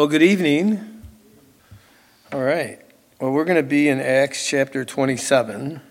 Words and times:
Well, 0.00 0.08
good 0.08 0.22
evening. 0.22 1.02
All 2.32 2.40
right. 2.40 2.80
Well, 3.20 3.32
we're 3.32 3.44
going 3.44 3.58
to 3.58 3.62
be 3.62 3.86
in 3.86 4.00
Acts 4.00 4.48
chapter 4.48 4.82
27. 4.82 5.82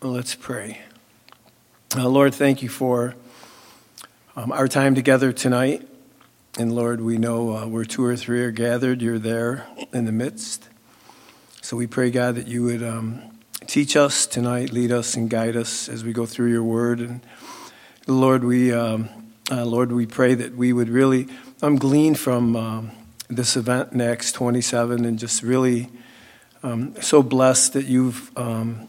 Let's 0.00 0.34
pray. 0.34 0.80
Uh, 1.94 2.08
Lord, 2.08 2.34
thank 2.34 2.62
you 2.62 2.70
for 2.70 3.14
um, 4.36 4.52
our 4.52 4.68
time 4.68 4.94
together 4.94 5.34
tonight. 5.34 5.86
And 6.58 6.74
Lord, 6.74 7.02
we 7.02 7.18
know 7.18 7.54
uh, 7.54 7.66
where 7.66 7.84
two 7.84 8.02
or 8.02 8.16
three 8.16 8.42
are 8.42 8.50
gathered, 8.50 9.02
you're 9.02 9.18
there 9.18 9.66
in 9.92 10.06
the 10.06 10.12
midst. 10.12 10.70
So 11.60 11.76
we 11.76 11.86
pray, 11.86 12.10
God, 12.10 12.36
that 12.36 12.46
you 12.46 12.62
would 12.62 12.82
um, 12.82 13.20
teach 13.66 13.96
us 13.96 14.26
tonight, 14.26 14.72
lead 14.72 14.92
us, 14.92 15.14
and 15.14 15.28
guide 15.28 15.56
us 15.56 15.90
as 15.90 16.04
we 16.04 16.14
go 16.14 16.24
through 16.24 16.52
your 16.52 16.64
word. 16.64 17.00
And 17.00 17.20
Lord, 18.06 18.44
we. 18.44 18.72
Um, 18.72 19.25
uh, 19.50 19.64
Lord, 19.64 19.92
we 19.92 20.06
pray 20.06 20.34
that 20.34 20.56
we 20.56 20.72
would 20.72 20.88
really 20.88 21.28
um, 21.62 21.76
glean 21.76 22.14
from 22.14 22.56
um, 22.56 22.90
this 23.28 23.56
event 23.56 24.00
Acts 24.00 24.32
27 24.32 25.04
and 25.04 25.18
just 25.18 25.42
really 25.42 25.88
um, 26.62 27.00
so 27.00 27.22
blessed 27.22 27.74
that 27.74 27.86
you've 27.86 28.36
um, 28.36 28.88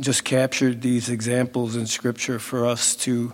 just 0.00 0.24
captured 0.24 0.82
these 0.82 1.08
examples 1.08 1.76
in 1.76 1.86
Scripture 1.86 2.38
for 2.38 2.66
us 2.66 2.96
to 2.96 3.32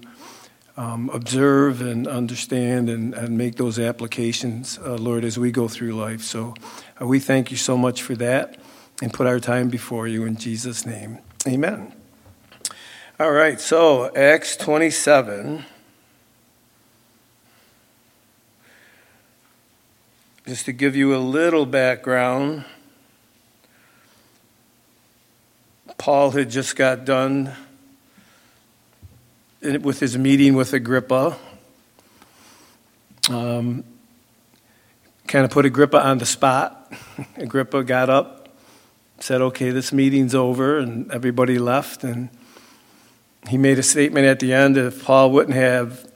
um, 0.77 1.09
observe 1.11 1.81
and 1.81 2.07
understand 2.07 2.91
and, 2.91 3.15
and 3.15 3.39
make 3.39 3.57
those 3.57 3.79
applications, 3.79 4.79
uh, 4.79 4.97
Lord, 4.97 5.25
as 5.25 5.39
we 5.39 5.51
go 5.51 5.69
through 5.69 5.93
life. 5.93 6.23
So 6.23 6.55
uh, 7.01 7.07
we 7.07 7.21
thank 7.21 7.51
you 7.51 7.57
so 7.57 7.77
much 7.77 8.03
for 8.03 8.15
that 8.17 8.59
and 9.01 9.13
put 9.13 9.27
our 9.27 9.41
time 9.41 9.69
before 9.69 10.09
you 10.09 10.25
in 10.25 10.37
Jesus' 10.37 10.85
name. 10.85 11.19
Amen. 11.47 11.95
All 13.19 13.31
right, 13.31 13.61
so 13.61 14.15
Acts 14.15 14.57
27. 14.57 15.65
Just 20.47 20.67
to 20.67 20.73
give 20.73 20.95
you 20.95 21.17
a 21.17 21.17
little 21.17 21.65
background, 21.65 22.67
Paul 25.97 26.33
had 26.33 26.51
just 26.51 26.77
got 26.77 27.07
done 27.07 27.57
with 29.63 30.01
his 30.01 30.19
meeting 30.19 30.55
with 30.55 30.75
Agrippa. 30.75 31.39
Um, 33.31 33.85
kind 35.27 35.47
of 35.47 35.51
put 35.51 35.65
Agrippa 35.65 36.05
on 36.05 36.19
the 36.19 36.27
spot. 36.27 36.93
Agrippa 37.37 37.83
got 37.83 38.11
up, 38.11 38.51
said, 39.21 39.41
Okay, 39.41 39.71
this 39.71 39.95
meeting's 39.95 40.35
over, 40.35 40.79
and 40.79 41.11
everybody 41.11 41.59
left. 41.59 42.05
And 42.05 42.29
he 43.49 43.57
made 43.57 43.79
a 43.79 43.83
statement 43.83 44.27
at 44.27 44.41
the 44.41 44.53
end 44.53 44.77
that 44.77 44.85
if 44.89 45.05
Paul 45.05 45.31
wouldn't 45.31 45.57
have 45.57 46.07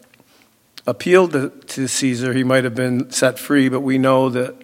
appealed 0.89 1.33
to, 1.33 1.50
to 1.50 1.86
Caesar, 1.86 2.33
he 2.33 2.42
might 2.42 2.64
have 2.64 2.75
been 2.75 3.11
set 3.11 3.39
free, 3.39 3.69
but 3.69 3.81
we 3.81 3.98
know 3.98 4.31
that 4.31 4.56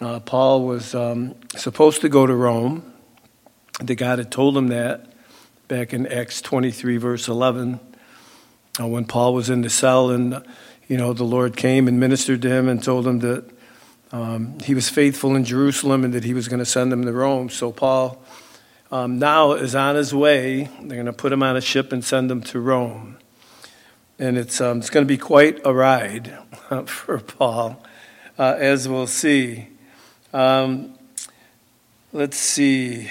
uh, 0.00 0.20
Paul 0.20 0.66
was 0.66 0.94
um, 0.94 1.34
supposed 1.56 2.02
to 2.02 2.10
go 2.10 2.26
to 2.26 2.34
Rome. 2.34 2.92
That 3.80 3.94
God 3.94 4.18
had 4.18 4.30
told 4.30 4.56
him 4.56 4.68
that 4.68 5.10
back 5.68 5.94
in 5.94 6.06
Acts 6.06 6.42
23, 6.42 6.98
verse 6.98 7.28
11, 7.28 7.80
uh, 8.78 8.86
when 8.86 9.06
Paul 9.06 9.32
was 9.32 9.48
in 9.48 9.62
the 9.62 9.70
cell, 9.70 10.10
and 10.10 10.44
you 10.86 10.98
know 10.98 11.14
the 11.14 11.24
Lord 11.24 11.56
came 11.56 11.88
and 11.88 11.98
ministered 11.98 12.42
to 12.42 12.50
him 12.50 12.68
and 12.68 12.84
told 12.84 13.06
him 13.06 13.20
that 13.20 13.50
um, 14.12 14.58
he 14.60 14.74
was 14.74 14.90
faithful 14.90 15.34
in 15.34 15.44
Jerusalem 15.44 16.04
and 16.04 16.12
that 16.12 16.24
he 16.24 16.34
was 16.34 16.46
going 16.46 16.58
to 16.58 16.66
send 16.66 16.92
him 16.92 17.06
to 17.06 17.12
Rome. 17.12 17.48
So 17.48 17.72
Paul 17.72 18.22
um, 18.90 19.18
now 19.18 19.52
is 19.52 19.74
on 19.74 19.94
his 19.94 20.14
way. 20.14 20.68
They're 20.82 20.96
going 20.96 21.06
to 21.06 21.14
put 21.14 21.32
him 21.32 21.42
on 21.42 21.56
a 21.56 21.62
ship 21.62 21.90
and 21.90 22.04
send 22.04 22.30
him 22.30 22.42
to 22.42 22.60
Rome 22.60 23.16
and 24.18 24.38
it's, 24.38 24.60
um, 24.60 24.78
it's 24.78 24.90
going 24.90 25.04
to 25.04 25.08
be 25.08 25.18
quite 25.18 25.60
a 25.64 25.72
ride 25.72 26.38
for 26.86 27.18
Paul, 27.18 27.82
uh, 28.38 28.56
as 28.58 28.88
we'll 28.88 29.06
see. 29.06 29.68
Um, 30.32 30.94
let's 32.12 32.36
see. 32.36 33.10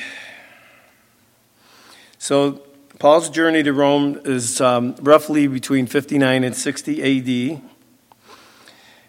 So, 2.17 2.61
Paul's 2.99 3.31
journey 3.31 3.63
to 3.63 3.73
Rome 3.73 4.21
is 4.25 4.61
um, 4.61 4.95
roughly 5.01 5.47
between 5.47 5.87
59 5.87 6.43
and 6.43 6.55
60 6.55 7.55
AD. 7.57 7.61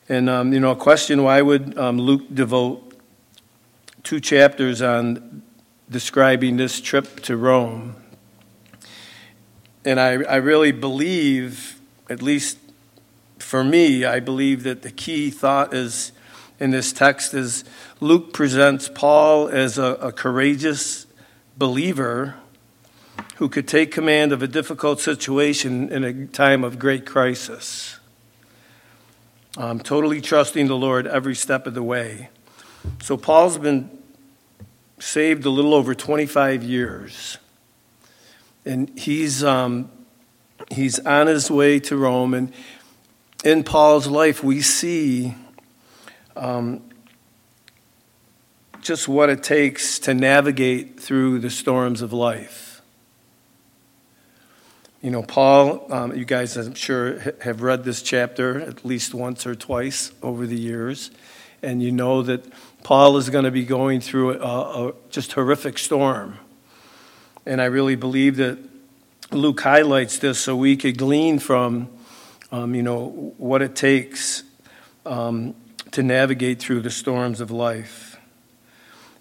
And, 0.09 0.31
um, 0.31 0.55
you 0.55 0.61
know, 0.61 0.71
a 0.71 0.77
question 0.77 1.23
why 1.23 1.43
would 1.43 1.77
um, 1.77 1.99
Luke 1.99 2.23
devote 2.33 2.95
two 4.03 4.19
chapters 4.19 4.81
on 4.81 5.43
describing 5.91 6.57
this 6.57 6.81
trip 6.81 7.21
to 7.25 7.37
Rome? 7.37 7.97
And 9.85 10.01
I, 10.01 10.23
I 10.23 10.37
really 10.37 10.73
believe 10.73 11.82
at 12.13 12.23
least 12.23 12.59
for 13.39 13.65
me, 13.65 14.05
I 14.05 14.21
believe 14.21 14.63
that 14.63 14.83
the 14.83 14.91
key 14.91 15.31
thought 15.31 15.75
is 15.75 16.13
in 16.61 16.71
this 16.71 16.93
text 16.93 17.35
is 17.35 17.65
Luke 18.01 18.33
presents 18.33 18.89
Paul 18.89 19.49
as 19.49 19.79
a, 19.79 19.95
a 19.95 20.13
courageous 20.13 21.07
believer 21.57 22.37
who 23.37 23.49
could 23.49 23.67
take 23.67 23.91
command 23.91 24.33
of 24.33 24.43
a 24.43 24.47
difficult 24.47 25.01
situation 25.01 25.91
in 25.91 26.05
a 26.05 26.27
time 26.27 26.63
of 26.63 26.79
great 26.79 27.05
crisis. 27.05 27.99
Um, 29.57 29.81
totally 29.81 30.21
trusting 30.21 30.69
the 30.69 30.77
Lord 30.77 31.07
every 31.07 31.35
step 31.35 31.67
of 31.67 31.75
the 31.75 31.83
way. 31.83 32.29
So 33.03 33.17
Paul's 33.17 33.59
been 33.59 33.91
saved 34.99 35.45
a 35.45 35.51
little 35.51 35.75
over 35.75 35.95
25 35.95 36.63
years. 36.63 37.39
And 38.65 38.97
he's 38.99 39.43
um, 39.43 39.91
he's 40.73 40.99
on 41.01 41.27
his 41.27 41.51
way 41.51 41.79
to 41.81 41.97
Rome. 41.97 42.35
And 42.35 42.53
in 43.45 43.65
Paul's 43.65 44.07
life, 44.07 44.43
we 44.43 44.61
see 44.61 45.35
um, 46.37 46.83
just 48.81 49.09
what 49.09 49.31
it 49.31 49.43
takes 49.43 49.99
to 50.01 50.15
navigate 50.15 50.99
through 50.99 51.39
the 51.39 51.51
storms 51.51 52.03
of 52.03 52.13
life. 52.13 52.83
You 55.01 55.11
know, 55.11 55.23
Paul, 55.23 55.93
um, 55.93 56.17
you 56.17 56.25
guys, 56.25 56.57
I'm 56.57 56.75
sure, 56.75 57.19
have 57.41 57.61
read 57.61 57.83
this 57.83 58.03
chapter 58.03 58.61
at 58.61 58.85
least 58.85 59.15
once 59.15 59.47
or 59.47 59.55
twice 59.57 60.13
over 60.23 60.47
the 60.47 60.59
years. 60.59 61.11
And 61.61 61.83
you 61.83 61.91
know 61.91 62.23
that 62.23 62.45
Paul 62.85 63.17
is 63.17 63.29
going 63.29 63.45
to 63.45 63.51
be 63.51 63.65
going 63.65 64.01
through 64.01 64.41
a, 64.41 64.89
a 64.89 64.93
just 65.11 65.33
horrific 65.33 65.79
storm. 65.79 66.39
And 67.45 67.61
I 67.61 67.65
really 67.65 67.97
believe 67.97 68.37
that 68.37 68.59
Luke 69.35 69.61
highlights 69.61 70.19
this 70.19 70.39
so 70.39 70.55
we 70.57 70.77
could 70.77 70.99
glean 70.99 71.39
from, 71.39 71.89
um, 72.51 72.75
you 72.75 72.83
know, 72.83 73.33
what 73.39 73.63
it 73.63 73.75
takes 73.75 74.43
um, 75.07 75.55
to 75.93 76.03
navigate 76.03 76.61
through 76.61 76.81
the 76.81 76.91
storms 76.91 77.41
of 77.41 77.51
life. 77.51 78.19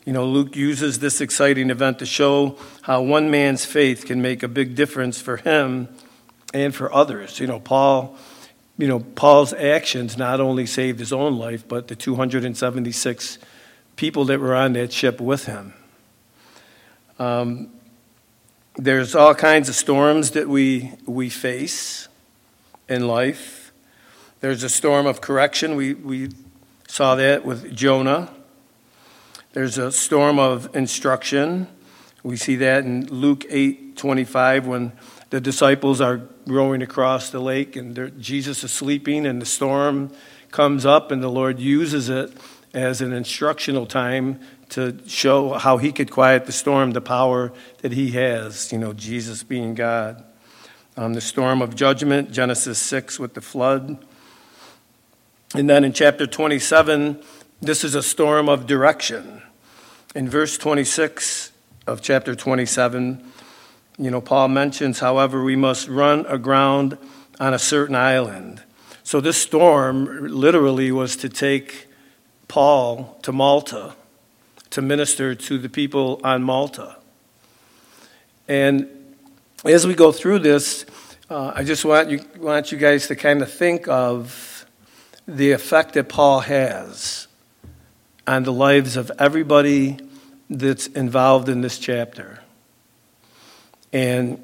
You 0.06 0.14
know, 0.14 0.26
Luke 0.26 0.56
uses 0.56 1.00
this 1.00 1.22
exciting 1.22 1.70
event 1.70 2.00
to 2.00 2.06
show 2.06 2.58
how 2.82 3.04
one 3.04 3.30
man's 3.30 3.66
faith 3.66 4.06
can 4.06 4.22
make 4.22 4.42
a 4.44 4.48
big 4.48 4.76
difference 4.76 5.22
for 5.22 5.38
him 5.38 5.88
and 6.54 6.74
for 6.74 6.92
others. 6.92 7.40
You 7.40 7.48
know, 7.48 7.60
Paul, 7.60 8.18
you 8.78 8.88
know, 8.88 9.00
Paul's 9.00 9.54
actions 9.54 10.18
not 10.18 10.40
only 10.40 10.66
saved 10.66 11.00
his 11.00 11.14
own 11.14 11.38
life, 11.38 11.68
but 11.68 11.88
the 11.88 11.96
276 11.96 13.38
people 13.96 14.26
that 14.26 14.40
were 14.40 14.56
on 14.56 14.74
that 14.74 14.92
ship 14.92 15.22
with 15.22 15.46
him. 15.46 15.74
Um, 17.20 17.70
there's 18.76 19.16
all 19.16 19.36
kinds 19.36 19.68
of 19.68 19.76
storms 19.76 20.32
that 20.32 20.48
we, 20.48 20.94
we 21.06 21.30
face 21.30 22.08
in 22.88 23.08
life. 23.08 23.72
There's 24.40 24.64
a 24.64 24.70
storm 24.70 25.06
of 25.06 25.22
correction. 25.22 25.76
We, 25.76 25.94
we 25.94 26.30
saw 26.88 27.16
that 27.16 27.46
with 27.46 27.76
Jonah. 27.76 28.32
There's 29.54 29.78
a 29.78 29.92
storm 29.92 30.40
of 30.40 30.74
instruction. 30.76 31.68
We 32.24 32.38
see 32.38 32.56
that 32.58 32.86
in 32.86 33.08
Luke 33.08 33.46
8 33.50 33.98
25 33.98 34.68
when 34.68 34.94
the 35.32 35.42
disciples 35.42 36.00
are 36.02 36.22
rowing 36.48 36.82
across 36.82 37.30
the 37.30 37.40
lake 37.40 37.76
and 37.76 38.20
Jesus 38.20 38.64
is 38.64 38.72
sleeping 38.72 39.26
and 39.26 39.42
the 39.42 39.46
storm 39.46 40.12
comes 40.50 40.85
up 40.85 41.12
and 41.12 41.22
the 41.22 41.29
Lord 41.29 41.59
uses 41.59 42.09
it 42.09 42.32
as 42.73 43.02
an 43.02 43.12
instructional 43.12 43.85
time 43.85 44.40
to 44.72 44.97
show 45.06 45.53
how 45.53 45.78
he 45.78 45.91
could 45.91 46.09
quiet 46.09 46.46
the 46.46 46.52
storm, 46.52 46.91
the 46.91 47.02
power 47.02 47.52
that 47.79 47.91
he 47.91 48.12
has, 48.12 48.72
you 48.72 48.78
know, 48.78 48.94
Jesus 48.94 49.44
being 49.44 49.76
God. 49.76 50.23
Um, 50.96 51.14
the 51.14 51.22
storm 51.22 51.62
of 51.62 51.76
judgment, 51.76 52.32
Genesis 52.32 52.79
6 52.79 53.20
with 53.20 53.34
the 53.34 53.41
flood. 53.41 54.03
And 55.53 55.70
then 55.70 55.84
in 55.84 55.91
chapter 55.91 56.26
27, 56.26 57.22
this 57.62 57.84
is 57.84 57.96
a 57.96 58.03
storm 58.03 58.47
of 58.47 58.66
direction. 58.66 59.41
In 60.16 60.29
verse 60.29 60.58
26 60.58 61.52
of 61.85 62.02
chapter 62.02 62.34
27, 62.34 63.23
you 63.97 64.09
know, 64.09 64.22
Paul 64.22 64.47
mentions, 64.47 65.00
however, 65.00 65.44
we 65.44 65.58
must 65.58 65.90
run 65.90 66.26
aground 66.28 66.97
on 67.41 67.53
a 67.53 67.59
certain 67.59 67.96
island. 67.96 68.64
So 69.03 69.20
this 69.20 69.38
storm 69.38 70.28
literally 70.28 70.94
was 70.94 71.18
to 71.18 71.28
take 71.28 71.88
Paul 72.47 73.20
to 73.23 73.34
Malta 73.34 73.96
to 74.72 74.82
minister 74.82 75.35
to 75.35 75.58
the 75.58 75.70
people 75.70 76.20
on 76.23 76.44
Malta. 76.44 76.97
And 78.47 78.90
as 79.64 79.85
we 79.85 79.94
go 79.94 80.12
through 80.12 80.40
this, 80.40 80.85
uh, 81.29 81.53
I 81.56 81.64
just 81.64 81.85
want 81.85 82.09
you, 82.09 82.26
want 82.38 82.72
you 82.72 82.78
guys 82.78 83.08
to 83.08 83.16
kind 83.16 83.41
of 83.41 83.52
think 83.52 83.88
of 83.88 84.66
the 85.28 85.52
effect 85.52 85.94
that 85.94 86.09
Paul 86.09 86.41
has 86.41 87.28
on 88.28 88.44
the 88.44 88.52
lives 88.52 88.97
of 88.97 89.12
everybody 89.20 90.00
that's 90.50 90.88
involved 90.88 91.47
in 91.47 91.62
this 91.62 91.78
chapter. 91.79 92.40
And 93.94 94.44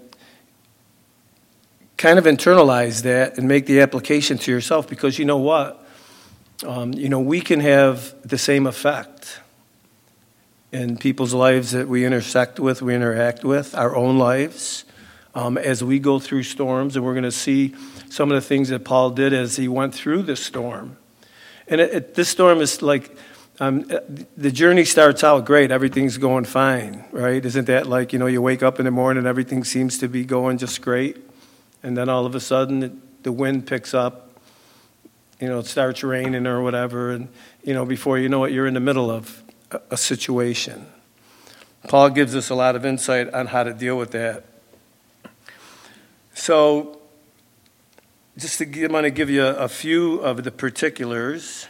kind 1.98 2.20
of 2.20 2.26
internalize 2.26 3.04
that 3.04 3.38
and 3.38 3.48
make 3.48 3.66
the 3.66 3.82
application 3.82 4.38
to 4.38 4.52
yourself 4.52 4.88
because 4.88 5.18
you 5.18 5.26
know 5.26 5.38
what? 5.38 5.84
Um, 6.66 6.94
you 6.94 7.10
know, 7.10 7.20
we 7.20 7.42
can 7.42 7.60
have 7.60 8.16
the 8.28 8.38
same 8.38 8.68
effect 8.68 9.40
in 10.72 10.98
people's 10.98 11.34
lives 11.34 11.72
that 11.72 11.88
we 11.88 12.06
intersect 12.06 12.60
with, 12.60 12.82
we 12.82 12.94
interact 12.94 13.44
with, 13.44 13.74
our 13.76 13.96
own 13.96 14.18
lives, 14.18 14.84
um, 15.34 15.58
as 15.58 15.84
we 15.84 16.00
go 16.00 16.20
through 16.20 16.44
storms. 16.44 16.96
And 16.96 17.06
we're 17.06 17.14
going 17.14 17.24
to 17.24 17.32
see 17.32 17.74
some 18.10 18.32
of 18.32 18.36
the 18.36 18.46
things 18.48 18.70
that 18.70 18.84
Paul 18.84 19.12
did 19.12 19.34
as 19.34 19.56
he 19.56 19.68
went 19.68 19.94
through 19.94 20.24
this 20.24 20.44
storm. 20.44 20.98
And 21.68 21.82
it, 21.82 21.94
it, 21.94 22.14
this 22.16 22.30
storm 22.30 22.60
is 22.60 22.82
like, 22.82 23.16
um, 23.60 23.90
the 24.38 24.52
journey 24.52 24.86
starts 24.86 25.24
out 25.24 25.46
great. 25.46 25.72
Everything's 25.72 26.18
going 26.18 26.46
fine, 26.46 27.06
right? 27.12 27.44
Isn't 27.44 27.66
that 27.66 27.88
like, 27.88 28.14
you 28.14 28.20
know, 28.20 28.28
you 28.28 28.42
wake 28.42 28.62
up 28.62 28.78
in 28.80 28.86
the 28.86 28.92
morning, 28.92 29.20
and 29.20 29.28
everything 29.28 29.64
seems 29.64 29.98
to 30.00 30.08
be 30.08 30.26
going 30.26 30.58
just 30.58 30.82
great. 30.82 31.18
And 31.82 31.98
then 31.98 32.08
all 32.08 32.26
of 32.26 32.36
a 32.36 32.40
sudden, 32.40 32.84
it, 32.84 33.24
the 33.24 33.32
wind 33.32 33.66
picks 33.66 33.94
up, 33.94 34.40
you 35.40 35.48
know, 35.48 35.60
it 35.60 35.66
starts 35.66 36.04
raining 36.04 36.46
or 36.46 36.62
whatever. 36.62 37.12
And, 37.12 37.30
you 37.64 37.74
know, 37.74 37.86
before 37.86 38.20
you 38.20 38.30
know 38.30 38.44
it, 38.44 38.54
you're 38.54 38.68
in 38.68 38.74
the 38.74 38.80
middle 38.80 39.10
of 39.10 39.44
a 39.90 39.98
situation. 39.98 40.88
Paul 41.88 42.10
gives 42.10 42.36
us 42.36 42.50
a 42.50 42.56
lot 42.56 42.76
of 42.76 42.86
insight 42.86 43.34
on 43.34 43.48
how 43.48 43.64
to 43.64 43.74
deal 43.74 43.98
with 43.98 44.12
that. 44.12 44.44
So, 46.34 47.00
just 48.38 48.60
to 48.60 48.66
give, 48.66 48.86
I'm 48.86 48.92
going 48.92 49.04
to 49.04 49.10
give 49.10 49.30
you 49.30 49.46
a, 49.46 49.68
few 49.68 50.20
of 50.20 50.44
the 50.44 50.52
particulars, 50.52 51.68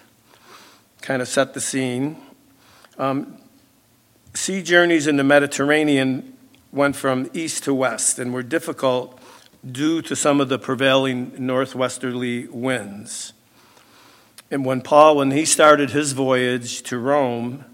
kind 1.02 1.22
of 1.22 1.28
set 1.28 1.54
the 1.54 1.62
scene. 1.62 2.18
Um, 2.98 3.38
sea 4.34 4.62
journeys 4.62 5.08
in 5.08 5.18
the 5.18 5.24
Mediterranean 5.24 6.36
went 6.72 6.96
from 6.96 7.30
east 7.34 7.64
to 7.64 7.74
west 7.74 8.20
and 8.20 8.34
were 8.34 8.44
difficult 8.44 9.20
due 9.66 10.02
to 10.02 10.16
some 10.16 10.42
of 10.42 10.50
the 10.50 10.60
prevailing 10.60 11.34
northwesterly 11.38 12.48
winds. 12.48 13.34
And 14.52 14.66
when 14.66 14.82
Paul, 14.82 15.18
when 15.18 15.32
he 15.32 15.46
started 15.46 15.92
his 15.92 16.14
voyage 16.14 16.82
to 16.84 16.98
Rome, 16.98 17.66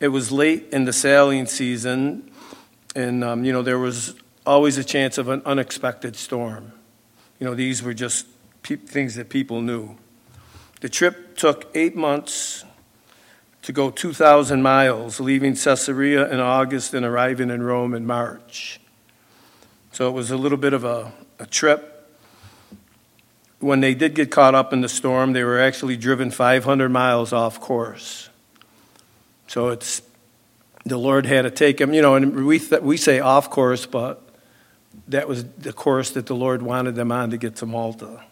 it 0.00 0.08
was 0.08 0.30
late 0.30 0.68
in 0.72 0.84
the 0.84 0.92
sailing 0.92 1.46
season, 1.46 2.30
and 2.94 3.24
um, 3.24 3.44
you 3.44 3.52
know 3.52 3.62
there 3.62 3.78
was 3.78 4.14
always 4.46 4.78
a 4.78 4.84
chance 4.84 5.18
of 5.18 5.28
an 5.28 5.42
unexpected 5.44 6.16
storm. 6.16 6.72
You 7.38 7.46
know 7.46 7.54
these 7.54 7.82
were 7.82 7.94
just 7.94 8.26
pe- 8.62 8.76
things 8.76 9.14
that 9.16 9.28
people 9.28 9.60
knew. 9.60 9.96
The 10.80 10.88
trip 10.88 11.36
took 11.36 11.70
eight 11.74 11.96
months 11.96 12.64
to 13.62 13.72
go 13.72 13.90
2,000 13.90 14.62
miles, 14.62 15.20
leaving 15.20 15.54
Caesarea 15.54 16.30
in 16.30 16.40
August 16.40 16.94
and 16.94 17.04
arriving 17.04 17.50
in 17.50 17.62
Rome 17.62 17.92
in 17.92 18.06
March. 18.06 18.80
So 19.92 20.08
it 20.08 20.12
was 20.12 20.30
a 20.30 20.36
little 20.36 20.56
bit 20.56 20.72
of 20.72 20.84
a, 20.84 21.12
a 21.38 21.46
trip. 21.46 21.94
When 23.58 23.80
they 23.80 23.94
did 23.94 24.14
get 24.14 24.30
caught 24.30 24.54
up 24.54 24.72
in 24.72 24.80
the 24.80 24.88
storm, 24.88 25.32
they 25.32 25.42
were 25.42 25.60
actually 25.60 25.96
driven 25.96 26.30
500 26.30 26.88
miles 26.88 27.32
off 27.32 27.60
course. 27.60 28.27
So 29.48 29.68
it's 29.68 30.02
the 30.84 30.96
Lord 30.96 31.26
had 31.26 31.42
to 31.42 31.50
take 31.50 31.80
him, 31.80 31.92
you 31.92 32.02
know, 32.02 32.14
and 32.14 32.46
we, 32.46 32.58
th- 32.58 32.82
we 32.82 32.96
say 32.96 33.20
off 33.20 33.50
course, 33.50 33.86
but 33.86 34.22
that 35.08 35.26
was 35.26 35.44
the 35.44 35.72
course 35.72 36.10
that 36.10 36.26
the 36.26 36.34
Lord 36.34 36.62
wanted 36.62 36.94
them 36.94 37.10
on 37.10 37.30
to 37.30 37.36
get 37.36 37.56
to 37.56 37.66
Malta. 37.66 38.22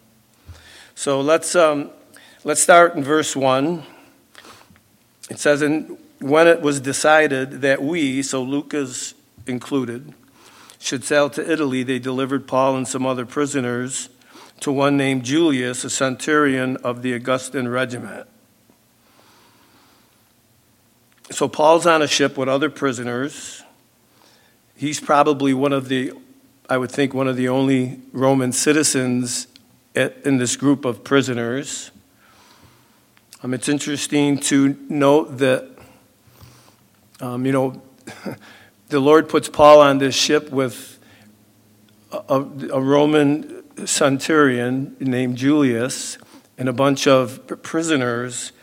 So 0.95 1.21
let's, 1.21 1.55
um, 1.55 1.91
let's 2.43 2.61
start 2.61 2.95
in 2.95 3.03
verse 3.03 3.35
1. 3.35 3.83
It 5.29 5.39
says, 5.39 5.61
and 5.61 5.97
when 6.19 6.47
it 6.47 6.61
was 6.61 6.79
decided 6.79 7.61
that 7.61 7.81
we, 7.81 8.21
so 8.21 8.41
Lucas 8.41 9.13
included, 9.45 10.13
should 10.79 11.03
sail 11.03 11.29
to 11.31 11.51
Italy, 11.51 11.83
they 11.83 11.99
delivered 11.99 12.47
Paul 12.47 12.77
and 12.77 12.87
some 12.87 13.05
other 13.05 13.25
prisoners 13.25 14.09
to 14.61 14.71
one 14.71 14.97
named 14.97 15.23
Julius, 15.23 15.83
a 15.83 15.89
centurion 15.89 16.77
of 16.77 17.01
the 17.01 17.13
Augustan 17.13 17.67
regiment. 17.67 18.27
So 21.29 21.49
Paul's 21.49 21.85
on 21.85 22.01
a 22.01 22.07
ship 22.07 22.37
with 22.37 22.47
other 22.47 22.69
prisoners. 22.69 23.63
He's 24.75 24.99
probably 24.99 25.53
one 25.53 25.73
of 25.73 25.89
the, 25.89 26.13
I 26.69 26.77
would 26.77 26.89
think, 26.89 27.13
one 27.13 27.27
of 27.27 27.35
the 27.35 27.49
only 27.49 27.99
Roman 28.13 28.53
citizens 28.53 29.47
in 29.93 30.37
this 30.37 30.55
group 30.55 30.85
of 30.85 31.03
prisoners. 31.03 31.91
Um, 33.43 33.53
it's 33.53 33.67
interesting 33.67 34.37
to 34.39 34.77
note 34.87 35.39
that, 35.39 35.69
um, 37.19 37.45
you 37.45 37.51
know, 37.51 37.81
the 38.89 38.99
Lord 38.99 39.27
puts 39.27 39.49
Paul 39.49 39.81
on 39.81 39.97
this 39.97 40.15
ship 40.15 40.49
with 40.49 40.97
a, 42.11 42.41
a 42.71 42.81
Roman 42.81 43.63
centurion 43.85 44.95
named 44.99 45.37
Julius 45.37 46.17
and 46.57 46.69
a 46.69 46.73
bunch 46.73 47.05
of 47.05 47.45
prisoners 47.63 48.53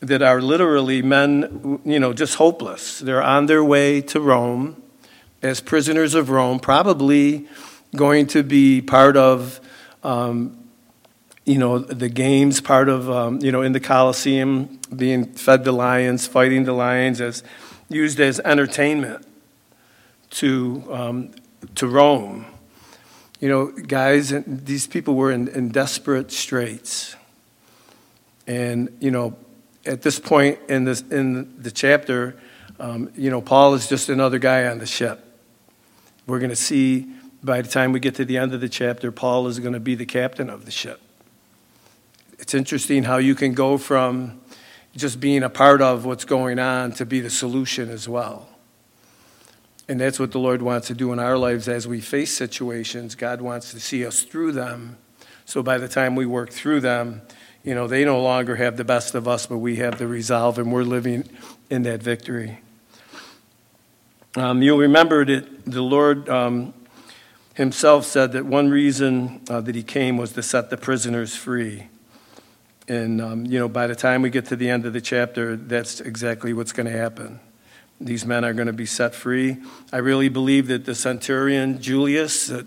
that 0.00 0.22
are 0.22 0.40
literally 0.40 1.02
men, 1.02 1.80
you 1.84 2.00
know, 2.00 2.12
just 2.12 2.36
hopeless. 2.36 2.98
They're 2.98 3.22
on 3.22 3.46
their 3.46 3.62
way 3.62 4.00
to 4.02 4.20
Rome 4.20 4.82
as 5.42 5.60
prisoners 5.60 6.14
of 6.14 6.30
Rome, 6.30 6.58
probably 6.58 7.46
going 7.94 8.26
to 8.28 8.42
be 8.42 8.80
part 8.80 9.16
of, 9.16 9.60
um, 10.02 10.56
you 11.44 11.58
know, 11.58 11.78
the 11.78 12.08
games, 12.08 12.60
part 12.60 12.88
of, 12.88 13.10
um, 13.10 13.40
you 13.40 13.52
know, 13.52 13.62
in 13.62 13.72
the 13.72 13.80
Colosseum, 13.80 14.78
being 14.94 15.26
fed 15.26 15.64
the 15.64 15.72
lions, 15.72 16.26
fighting 16.26 16.64
the 16.64 16.72
lions, 16.72 17.20
as 17.20 17.42
used 17.88 18.20
as 18.20 18.40
entertainment 18.40 19.26
to 20.30 20.84
um, 20.90 21.30
to 21.74 21.86
Rome. 21.86 22.46
You 23.40 23.48
know, 23.48 23.66
guys, 23.72 24.34
these 24.46 24.86
people 24.86 25.14
were 25.14 25.30
in, 25.30 25.48
in 25.48 25.70
desperate 25.70 26.30
straits, 26.30 27.16
and 28.46 28.94
you 29.00 29.10
know 29.10 29.36
at 29.84 30.02
this 30.02 30.18
point 30.18 30.58
in, 30.68 30.84
this, 30.84 31.00
in 31.02 31.60
the 31.60 31.70
chapter, 31.70 32.38
um, 32.78 33.10
you 33.16 33.30
know, 33.30 33.40
Paul 33.40 33.74
is 33.74 33.88
just 33.88 34.08
another 34.08 34.38
guy 34.38 34.66
on 34.66 34.78
the 34.78 34.86
ship. 34.86 35.24
We're 36.26 36.38
going 36.38 36.50
to 36.50 36.56
see 36.56 37.06
by 37.42 37.62
the 37.62 37.68
time 37.68 37.92
we 37.92 38.00
get 38.00 38.14
to 38.16 38.24
the 38.24 38.36
end 38.36 38.52
of 38.52 38.60
the 38.60 38.68
chapter, 38.68 39.10
Paul 39.10 39.46
is 39.46 39.58
going 39.58 39.72
to 39.72 39.80
be 39.80 39.94
the 39.94 40.06
captain 40.06 40.50
of 40.50 40.64
the 40.64 40.70
ship. 40.70 41.00
It's 42.38 42.54
interesting 42.54 43.04
how 43.04 43.16
you 43.18 43.34
can 43.34 43.54
go 43.54 43.78
from 43.78 44.40
just 44.96 45.20
being 45.20 45.42
a 45.42 45.50
part 45.50 45.80
of 45.80 46.04
what's 46.04 46.24
going 46.24 46.58
on 46.58 46.92
to 46.92 47.06
be 47.06 47.20
the 47.20 47.30
solution 47.30 47.90
as 47.90 48.08
well. 48.08 48.48
And 49.88 50.00
that's 50.00 50.20
what 50.20 50.32
the 50.32 50.38
Lord 50.38 50.62
wants 50.62 50.86
to 50.88 50.94
do 50.94 51.12
in 51.12 51.18
our 51.18 51.36
lives 51.36 51.68
as 51.68 51.86
we 51.88 52.00
face 52.00 52.36
situations. 52.36 53.14
God 53.14 53.40
wants 53.40 53.72
to 53.72 53.80
see 53.80 54.06
us 54.06 54.22
through 54.22 54.52
them. 54.52 54.98
So 55.44 55.62
by 55.62 55.78
the 55.78 55.88
time 55.88 56.14
we 56.14 56.26
work 56.26 56.50
through 56.50 56.80
them, 56.80 57.22
you 57.62 57.74
know, 57.74 57.86
they 57.86 58.04
no 58.04 58.22
longer 58.22 58.56
have 58.56 58.76
the 58.76 58.84
best 58.84 59.14
of 59.14 59.28
us, 59.28 59.46
but 59.46 59.58
we 59.58 59.76
have 59.76 59.98
the 59.98 60.06
resolve, 60.06 60.58
and 60.58 60.72
we're 60.72 60.82
living 60.82 61.28
in 61.68 61.82
that 61.82 62.02
victory. 62.02 62.60
Um, 64.36 64.62
you'll 64.62 64.78
remember 64.78 65.24
that 65.24 65.64
the 65.66 65.82
Lord 65.82 66.28
um, 66.28 66.72
Himself 67.54 68.06
said 68.06 68.32
that 68.32 68.46
one 68.46 68.70
reason 68.70 69.40
uh, 69.50 69.60
that 69.60 69.74
He 69.74 69.82
came 69.82 70.16
was 70.16 70.32
to 70.32 70.42
set 70.42 70.70
the 70.70 70.76
prisoners 70.76 71.36
free. 71.36 71.88
And, 72.88 73.20
um, 73.20 73.46
you 73.46 73.58
know, 73.58 73.68
by 73.68 73.86
the 73.86 73.94
time 73.94 74.22
we 74.22 74.30
get 74.30 74.46
to 74.46 74.56
the 74.56 74.68
end 74.70 74.86
of 74.86 74.92
the 74.92 75.00
chapter, 75.00 75.56
that's 75.56 76.00
exactly 76.00 76.52
what's 76.52 76.72
going 76.72 76.86
to 76.86 76.96
happen. 76.96 77.40
These 78.00 78.24
men 78.24 78.44
are 78.44 78.54
going 78.54 78.66
to 78.66 78.72
be 78.72 78.86
set 78.86 79.14
free. 79.14 79.58
I 79.92 79.98
really 79.98 80.28
believe 80.28 80.68
that 80.68 80.86
the 80.86 80.94
centurion 80.94 81.80
Julius, 81.82 82.46
that 82.46 82.66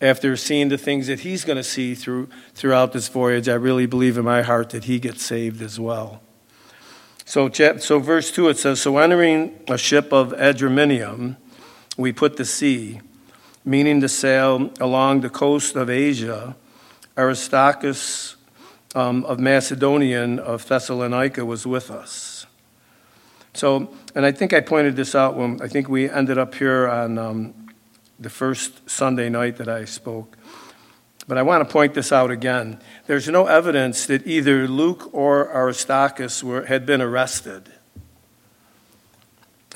after 0.00 0.36
seeing 0.36 0.68
the 0.68 0.78
things 0.78 1.08
that 1.08 1.20
he's 1.20 1.44
going 1.44 1.56
to 1.56 1.64
see 1.64 1.94
through, 1.94 2.28
throughout 2.54 2.92
this 2.92 3.08
voyage, 3.08 3.48
I 3.48 3.54
really 3.54 3.86
believe 3.86 4.16
in 4.16 4.24
my 4.24 4.42
heart 4.42 4.70
that 4.70 4.84
he 4.84 4.98
gets 4.98 5.22
saved 5.22 5.60
as 5.60 5.80
well. 5.80 6.22
So, 7.24 7.50
so 7.50 7.98
verse 7.98 8.30
2 8.30 8.48
it 8.48 8.58
says, 8.58 8.80
So 8.80 8.96
entering 8.98 9.58
a 9.68 9.76
ship 9.76 10.12
of 10.12 10.32
Adramyttium, 10.32 11.36
we 11.96 12.12
put 12.12 12.36
to 12.36 12.44
sea, 12.44 13.00
meaning 13.64 14.00
to 14.00 14.08
sail 14.08 14.70
along 14.80 15.20
the 15.20 15.30
coast 15.30 15.76
of 15.76 15.90
Asia. 15.90 16.56
Aristarchus 17.18 18.36
um, 18.94 19.24
of 19.24 19.40
Macedonian 19.40 20.38
of 20.38 20.66
Thessalonica 20.66 21.44
was 21.44 21.66
with 21.66 21.90
us. 21.90 22.46
So, 23.52 23.92
and 24.14 24.24
I 24.24 24.30
think 24.30 24.52
I 24.52 24.60
pointed 24.60 24.94
this 24.94 25.14
out 25.14 25.36
when 25.36 25.60
I 25.60 25.66
think 25.66 25.88
we 25.88 26.08
ended 26.08 26.38
up 26.38 26.54
here 26.54 26.88
on 26.88 27.18
um, 27.18 27.67
the 28.18 28.30
first 28.30 28.88
Sunday 28.88 29.28
night 29.28 29.56
that 29.56 29.68
I 29.68 29.84
spoke. 29.84 30.36
But 31.26 31.36
I 31.36 31.42
want 31.42 31.66
to 31.66 31.72
point 31.72 31.94
this 31.94 32.10
out 32.10 32.30
again. 32.30 32.80
There's 33.06 33.28
no 33.28 33.46
evidence 33.46 34.06
that 34.06 34.26
either 34.26 34.66
Luke 34.66 35.10
or 35.12 35.54
Aristarchus 35.54 36.42
were, 36.42 36.64
had 36.64 36.86
been 36.86 37.02
arrested. 37.02 37.70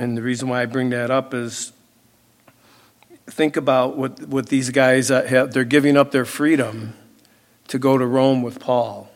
And 0.00 0.16
the 0.16 0.22
reason 0.22 0.48
why 0.48 0.62
I 0.62 0.66
bring 0.66 0.90
that 0.90 1.10
up 1.10 1.34
is 1.34 1.72
think 3.26 3.56
about 3.56 3.96
what, 3.96 4.20
what 4.22 4.48
these 4.48 4.70
guys 4.70 5.10
uh, 5.10 5.24
have. 5.24 5.52
They're 5.52 5.64
giving 5.64 5.96
up 5.96 6.10
their 6.10 6.24
freedom 6.24 6.94
to 7.68 7.78
go 7.78 7.98
to 7.98 8.06
Rome 8.06 8.42
with 8.42 8.58
Paul. 8.58 9.10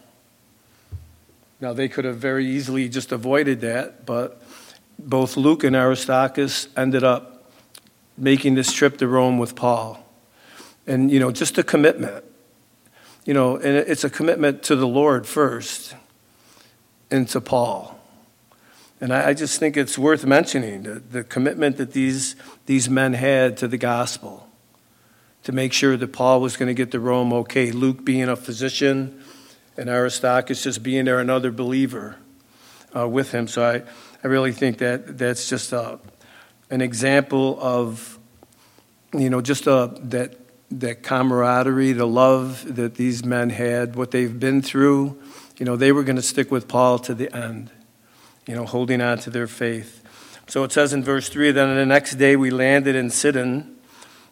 Now, 1.60 1.72
they 1.72 1.88
could 1.88 2.04
have 2.04 2.18
very 2.18 2.46
easily 2.46 2.88
just 2.90 3.12
avoided 3.12 3.62
that, 3.62 4.04
but 4.04 4.42
both 4.98 5.38
Luke 5.38 5.64
and 5.64 5.74
Aristarchus 5.74 6.68
ended 6.76 7.02
up 7.02 7.35
making 8.16 8.54
this 8.54 8.72
trip 8.72 8.98
to 8.98 9.08
Rome 9.08 9.38
with 9.38 9.54
Paul. 9.54 10.02
And, 10.86 11.10
you 11.10 11.18
know, 11.18 11.30
just 11.30 11.58
a 11.58 11.62
commitment. 11.62 12.24
You 13.24 13.34
know, 13.34 13.56
and 13.56 13.76
it's 13.76 14.04
a 14.04 14.10
commitment 14.10 14.62
to 14.64 14.76
the 14.76 14.86
Lord 14.86 15.26
first 15.26 15.96
and 17.10 17.28
to 17.28 17.40
Paul. 17.40 17.98
And 19.00 19.12
I, 19.12 19.28
I 19.28 19.34
just 19.34 19.58
think 19.58 19.76
it's 19.76 19.98
worth 19.98 20.24
mentioning 20.24 20.84
the, 20.84 20.94
the 21.00 21.24
commitment 21.24 21.76
that 21.76 21.92
these, 21.92 22.36
these 22.66 22.88
men 22.88 23.12
had 23.12 23.56
to 23.58 23.68
the 23.68 23.76
gospel 23.76 24.48
to 25.42 25.52
make 25.52 25.72
sure 25.72 25.96
that 25.96 26.12
Paul 26.12 26.40
was 26.40 26.56
going 26.56 26.68
to 26.68 26.74
get 26.74 26.90
to 26.92 27.00
Rome 27.00 27.32
okay. 27.32 27.70
Luke 27.70 28.04
being 28.04 28.28
a 28.28 28.36
physician 28.36 29.22
and 29.76 29.88
Aristarchus 29.88 30.62
just 30.62 30.82
being 30.82 31.04
there 31.04 31.20
another 31.20 31.50
believer 31.50 32.16
uh, 32.96 33.06
with 33.08 33.32
him. 33.32 33.46
So 33.46 33.64
I, 33.64 33.82
I 34.24 34.28
really 34.28 34.52
think 34.52 34.78
that 34.78 35.18
that's 35.18 35.48
just 35.48 35.72
a, 35.72 35.98
an 36.70 36.80
example 36.80 37.58
of, 37.60 38.18
you 39.14 39.30
know, 39.30 39.40
just 39.40 39.66
a, 39.66 39.94
that, 40.02 40.36
that 40.70 41.02
camaraderie, 41.02 41.92
the 41.92 42.06
love 42.06 42.76
that 42.76 42.96
these 42.96 43.24
men 43.24 43.50
had, 43.50 43.96
what 43.96 44.10
they've 44.10 44.38
been 44.38 44.62
through. 44.62 45.20
You 45.58 45.66
know, 45.66 45.76
they 45.76 45.92
were 45.92 46.02
going 46.02 46.16
to 46.16 46.22
stick 46.22 46.50
with 46.50 46.68
Paul 46.68 46.98
to 47.00 47.14
the 47.14 47.34
end, 47.34 47.70
you 48.46 48.54
know, 48.54 48.64
holding 48.64 49.00
on 49.00 49.18
to 49.18 49.30
their 49.30 49.46
faith. 49.46 50.02
So 50.48 50.62
it 50.64 50.72
says 50.72 50.92
in 50.92 51.02
verse 51.02 51.28
3 51.28 51.50
then 51.52 51.74
the 51.74 51.86
next 51.86 52.16
day 52.16 52.36
we 52.36 52.50
landed 52.50 52.94
in 52.94 53.10
Sidon, 53.10 53.76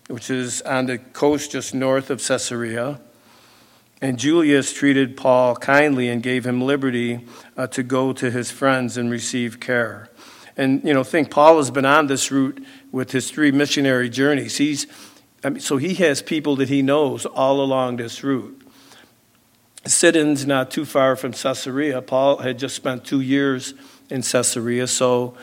which 0.09 0.31
is 0.31 0.63
on 0.63 0.87
the 0.87 0.99
coast 0.99 1.53
just 1.53 1.75
north 1.75 2.11
of 2.11 2.25
Caesarea. 2.25 3.01
And 4.01 4.19
Julius 4.19 4.73
treated 4.73 5.17
Paul 5.17 5.57
kindly 5.57 6.09
and 6.09 6.23
gave 6.23 6.47
him 6.47 6.61
liberty 6.61 7.27
uh, 7.57 7.69
to 7.69 7.83
go 7.83 8.13
to 8.13 8.31
his 8.31 8.51
friends 8.51 8.97
and 8.97 9.11
receive 9.11 9.61
care. 9.61 10.11
And, 10.57 10.85
you 10.85 10.95
know, 10.95 11.03
think 11.03 11.31
Paul 11.31 11.57
has 11.57 11.71
been 11.71 11.85
on 11.85 12.07
this 12.07 12.31
route 12.31 12.65
with 12.93 13.11
his 13.11 13.31
three 13.31 13.51
missionary 13.51 14.09
journeys. 14.09 14.57
He's, 14.57 14.87
I 15.43 15.51
mean, 15.51 15.61
so 15.61 15.77
he 15.77 15.95
has 15.95 16.23
people 16.23 16.57
that 16.57 16.69
he 16.69 16.81
knows 16.81 17.27
all 17.27 17.61
along 17.61 17.97
this 17.97 18.23
route. 18.23 18.61
Sidon's 19.87 20.47
not 20.47 20.71
too 20.71 20.85
far 20.85 21.17
from 21.17 21.33
Caesarea. 21.33 22.01
Paul 22.01 22.39
had 22.39 22.59
just 22.59 22.75
spent 22.75 23.05
two 23.05 23.21
years 23.21 23.75
in 24.09 24.23
Caesarea. 24.23 24.87
So, 24.87 25.35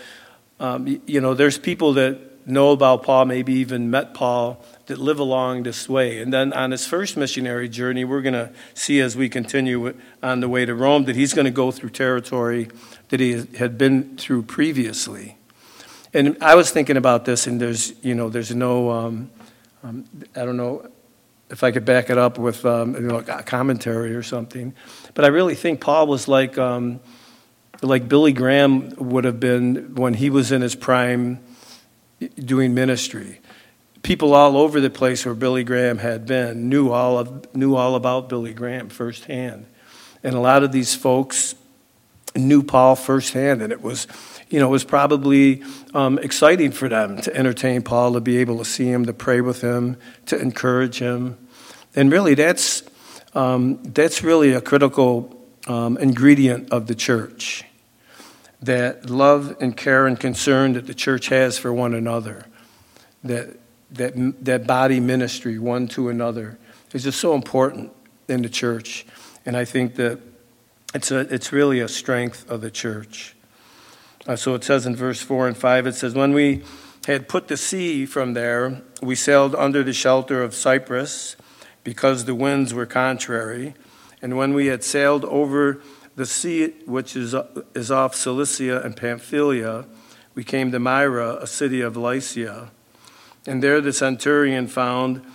um, 0.60 1.02
you 1.06 1.22
know, 1.22 1.34
there's 1.34 1.60
people 1.60 1.94
that 1.94 2.48
know 2.48 2.72
about 2.72 3.04
Paul, 3.04 3.26
maybe 3.26 3.54
even 3.54 3.92
met 3.92 4.14
Paul 4.14 4.64
that 4.88 4.98
live 4.98 5.20
along 5.20 5.64
this 5.64 5.88
way. 5.88 6.22
And 6.22 6.34
then 6.34 6.54
on 6.54 6.72
his 6.72 6.88
first 6.88 7.16
missionary 7.16 7.70
journey, 7.70 8.04
we're 8.04 8.22
going 8.22 8.34
to 8.34 8.52
see 8.74 9.00
as 9.00 9.16
we 9.16 9.30
continue 9.30 9.94
on 10.24 10.40
the 10.40 10.50
way 10.50 10.66
to 10.66 10.74
Rome 10.74 11.06
that 11.06 11.16
he's 11.16 11.34
going 11.34 11.46
to 11.46 11.52
go 11.52 11.72
through 11.72 11.92
territory 11.92 12.70
that 13.12 13.20
he 13.20 13.46
had 13.58 13.78
been 13.78 14.18
through 14.18 14.44
previously. 14.44 15.38
And 16.14 16.38
I 16.42 16.56
was 16.56 16.72
thinking 16.72 16.98
about 16.98 17.24
this, 17.24 17.46
and 17.46 17.62
there's, 17.62 17.94
you 18.04 18.16
know, 18.16 18.30
there's 18.30 18.54
no, 18.54 18.90
um, 18.90 19.30
um, 19.84 20.06
I 20.36 20.44
don't 20.44 20.58
know 20.58 20.90
if 21.50 21.64
I 21.64 21.72
could 21.72 21.86
back 21.86 22.10
it 22.10 22.18
up 22.18 22.38
with 22.38 22.66
um, 22.66 22.96
you 22.96 23.02
know, 23.02 23.18
a 23.20 23.44
commentary 23.44 24.16
or 24.16 24.24
something, 24.24 24.74
but 25.14 25.24
I 25.24 25.28
really 25.28 25.56
think 25.56 25.80
Paul 25.80 26.08
was 26.08 26.28
like, 26.28 26.58
um, 26.58 27.00
like 27.82 28.10
Billy 28.10 28.34
Graham 28.34 28.94
would 28.98 29.26
have 29.26 29.40
been 29.40 29.96
when 29.96 30.16
he 30.16 30.30
was 30.30 30.52
in 30.52 30.62
his 30.62 30.76
prime 30.76 31.40
doing 32.44 32.74
ministry 32.74 33.40
people 34.04 34.34
all 34.34 34.58
over 34.58 34.80
the 34.80 34.90
place 34.90 35.26
where 35.26 35.36
Billy 35.36 35.64
Graham 35.64 36.00
had 36.00 36.26
been 36.26 36.70
knew 36.70 36.92
all, 36.92 37.18
of, 37.18 37.56
knew 37.56 37.76
all 37.76 37.96
about 37.96 38.30
Billy 38.30 38.54
Graham 38.54 38.90
firsthand. 38.90 39.66
And 40.24 40.36
a 40.36 40.40
lot 40.40 40.64
of 40.64 40.72
these 40.72 40.96
folks 40.96 41.56
knew 42.36 42.64
Paul 42.64 42.96
firsthand, 42.96 43.62
and 43.62 43.72
it 43.72 43.82
was, 43.82 44.08
you 44.50 44.60
know, 44.60 44.68
it 44.68 44.72
was 44.72 44.84
probably 44.84 45.64
um, 45.94 46.18
exciting 46.20 46.72
for 46.72 46.90
them 46.90 47.22
to 47.22 47.36
entertain 47.36 47.82
Paul, 47.82 48.14
to 48.14 48.22
be 48.22 48.38
able 48.38 48.58
to 48.60 48.66
see 48.66 48.86
him, 48.86 49.06
to 49.06 49.14
pray 49.14 49.42
with 49.42 49.62
him, 49.62 49.98
to 50.28 50.40
encourage 50.40 51.00
him. 51.00 51.38
And 51.96 52.12
really, 52.12 52.36
that's, 52.36 52.84
um, 53.34 53.84
that's 53.84 54.24
really 54.24 54.54
a 54.54 54.62
critical 54.62 55.38
um, 55.68 55.98
ingredient 55.98 56.72
of 56.72 56.88
the 56.88 56.96
church 56.96 57.64
that 58.62 59.10
love 59.10 59.58
and 59.60 59.76
care 59.76 60.08
and 60.08 60.20
concern 60.20 60.74
that 60.74 60.86
the 60.88 60.94
church 60.94 61.30
has 61.30 61.58
for 61.58 61.74
one 61.74 61.94
another. 61.94 62.46
That 63.24 63.58
that, 63.92 64.46
that 64.46 64.66
body 64.66 65.00
ministry 65.00 65.60
one 65.60 65.88
to 65.90 66.10
another 66.10 66.58
is 66.94 67.04
just 67.04 67.20
so 67.20 67.34
important 67.36 67.92
in 68.28 68.42
the 68.42 68.50
church. 68.50 69.06
And 69.46 69.58
I 69.58 69.66
think 69.66 69.96
that 69.96 70.20
it's, 70.94 71.12
a, 71.12 71.20
it's 71.34 71.52
really 71.52 71.80
a 71.80 71.88
strength 71.88 72.50
of 72.50 72.62
the 72.62 72.72
church. 72.72 73.36
Uh, 74.28 74.36
so 74.36 74.54
it 74.54 74.64
says 74.64 74.86
in 74.86 74.96
verse 74.96 75.22
4 75.22 75.48
and 75.48 75.58
5, 75.58 75.88
it 75.88 75.96
says, 75.96 76.14
When 76.14 76.34
we 76.34 76.64
had 77.08 77.28
put 77.28 77.48
the 77.48 77.58
sea 77.58 78.06
from 78.06 78.34
there, 78.34 78.82
we 79.02 79.16
sailed 79.16 79.56
under 79.56 79.84
the 79.84 79.94
shelter 79.94 80.44
of 80.44 80.54
Cyprus 80.54 81.36
because 81.84 82.26
the 82.26 82.36
winds 82.36 82.74
were 82.74 82.86
contrary. 82.86 83.74
And 84.22 84.38
when 84.38 84.54
we 84.54 84.68
had 84.68 84.84
sailed 84.84 85.26
over 85.26 85.82
the 86.16 86.26
sea, 86.26 86.74
which 86.86 87.16
is, 87.16 87.34
is 87.74 87.90
off 87.90 88.14
Cilicia 88.14 88.82
and 88.82 88.96
Pamphylia, 88.96 89.86
we 90.36 90.44
came 90.44 90.72
to 90.72 90.80
Myra, 90.80 91.38
a 91.38 91.48
city 91.48 91.82
of 91.82 91.98
Lycia. 91.98 92.70
And 93.48 93.64
there 93.64 93.82
the 93.82 93.94
centurion 93.94 94.68
found 94.68 95.26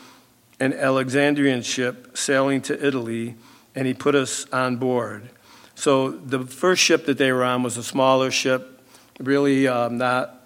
an 0.60 0.72
Alexandrian 0.72 1.62
ship 1.62 2.16
sailing 2.16 2.62
to 2.62 2.86
Italy, 2.86 3.34
and 3.74 3.86
he 3.86 3.94
put 3.94 4.14
us 4.14 4.46
on 4.52 4.76
board. 4.76 5.28
So 5.76 6.10
the 6.10 6.40
first 6.40 6.82
ship 6.82 7.04
that 7.04 7.18
they 7.18 7.30
were 7.30 7.44
on 7.44 7.62
was 7.62 7.76
a 7.76 7.82
smaller 7.82 8.30
ship, 8.30 8.80
really 9.20 9.68
um, 9.68 9.98
not 9.98 10.40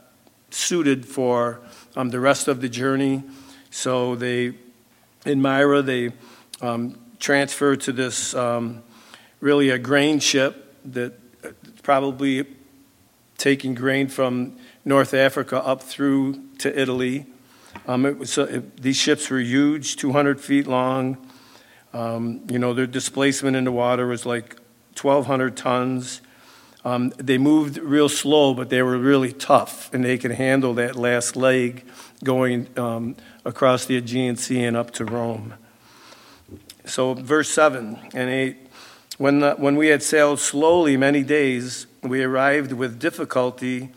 suited 0.51 1.07
for 1.07 1.61
um, 1.97 2.11
the 2.11 2.19
rest 2.19 2.49
of 2.49 2.61
the 2.61 2.69
journey. 2.69 3.23
So 3.71 4.17
they, 4.17 4.55
in 5.25 5.41
Myra, 5.41 5.83
they 5.83 6.11
um, 6.61 6.99
transferred 7.21 7.81
to 7.83 7.93
this 7.93 8.35
um, 8.35 8.83
really 9.41 9.71
a 9.71 9.79
grain 9.79 10.19
ship 10.19 10.75
that 10.87 11.13
uh, 11.45 11.51
probably 11.85 12.45
taking 13.39 13.75
grain 13.75 14.09
from 14.09 14.57
North 14.85 15.15
Africa 15.15 15.65
up 15.65 15.81
through 15.81 16.43
to 16.59 16.77
Italy. 16.79 17.27
Um, 17.87 18.05
it 18.05 18.19
was, 18.19 18.37
uh, 18.37 18.47
it, 18.47 18.83
these 18.83 18.97
ships 18.97 19.31
were 19.31 19.39
huge, 19.39 19.95
200 19.95 20.41
feet 20.41 20.67
long. 20.67 21.25
Um, 21.93 22.43
you 22.51 22.59
know, 22.59 22.75
their 22.75 22.89
displacement 22.89 23.57
in 23.57 23.63
the 23.63 23.73
water 23.73 24.09
was 24.09 24.27
like 24.27 24.60
1,200 25.01 25.57
tons. 25.57 26.21
Um, 26.85 27.11
they 27.19 27.39
moved 27.39 27.79
real 27.79 28.09
slow, 28.09 28.55
but 28.55 28.71
they 28.71 28.83
were 28.83 28.99
really 28.99 29.33
tough, 29.33 29.93
and 29.93 30.05
they 30.05 30.17
could 30.17 30.33
handle 30.33 30.75
that 30.75 30.97
last 30.97 31.37
leg 31.37 31.85
going 32.25 32.67
um, 32.79 33.17
across 33.45 33.85
the 33.85 33.97
Aegean 33.97 34.37
Sea 34.37 34.65
and 34.65 34.77
up 34.77 34.91
to 34.93 35.05
Rome. 35.05 35.55
So, 36.87 37.15
verse 37.15 37.51
7 37.51 37.99
and 38.15 38.31
8 38.31 38.57
when, 39.19 39.41
the, 39.41 39.53
when 39.57 39.77
we 39.77 39.89
had 39.89 40.03
sailed 40.03 40.41
slowly 40.41 40.97
many 40.97 41.23
days, 41.23 41.87
we 42.03 42.23
arrived 42.23 42.73
with 42.73 42.99
difficulty 42.99 43.91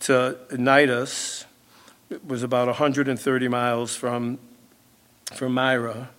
to 0.00 0.36
Cnidus 0.50 1.46
it 2.08 2.24
was 2.24 2.42
about 2.44 2.68
130 2.68 3.48
miles 3.48 3.96
from, 3.96 4.38
from 5.32 5.54
Myra. 5.54 6.10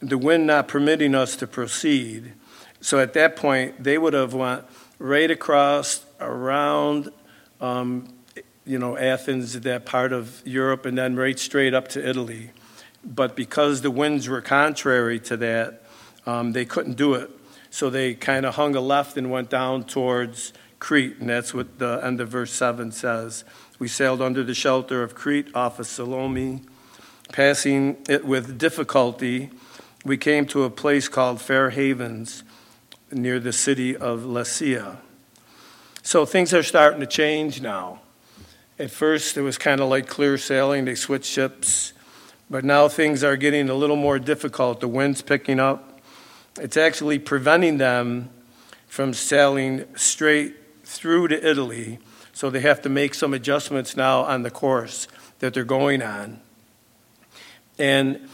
The 0.00 0.16
wind 0.16 0.46
not 0.46 0.66
permitting 0.66 1.14
us 1.14 1.36
to 1.36 1.46
proceed. 1.46 2.32
So 2.84 3.00
at 3.00 3.14
that 3.14 3.36
point, 3.36 3.82
they 3.82 3.96
would 3.96 4.12
have 4.12 4.34
went 4.34 4.66
right 4.98 5.30
across 5.30 6.04
around, 6.20 7.10
um, 7.58 8.12
you 8.66 8.78
know, 8.78 8.98
Athens, 8.98 9.58
that 9.58 9.86
part 9.86 10.12
of 10.12 10.42
Europe, 10.44 10.84
and 10.84 10.98
then 10.98 11.16
right 11.16 11.38
straight 11.38 11.72
up 11.72 11.88
to 11.88 12.06
Italy. 12.06 12.50
But 13.02 13.36
because 13.36 13.80
the 13.80 13.90
winds 13.90 14.28
were 14.28 14.42
contrary 14.42 15.18
to 15.20 15.36
that, 15.38 15.82
um, 16.26 16.52
they 16.52 16.66
couldn't 16.66 16.98
do 16.98 17.14
it. 17.14 17.30
So 17.70 17.88
they 17.88 18.12
kind 18.12 18.44
of 18.44 18.56
hung 18.56 18.76
a 18.76 18.82
left 18.82 19.16
and 19.16 19.30
went 19.30 19.48
down 19.48 19.84
towards 19.84 20.52
Crete, 20.78 21.16
and 21.20 21.30
that's 21.30 21.54
what 21.54 21.78
the 21.78 22.02
end 22.04 22.20
of 22.20 22.28
verse 22.28 22.52
7 22.52 22.92
says. 22.92 23.44
We 23.78 23.88
sailed 23.88 24.20
under 24.20 24.44
the 24.44 24.52
shelter 24.52 25.02
of 25.02 25.14
Crete 25.14 25.48
off 25.54 25.78
of 25.78 25.86
Salmone. 25.86 26.66
Passing 27.32 27.96
it 28.10 28.26
with 28.26 28.58
difficulty, 28.58 29.48
we 30.04 30.18
came 30.18 30.44
to 30.48 30.64
a 30.64 30.70
place 30.70 31.08
called 31.08 31.40
Fair 31.40 31.70
Havens 31.70 32.44
near 33.14 33.40
the 33.40 33.52
city 33.52 33.96
of 33.96 34.20
Lasea. 34.20 34.98
So 36.02 36.26
things 36.26 36.52
are 36.52 36.62
starting 36.62 37.00
to 37.00 37.06
change 37.06 37.62
now. 37.62 38.00
At 38.78 38.90
first, 38.90 39.36
it 39.36 39.42
was 39.42 39.56
kind 39.56 39.80
of 39.80 39.88
like 39.88 40.06
clear 40.06 40.36
sailing, 40.36 40.84
they 40.84 40.94
switched 40.94 41.26
ships. 41.30 41.92
But 42.50 42.64
now 42.64 42.88
things 42.88 43.24
are 43.24 43.36
getting 43.36 43.68
a 43.68 43.74
little 43.74 43.96
more 43.96 44.18
difficult. 44.18 44.80
The 44.80 44.88
wind's 44.88 45.22
picking 45.22 45.58
up. 45.58 46.00
It's 46.60 46.76
actually 46.76 47.18
preventing 47.18 47.78
them 47.78 48.30
from 48.86 49.14
sailing 49.14 49.84
straight 49.96 50.54
through 50.84 51.28
to 51.28 51.48
Italy 51.48 51.98
so 52.32 52.50
they 52.50 52.60
have 52.60 52.82
to 52.82 52.88
make 52.88 53.14
some 53.14 53.32
adjustments 53.32 53.96
now 53.96 54.22
on 54.22 54.42
the 54.42 54.50
course 54.50 55.08
that 55.38 55.54
they're 55.54 55.64
going 55.64 56.02
on. 56.02 56.40
And 57.78 58.28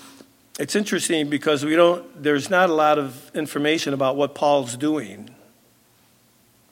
it's 0.61 0.76
interesting 0.76 1.31
because 1.31 1.64
we 1.64 1.75
don't, 1.75 2.23
there's 2.23 2.50
not 2.50 2.69
a 2.69 2.75
lot 2.75 2.99
of 2.99 3.31
information 3.35 3.95
about 3.95 4.17
what 4.17 4.35
Paul's 4.35 4.76
doing 4.76 5.31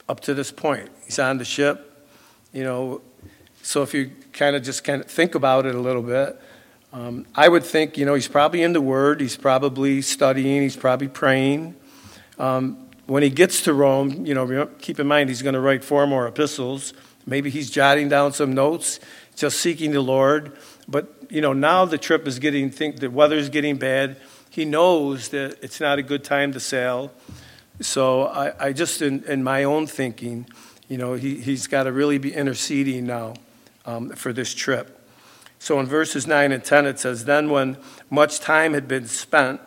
up 0.07 0.19
to 0.21 0.35
this 0.35 0.51
point. 0.51 0.89
He's 1.05 1.17
on 1.17 1.39
the 1.39 1.45
ship, 1.45 2.07
you 2.53 2.63
know. 2.63 3.01
So 3.63 3.81
if 3.81 3.95
you 3.95 4.11
kind 4.31 4.55
of 4.55 4.61
just 4.61 4.83
kind 4.83 5.01
of 5.01 5.09
think 5.09 5.33
about 5.33 5.65
it 5.65 5.73
a 5.73 5.79
little 5.79 6.03
bit, 6.03 6.39
um, 6.93 7.25
I 7.33 7.49
would 7.49 7.63
think, 7.63 7.97
you 7.97 8.05
know, 8.05 8.13
he's 8.13 8.27
probably 8.27 8.61
in 8.61 8.73
the 8.73 8.81
Word, 8.81 9.21
he's 9.21 9.35
probably 9.35 10.03
studying, 10.03 10.61
he's 10.61 10.77
probably 10.77 11.07
praying. 11.07 11.75
Um, 12.37 12.77
when 13.07 13.23
he 13.23 13.31
gets 13.31 13.63
to 13.63 13.73
Rome, 13.73 14.23
you 14.23 14.35
know, 14.35 14.67
keep 14.79 14.99
in 14.99 15.07
mind 15.07 15.29
he's 15.29 15.41
going 15.41 15.55
to 15.55 15.59
write 15.59 15.83
four 15.83 16.05
more 16.05 16.27
epistles. 16.27 16.93
Maybe 17.25 17.49
he's 17.49 17.71
jotting 17.71 18.07
down 18.07 18.33
some 18.33 18.53
notes, 18.53 18.99
just 19.35 19.59
seeking 19.59 19.93
the 19.93 20.01
Lord. 20.01 20.55
But 20.87 21.18
you 21.29 21.41
know, 21.41 21.53
now 21.53 21.85
the 21.85 21.97
trip 21.97 22.27
is 22.27 22.39
getting, 22.39 22.69
think 22.71 22.99
the 22.99 23.09
weather's 23.09 23.49
getting 23.49 23.77
bad. 23.77 24.17
He 24.49 24.65
knows 24.65 25.29
that 25.29 25.57
it's 25.61 25.79
not 25.79 25.99
a 25.99 26.03
good 26.03 26.23
time 26.23 26.51
to 26.53 26.59
sail. 26.59 27.11
So 27.81 28.23
I, 28.23 28.67
I 28.67 28.73
just, 28.73 29.01
in, 29.01 29.23
in 29.23 29.43
my 29.43 29.63
own 29.63 29.87
thinking, 29.87 30.47
you 30.87 30.97
know, 30.97 31.13
he, 31.13 31.39
he's 31.39 31.67
got 31.67 31.83
to 31.83 31.91
really 31.91 32.17
be 32.17 32.33
interceding 32.33 33.05
now 33.05 33.35
um, 33.85 34.09
for 34.09 34.33
this 34.33 34.53
trip. 34.53 34.95
So 35.59 35.79
in 35.79 35.85
verses 35.85 36.25
9 36.25 36.51
and 36.51 36.63
10, 36.63 36.85
it 36.87 36.99
says, 36.99 37.25
Then 37.25 37.49
when 37.49 37.77
much 38.09 38.39
time 38.39 38.73
had 38.73 38.87
been 38.87 39.07
spent, 39.07 39.61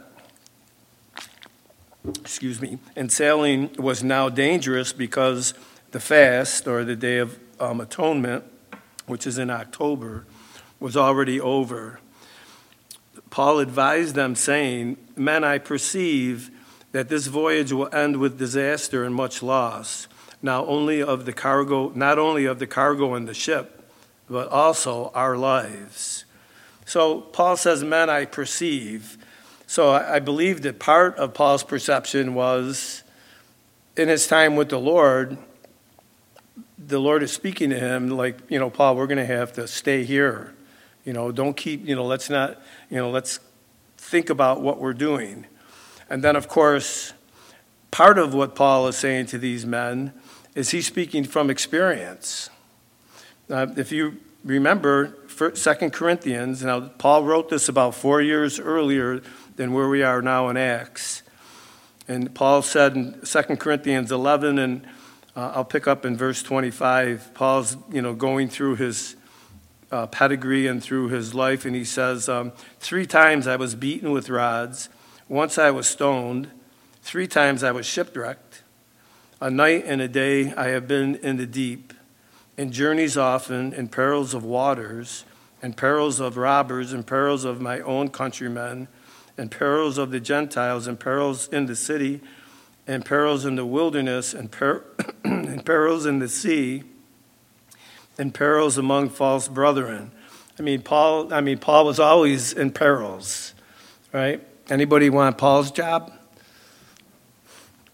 excuse 2.20 2.60
me, 2.60 2.78
and 2.96 3.12
sailing 3.12 3.70
was 3.78 4.02
now 4.02 4.28
dangerous 4.28 4.92
because 4.92 5.54
the 5.92 6.00
fast, 6.00 6.66
or 6.66 6.84
the 6.84 6.96
Day 6.96 7.18
of 7.18 7.38
um, 7.60 7.80
Atonement, 7.80 8.44
which 9.06 9.26
is 9.26 9.38
in 9.38 9.50
October, 9.50 10.24
was 10.82 10.96
already 10.96 11.40
over. 11.40 12.00
Paul 13.30 13.60
advised 13.60 14.16
them, 14.16 14.34
saying, 14.34 14.96
Men, 15.16 15.44
I 15.44 15.58
perceive 15.58 16.50
that 16.90 17.08
this 17.08 17.28
voyage 17.28 17.72
will 17.72 17.88
end 17.94 18.16
with 18.16 18.36
disaster 18.36 19.04
and 19.04 19.14
much 19.14 19.42
loss, 19.42 20.08
not 20.42 20.66
only 20.66 21.00
of 21.00 21.24
the 21.24 21.32
cargo, 21.32 21.92
not 21.94 22.18
only 22.18 22.44
of 22.44 22.58
the 22.58 22.66
cargo 22.66 23.14
and 23.14 23.28
the 23.28 23.32
ship, 23.32 23.88
but 24.28 24.48
also 24.48 25.12
our 25.14 25.36
lives. 25.36 26.24
So 26.84 27.20
Paul 27.20 27.56
says, 27.56 27.84
Men, 27.84 28.10
I 28.10 28.24
perceive. 28.24 29.16
So 29.68 29.92
I 29.92 30.18
believe 30.18 30.62
that 30.62 30.80
part 30.80 31.16
of 31.16 31.32
Paul's 31.32 31.62
perception 31.62 32.34
was 32.34 33.04
in 33.96 34.08
his 34.08 34.26
time 34.26 34.56
with 34.56 34.68
the 34.68 34.80
Lord, 34.80 35.38
the 36.76 36.98
Lord 36.98 37.22
is 37.22 37.32
speaking 37.32 37.70
to 37.70 37.78
him 37.78 38.10
like, 38.10 38.38
you 38.48 38.58
know, 38.58 38.68
Paul, 38.68 38.96
we're 38.96 39.06
going 39.06 39.18
to 39.18 39.24
have 39.24 39.52
to 39.54 39.68
stay 39.68 40.02
here 40.02 40.54
you 41.04 41.12
know, 41.12 41.32
don't 41.32 41.56
keep, 41.56 41.86
you 41.86 41.96
know, 41.96 42.04
let's 42.04 42.30
not, 42.30 42.60
you 42.90 42.96
know, 42.96 43.10
let's 43.10 43.40
think 43.96 44.30
about 44.30 44.60
what 44.60 44.78
we're 44.78 44.92
doing. 44.92 45.46
And 46.08 46.22
then, 46.22 46.36
of 46.36 46.48
course, 46.48 47.12
part 47.90 48.18
of 48.18 48.34
what 48.34 48.54
Paul 48.54 48.88
is 48.88 48.96
saying 48.96 49.26
to 49.26 49.38
these 49.38 49.64
men 49.64 50.12
is 50.54 50.70
he's 50.70 50.86
speaking 50.86 51.24
from 51.24 51.50
experience. 51.50 52.50
Uh, 53.48 53.66
if 53.76 53.90
you 53.90 54.18
remember 54.44 55.16
Second 55.54 55.92
Corinthians, 55.92 56.62
now 56.62 56.80
Paul 56.80 57.24
wrote 57.24 57.48
this 57.48 57.68
about 57.68 57.94
four 57.94 58.20
years 58.20 58.60
earlier 58.60 59.22
than 59.56 59.72
where 59.72 59.88
we 59.88 60.02
are 60.02 60.22
now 60.22 60.48
in 60.48 60.56
Acts. 60.56 61.22
And 62.08 62.34
Paul 62.34 62.62
said 62.62 62.94
in 62.94 63.20
2 63.24 63.42
Corinthians 63.56 64.12
11, 64.12 64.58
and 64.58 64.84
uh, 65.34 65.52
I'll 65.54 65.64
pick 65.64 65.86
up 65.86 66.04
in 66.04 66.16
verse 66.16 66.42
25, 66.42 67.32
Paul's, 67.34 67.76
you 67.90 68.02
know, 68.02 68.14
going 68.14 68.48
through 68.48 68.76
his 68.76 69.16
uh, 69.92 70.06
pedigree 70.06 70.66
and 70.66 70.82
through 70.82 71.08
his 71.08 71.34
life. 71.34 71.64
And 71.64 71.76
he 71.76 71.84
says, 71.84 72.28
um, 72.28 72.52
Three 72.80 73.06
times 73.06 73.46
I 73.46 73.56
was 73.56 73.74
beaten 73.74 74.10
with 74.10 74.30
rods, 74.30 74.88
once 75.28 75.58
I 75.58 75.70
was 75.70 75.86
stoned, 75.86 76.50
three 77.02 77.28
times 77.28 77.62
I 77.62 77.70
was 77.70 77.86
shipwrecked. 77.86 78.62
A 79.40 79.50
night 79.50 79.84
and 79.86 80.00
a 80.00 80.08
day 80.08 80.52
I 80.54 80.68
have 80.68 80.88
been 80.88 81.16
in 81.16 81.36
the 81.36 81.46
deep, 81.46 81.92
in 82.56 82.72
journeys 82.72 83.16
often, 83.16 83.72
in 83.72 83.88
perils 83.88 84.34
of 84.34 84.44
waters, 84.44 85.24
in 85.62 85.74
perils 85.74 86.20
of 86.20 86.36
robbers, 86.36 86.92
in 86.92 87.02
perils 87.02 87.44
of 87.44 87.60
my 87.60 87.80
own 87.80 88.08
countrymen, 88.08 88.88
in 89.36 89.48
perils 89.48 89.98
of 89.98 90.10
the 90.10 90.20
Gentiles, 90.20 90.86
in 90.86 90.96
perils 90.96 91.48
in 91.48 91.66
the 91.66 91.76
city, 91.76 92.20
in 92.86 93.02
perils 93.02 93.44
in 93.44 93.56
the 93.56 93.66
wilderness, 93.66 94.34
and 94.34 94.50
per- 94.50 94.84
perils 95.64 96.06
in 96.06 96.18
the 96.18 96.28
sea 96.28 96.84
and 98.18 98.32
perils 98.32 98.78
among 98.78 99.10
false 99.10 99.48
brethren. 99.48 100.10
I 100.58 100.62
mean, 100.62 100.82
Paul. 100.82 101.32
I 101.32 101.40
mean, 101.40 101.58
Paul 101.58 101.86
was 101.86 101.98
always 101.98 102.52
in 102.52 102.70
perils, 102.70 103.54
right? 104.12 104.46
Anybody 104.68 105.10
want 105.10 105.38
Paul's 105.38 105.70
job? 105.70 106.12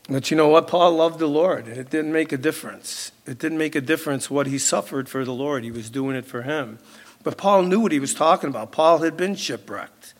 But 0.08 0.30
you 0.30 0.36
know 0.36 0.48
what? 0.48 0.68
Paul 0.68 0.92
loved 0.96 1.18
the 1.18 1.26
Lord, 1.26 1.66
and 1.66 1.76
it 1.76 1.90
didn't 1.90 2.12
make 2.12 2.32
a 2.32 2.38
difference. 2.38 3.12
It 3.26 3.38
didn't 3.38 3.58
make 3.58 3.74
a 3.74 3.80
difference 3.80 4.30
what 4.30 4.46
he 4.46 4.58
suffered 4.58 5.08
for 5.08 5.24
the 5.24 5.34
Lord. 5.34 5.64
He 5.64 5.70
was 5.70 5.90
doing 5.90 6.16
it 6.16 6.24
for 6.24 6.42
him. 6.42 6.78
But 7.22 7.36
Paul 7.36 7.64
knew 7.64 7.80
what 7.80 7.92
he 7.92 8.00
was 8.00 8.14
talking 8.14 8.48
about. 8.48 8.72
Paul 8.72 8.98
had 8.98 9.16
been 9.16 9.34
shipwrecked, 9.34 10.14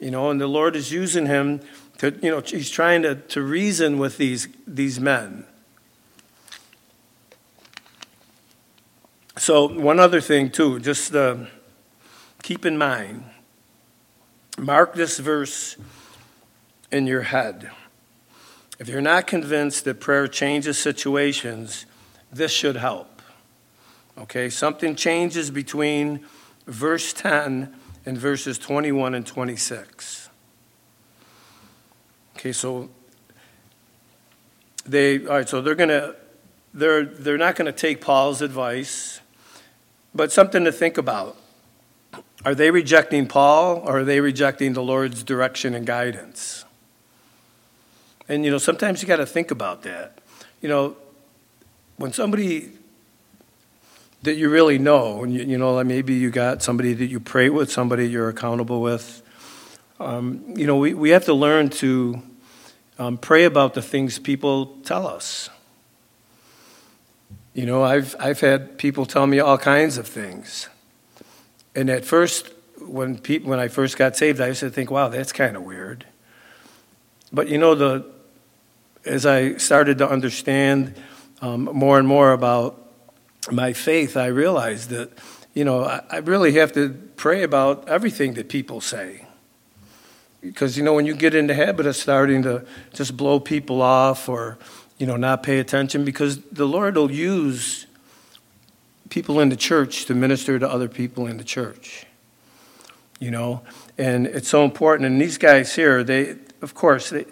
you 0.00 0.10
know, 0.10 0.30
and 0.30 0.40
the 0.40 0.46
Lord 0.46 0.74
is 0.74 0.90
using 0.90 1.26
him 1.26 1.60
to, 1.98 2.18
you 2.22 2.30
know, 2.30 2.40
he's 2.40 2.70
trying 2.70 3.02
to, 3.02 3.16
to 3.16 3.42
reason 3.42 3.98
with 3.98 4.16
these, 4.16 4.48
these 4.66 4.98
men. 4.98 5.44
So, 9.38 9.68
one 9.68 10.00
other 10.00 10.20
thing, 10.20 10.50
too, 10.50 10.80
just 10.80 11.14
uh, 11.14 11.36
keep 12.42 12.64
in 12.64 12.78
mind 12.78 13.24
mark 14.58 14.94
this 14.94 15.18
verse 15.18 15.76
in 16.90 17.06
your 17.06 17.22
head. 17.22 17.70
If 18.78 18.88
you're 18.88 19.00
not 19.00 19.26
convinced 19.26 19.84
that 19.84 20.00
prayer 20.00 20.28
changes 20.28 20.78
situations, 20.78 21.86
this 22.32 22.52
should 22.52 22.76
help. 22.76 23.22
Okay, 24.18 24.48
something 24.48 24.94
changes 24.96 25.50
between 25.50 26.24
verse 26.66 27.12
10 27.12 27.74
and 28.06 28.18
verses 28.18 28.58
21 28.58 29.14
and 29.14 29.26
26. 29.26 30.30
Okay, 32.36 32.52
so 32.52 32.88
they 34.86 35.26
all 35.26 35.34
right, 35.34 35.48
so 35.48 35.60
they're 35.60 35.74
gonna 35.74 36.14
they're 36.72 37.04
they're 37.04 37.38
not 37.38 37.56
gonna 37.56 37.72
take 37.72 38.00
Paul's 38.00 38.40
advice. 38.42 39.20
But 40.16 40.32
something 40.32 40.64
to 40.64 40.72
think 40.72 40.96
about. 40.96 41.36
Are 42.44 42.54
they 42.54 42.70
rejecting 42.70 43.26
Paul 43.26 43.82
or 43.84 44.00
are 44.00 44.04
they 44.04 44.20
rejecting 44.20 44.72
the 44.72 44.82
Lord's 44.82 45.22
direction 45.22 45.74
and 45.74 45.86
guidance? 45.86 46.64
And, 48.26 48.44
you 48.44 48.50
know, 48.50 48.58
sometimes 48.58 49.02
you 49.02 49.08
got 49.08 49.16
to 49.16 49.26
think 49.26 49.50
about 49.50 49.82
that. 49.82 50.18
You 50.62 50.68
know, 50.70 50.96
when 51.96 52.12
somebody 52.12 52.70
that 54.22 54.36
you 54.36 54.48
really 54.48 54.78
know, 54.78 55.22
and 55.22 55.34
you, 55.34 55.42
you 55.42 55.58
know, 55.58 55.74
like 55.74 55.86
maybe 55.86 56.14
you 56.14 56.30
got 56.30 56.62
somebody 56.62 56.94
that 56.94 57.06
you 57.06 57.20
pray 57.20 57.50
with, 57.50 57.70
somebody 57.70 58.08
you're 58.08 58.30
accountable 58.30 58.80
with, 58.80 59.22
um, 60.00 60.44
you 60.56 60.66
know, 60.66 60.76
we, 60.76 60.94
we 60.94 61.10
have 61.10 61.26
to 61.26 61.34
learn 61.34 61.68
to 61.68 62.22
um, 62.98 63.18
pray 63.18 63.44
about 63.44 63.74
the 63.74 63.82
things 63.82 64.18
people 64.18 64.78
tell 64.82 65.06
us. 65.06 65.50
You 67.56 67.64
know, 67.64 67.82
I've, 67.82 68.14
I've 68.18 68.40
had 68.40 68.76
people 68.76 69.06
tell 69.06 69.26
me 69.26 69.40
all 69.40 69.56
kinds 69.56 69.96
of 69.96 70.06
things. 70.06 70.68
And 71.74 71.88
at 71.88 72.04
first, 72.04 72.52
when, 72.82 73.16
people, 73.16 73.48
when 73.48 73.58
I 73.58 73.68
first 73.68 73.96
got 73.96 74.14
saved, 74.14 74.42
I 74.42 74.48
used 74.48 74.60
to 74.60 74.68
think, 74.68 74.90
wow, 74.90 75.08
that's 75.08 75.32
kind 75.32 75.56
of 75.56 75.62
weird. 75.62 76.04
But 77.32 77.48
you 77.48 77.56
know, 77.56 77.74
the, 77.74 78.04
as 79.06 79.24
I 79.24 79.56
started 79.56 79.96
to 79.98 80.08
understand 80.08 80.96
um, 81.40 81.64
more 81.64 81.98
and 81.98 82.06
more 82.06 82.32
about 82.32 82.92
my 83.50 83.72
faith, 83.72 84.18
I 84.18 84.26
realized 84.26 84.90
that, 84.90 85.12
you 85.54 85.64
know, 85.64 85.82
I, 85.82 86.02
I 86.10 86.16
really 86.18 86.52
have 86.52 86.74
to 86.74 86.90
pray 87.16 87.42
about 87.42 87.88
everything 87.88 88.34
that 88.34 88.50
people 88.50 88.82
say. 88.82 89.24
Because, 90.42 90.76
you 90.76 90.84
know, 90.84 90.92
when 90.92 91.06
you 91.06 91.14
get 91.14 91.34
in 91.34 91.46
the 91.46 91.54
habit 91.54 91.86
of 91.86 91.96
starting 91.96 92.42
to 92.42 92.66
just 92.92 93.16
blow 93.16 93.40
people 93.40 93.80
off 93.80 94.28
or 94.28 94.58
you 94.98 95.06
know, 95.06 95.16
not 95.16 95.42
pay 95.42 95.58
attention 95.58 96.04
because 96.04 96.40
the 96.52 96.66
Lord 96.66 96.96
will 96.96 97.10
use 97.10 97.86
people 99.10 99.40
in 99.40 99.48
the 99.48 99.56
church 99.56 100.06
to 100.06 100.14
minister 100.14 100.58
to 100.58 100.68
other 100.68 100.88
people 100.88 101.26
in 101.26 101.36
the 101.36 101.44
church. 101.44 102.06
You 103.18 103.30
know, 103.30 103.62
and 103.96 104.26
it's 104.26 104.48
so 104.48 104.64
important. 104.64 105.06
And 105.06 105.20
these 105.20 105.38
guys 105.38 105.74
here, 105.74 106.04
they, 106.04 106.36
of 106.60 106.74
course, 106.74 107.10
they, 107.10 107.24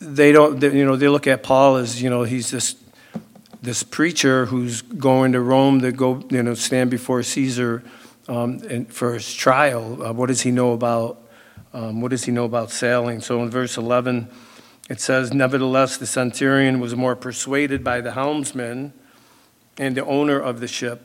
they 0.00 0.32
don't, 0.32 0.58
they, 0.58 0.76
you 0.76 0.84
know, 0.84 0.96
they 0.96 1.08
look 1.08 1.26
at 1.26 1.42
Paul 1.42 1.76
as, 1.76 2.02
you 2.02 2.10
know, 2.10 2.24
he's 2.24 2.50
this 2.50 2.76
this 3.62 3.82
preacher 3.82 4.46
who's 4.46 4.82
going 4.82 5.32
to 5.32 5.40
Rome 5.40 5.80
to 5.80 5.90
go, 5.90 6.22
you 6.30 6.42
know, 6.42 6.54
stand 6.54 6.88
before 6.88 7.22
Caesar 7.24 7.82
um, 8.28 8.60
and 8.70 8.92
for 8.92 9.14
his 9.14 9.34
trial. 9.34 10.02
Uh, 10.02 10.12
what 10.12 10.26
does 10.26 10.42
he 10.42 10.52
know 10.52 10.72
about? 10.72 11.20
Um, 11.74 12.00
what 12.00 12.10
does 12.10 12.24
he 12.24 12.30
know 12.30 12.44
about 12.44 12.70
sailing? 12.70 13.20
So 13.20 13.42
in 13.42 13.50
verse 13.50 13.76
11, 13.76 14.28
it 14.88 15.00
says, 15.00 15.32
Nevertheless, 15.32 15.96
the 15.96 16.06
centurion 16.06 16.80
was 16.80 16.94
more 16.94 17.16
persuaded 17.16 17.82
by 17.82 18.00
the 18.00 18.12
helmsman 18.12 18.92
and 19.78 19.96
the 19.96 20.04
owner 20.04 20.38
of 20.38 20.60
the 20.60 20.68
ship 20.68 21.02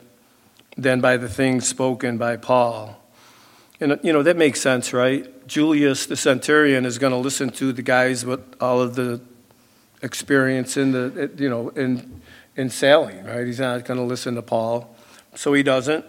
than 0.77 1.01
by 1.01 1.17
the 1.17 1.27
things 1.27 1.67
spoken 1.67 2.17
by 2.17 2.37
Paul. 2.37 2.97
And, 3.79 3.99
you 4.03 4.13
know, 4.13 4.21
that 4.23 4.37
makes 4.37 4.61
sense, 4.61 4.93
right? 4.93 5.47
Julius, 5.47 6.05
the 6.05 6.15
centurion, 6.15 6.85
is 6.85 6.99
going 6.99 7.11
to 7.11 7.17
listen 7.17 7.49
to 7.51 7.73
the 7.73 7.81
guys 7.81 8.25
with 8.25 8.39
all 8.61 8.79
of 8.79 8.95
the 8.95 9.19
experience 10.03 10.77
in 10.77 10.91
the, 10.91 11.31
you 11.37 11.49
know, 11.49 11.69
in, 11.69 12.21
in 12.55 12.69
sailing, 12.69 13.25
right? 13.25 13.45
He's 13.45 13.59
not 13.59 13.83
going 13.85 13.99
to 13.99 14.05
listen 14.05 14.35
to 14.35 14.41
Paul. 14.41 14.95
So 15.33 15.53
he 15.53 15.63
doesn't. 15.63 16.05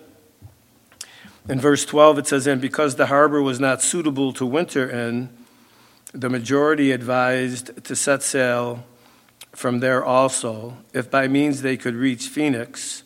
In 1.49 1.61
verse 1.61 1.85
12, 1.85 2.19
it 2.19 2.27
says, 2.27 2.47
And 2.47 2.61
because 2.61 2.97
the 2.97 3.07
harbor 3.07 3.43
was 3.43 3.59
not 3.59 3.83
suitable 3.83 4.33
to 4.35 4.47
winter 4.47 4.89
in, 4.89 5.31
the 6.13 6.29
majority 6.29 6.93
advised 6.93 7.85
to 7.85 7.97
set 7.97 8.23
sail 8.23 8.85
from 9.53 9.81
there 9.81 10.05
also, 10.05 10.79
if 10.93 11.11
by 11.11 11.29
means 11.29 11.63
they 11.63 11.77
could 11.77 11.95
reach 11.95 12.29
Phoenix, 12.29 13.03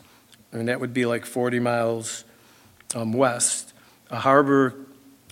and 0.51 0.67
that 0.67 0.79
would 0.79 0.93
be 0.93 1.05
like 1.05 1.25
40 1.25 1.59
miles 1.59 2.23
um, 2.95 3.13
west, 3.13 3.73
a 4.09 4.19
harbor 4.19 4.75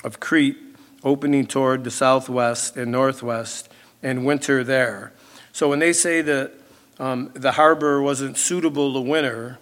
of 0.04 0.20
Crete 0.20 0.58
opening 1.04 1.46
toward 1.46 1.84
the 1.84 1.92
southwest 1.92 2.76
and 2.76 2.92
northwest, 2.92 3.70
and 4.04 4.26
winter 4.26 4.64
there. 4.64 5.14
So 5.52 5.70
when 5.70 5.80
they 5.80 5.94
say 5.94 6.22
that 6.22 6.52
um, 7.00 7.32
the 7.34 7.54
harbor 7.54 8.02
wasn't 8.02 8.38
suitable 8.38 8.94
to 8.94 9.02
winter, 9.02 9.60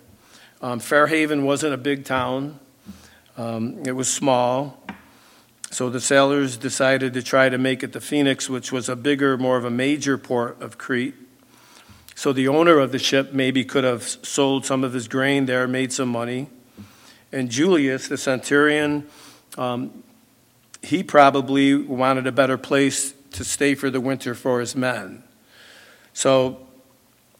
um, 0.61 0.79
Fairhaven 0.79 1.45
wasn't 1.45 1.73
a 1.73 1.77
big 1.77 2.05
town. 2.05 2.59
Um, 3.37 3.83
it 3.85 3.91
was 3.91 4.11
small. 4.11 4.83
So 5.73 5.89
the 5.89 5.99
sailors 5.99 6.55
decided 6.55 7.13
to 7.13 7.23
try 7.23 7.49
to 7.49 7.57
make 7.57 7.81
it 7.81 7.93
to 7.93 7.99
Phoenix, 7.99 8.47
which 8.47 8.71
was 8.71 8.89
a 8.89 8.95
bigger, 8.95 9.39
more 9.39 9.57
of 9.57 9.65
a 9.65 9.71
major 9.71 10.19
port 10.19 10.61
of 10.61 10.77
Crete. 10.77 11.15
So 12.13 12.31
the 12.31 12.47
owner 12.47 12.77
of 12.77 12.91
the 12.91 12.99
ship 12.99 13.33
maybe 13.33 13.65
could 13.65 13.83
have 13.83 14.03
sold 14.03 14.67
some 14.67 14.83
of 14.83 14.93
his 14.93 15.07
grain 15.07 15.47
there, 15.47 15.67
made 15.67 15.91
some 15.91 16.09
money. 16.09 16.47
And 17.31 17.49
Julius, 17.49 18.07
the 18.07 18.19
centurion, 18.19 19.07
um, 19.57 20.03
he 20.83 21.01
probably 21.01 21.73
wanted 21.73 22.27
a 22.27 22.31
better 22.31 22.59
place 22.59 23.15
to 23.31 23.43
stay 23.43 23.73
for 23.73 23.89
the 23.89 23.99
winter 23.99 24.35
for 24.35 24.59
his 24.59 24.75
men. 24.75 25.23
So, 26.13 26.67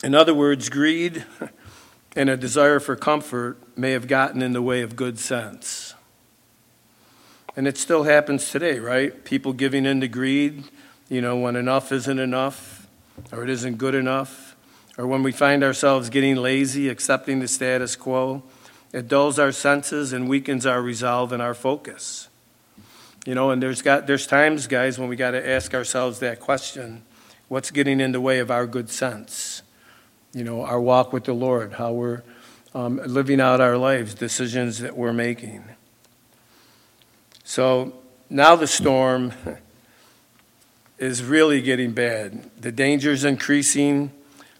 in 0.03 0.15
other 0.15 0.33
words, 0.33 0.69
greed 0.69 1.23
and 2.15 2.31
a 2.31 2.35
desire 2.35 2.79
for 2.79 2.95
comfort 2.95 3.59
may 3.77 3.91
have 3.91 4.07
gotten 4.07 4.41
in 4.41 4.53
the 4.53 4.61
way 4.63 4.81
of 4.81 4.95
good 4.95 5.19
sense. 5.19 5.92
And 7.55 7.67
it 7.67 7.77
still 7.77 8.03
happens 8.03 8.49
today, 8.49 8.79
right? 8.79 9.23
People 9.23 9.53
giving 9.53 9.85
in 9.85 10.01
to 10.01 10.07
greed, 10.07 10.63
you 11.09 11.21
know, 11.21 11.37
when 11.37 11.55
enough 11.55 11.91
isn't 11.91 12.19
enough, 12.19 12.87
or 13.31 13.43
it 13.43 13.49
isn't 13.49 13.77
good 13.77 13.93
enough, 13.93 14.55
or 14.97 15.05
when 15.07 15.23
we 15.23 15.31
find 15.31 15.63
ourselves 15.63 16.09
getting 16.09 16.35
lazy, 16.35 16.89
accepting 16.89 17.39
the 17.39 17.47
status 17.47 17.95
quo, 17.95 18.43
it 18.91 19.07
dulls 19.07 19.39
our 19.39 19.51
senses 19.51 20.13
and 20.13 20.29
weakens 20.29 20.65
our 20.65 20.81
resolve 20.81 21.31
and 21.31 21.41
our 21.41 21.53
focus. 21.53 22.29
You 23.25 23.35
know, 23.35 23.51
and 23.51 23.61
there's 23.61 23.81
got 23.81 24.05
there's 24.05 24.27
times, 24.27 24.67
guys, 24.67 24.99
when 24.99 25.07
we 25.07 25.15
got 25.15 25.31
to 25.31 25.49
ask 25.49 25.73
ourselves 25.73 26.19
that 26.19 26.39
question: 26.39 27.03
What's 27.47 27.71
getting 27.71 27.99
in 27.99 28.11
the 28.11 28.21
way 28.21 28.39
of 28.39 28.51
our 28.51 28.67
good 28.67 28.89
sense? 28.89 29.61
You 30.33 30.43
know, 30.43 30.63
our 30.63 30.81
walk 30.81 31.13
with 31.13 31.23
the 31.23 31.33
Lord, 31.33 31.73
how 31.73 31.93
we're 31.93 32.23
um, 32.73 32.99
living 33.05 33.39
out 33.39 33.61
our 33.61 33.77
lives, 33.77 34.13
decisions 34.13 34.79
that 34.79 34.97
we're 34.97 35.13
making. 35.13 35.63
So 37.53 37.93
now 38.31 38.55
the 38.55 38.65
storm 38.65 39.31
is 40.97 41.23
really 41.23 41.61
getting 41.61 41.91
bad. 41.91 42.49
The 42.59 42.71
danger 42.71 43.11
is 43.11 43.23
increasing. 43.23 44.11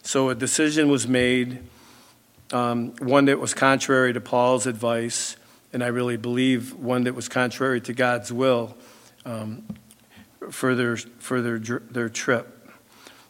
So 0.04 0.28
a 0.28 0.34
decision 0.36 0.88
was 0.88 1.08
made, 1.08 1.58
um, 2.52 2.94
one 3.00 3.24
that 3.24 3.40
was 3.40 3.52
contrary 3.52 4.12
to 4.12 4.20
Paul's 4.20 4.68
advice, 4.68 5.34
and 5.72 5.82
I 5.82 5.88
really 5.88 6.16
believe 6.16 6.72
one 6.74 7.02
that 7.02 7.16
was 7.16 7.28
contrary 7.28 7.80
to 7.80 7.92
God's 7.92 8.32
will 8.32 8.76
um, 9.24 9.64
for, 10.52 10.76
their, 10.76 10.96
for 10.96 11.42
their, 11.42 11.58
their 11.58 12.08
trip. 12.08 12.70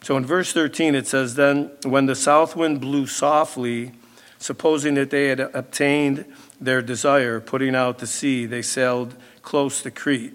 So 0.03 0.15
in 0.15 0.27
verse 0.27 0.53
13 0.53 0.93
it 0.93 1.07
says, 1.07 1.33
Then 1.33 1.71
when 1.83 2.05
the 2.05 2.13
south 2.13 2.55
wind 2.55 2.81
blew 2.81 3.07
softly, 3.07 3.93
supposing 4.37 4.93
that 4.93 5.09
they 5.09 5.29
had 5.29 5.39
obtained 5.39 6.25
their 6.61 6.83
desire, 6.83 7.39
putting 7.39 7.73
out 7.73 7.97
to 7.97 8.05
sea, 8.05 8.45
they 8.45 8.61
sailed 8.61 9.15
close 9.45 9.81
to 9.83 9.91
Crete. 9.91 10.33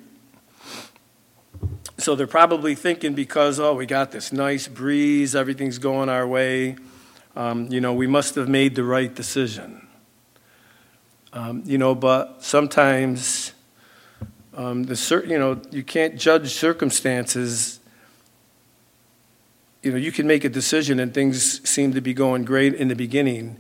So 1.99 2.14
they're 2.14 2.27
probably 2.27 2.75
thinking 2.75 3.12
because, 3.12 3.61
oh, 3.61 3.75
we 3.75 3.85
got 3.85 4.12
this 4.12 4.33
nice 4.33 4.68
breeze, 4.68 5.35
everything's 5.35 5.77
going 5.77 6.09
our 6.09 6.27
way, 6.27 6.77
um, 7.37 7.66
you 7.70 7.81
know, 7.81 7.92
we 7.92 8.07
must 8.07 8.37
have 8.37 8.49
made 8.49 8.75
the 8.75 8.85
right 8.85 9.14
decision. 9.14 9.87
Um, 11.33 11.62
you 11.66 11.77
know, 11.77 11.94
but 11.94 12.42
sometimes 12.42 13.53
um, 14.55 14.85
the 14.85 15.25
you 15.29 15.38
know 15.38 15.61
you 15.70 15.83
can't 15.83 16.16
judge 16.16 16.55
circumstances. 16.55 17.79
You 19.83 19.92
know, 19.92 19.96
you 19.96 20.12
can 20.12 20.27
make 20.27 20.44
a 20.44 20.49
decision 20.49 20.99
and 20.99 21.14
things 21.14 21.66
seem 21.68 21.94
to 21.94 22.01
be 22.01 22.14
going 22.14 22.44
great 22.44 22.75
in 22.75 22.88
the 22.88 22.96
beginning, 22.96 23.59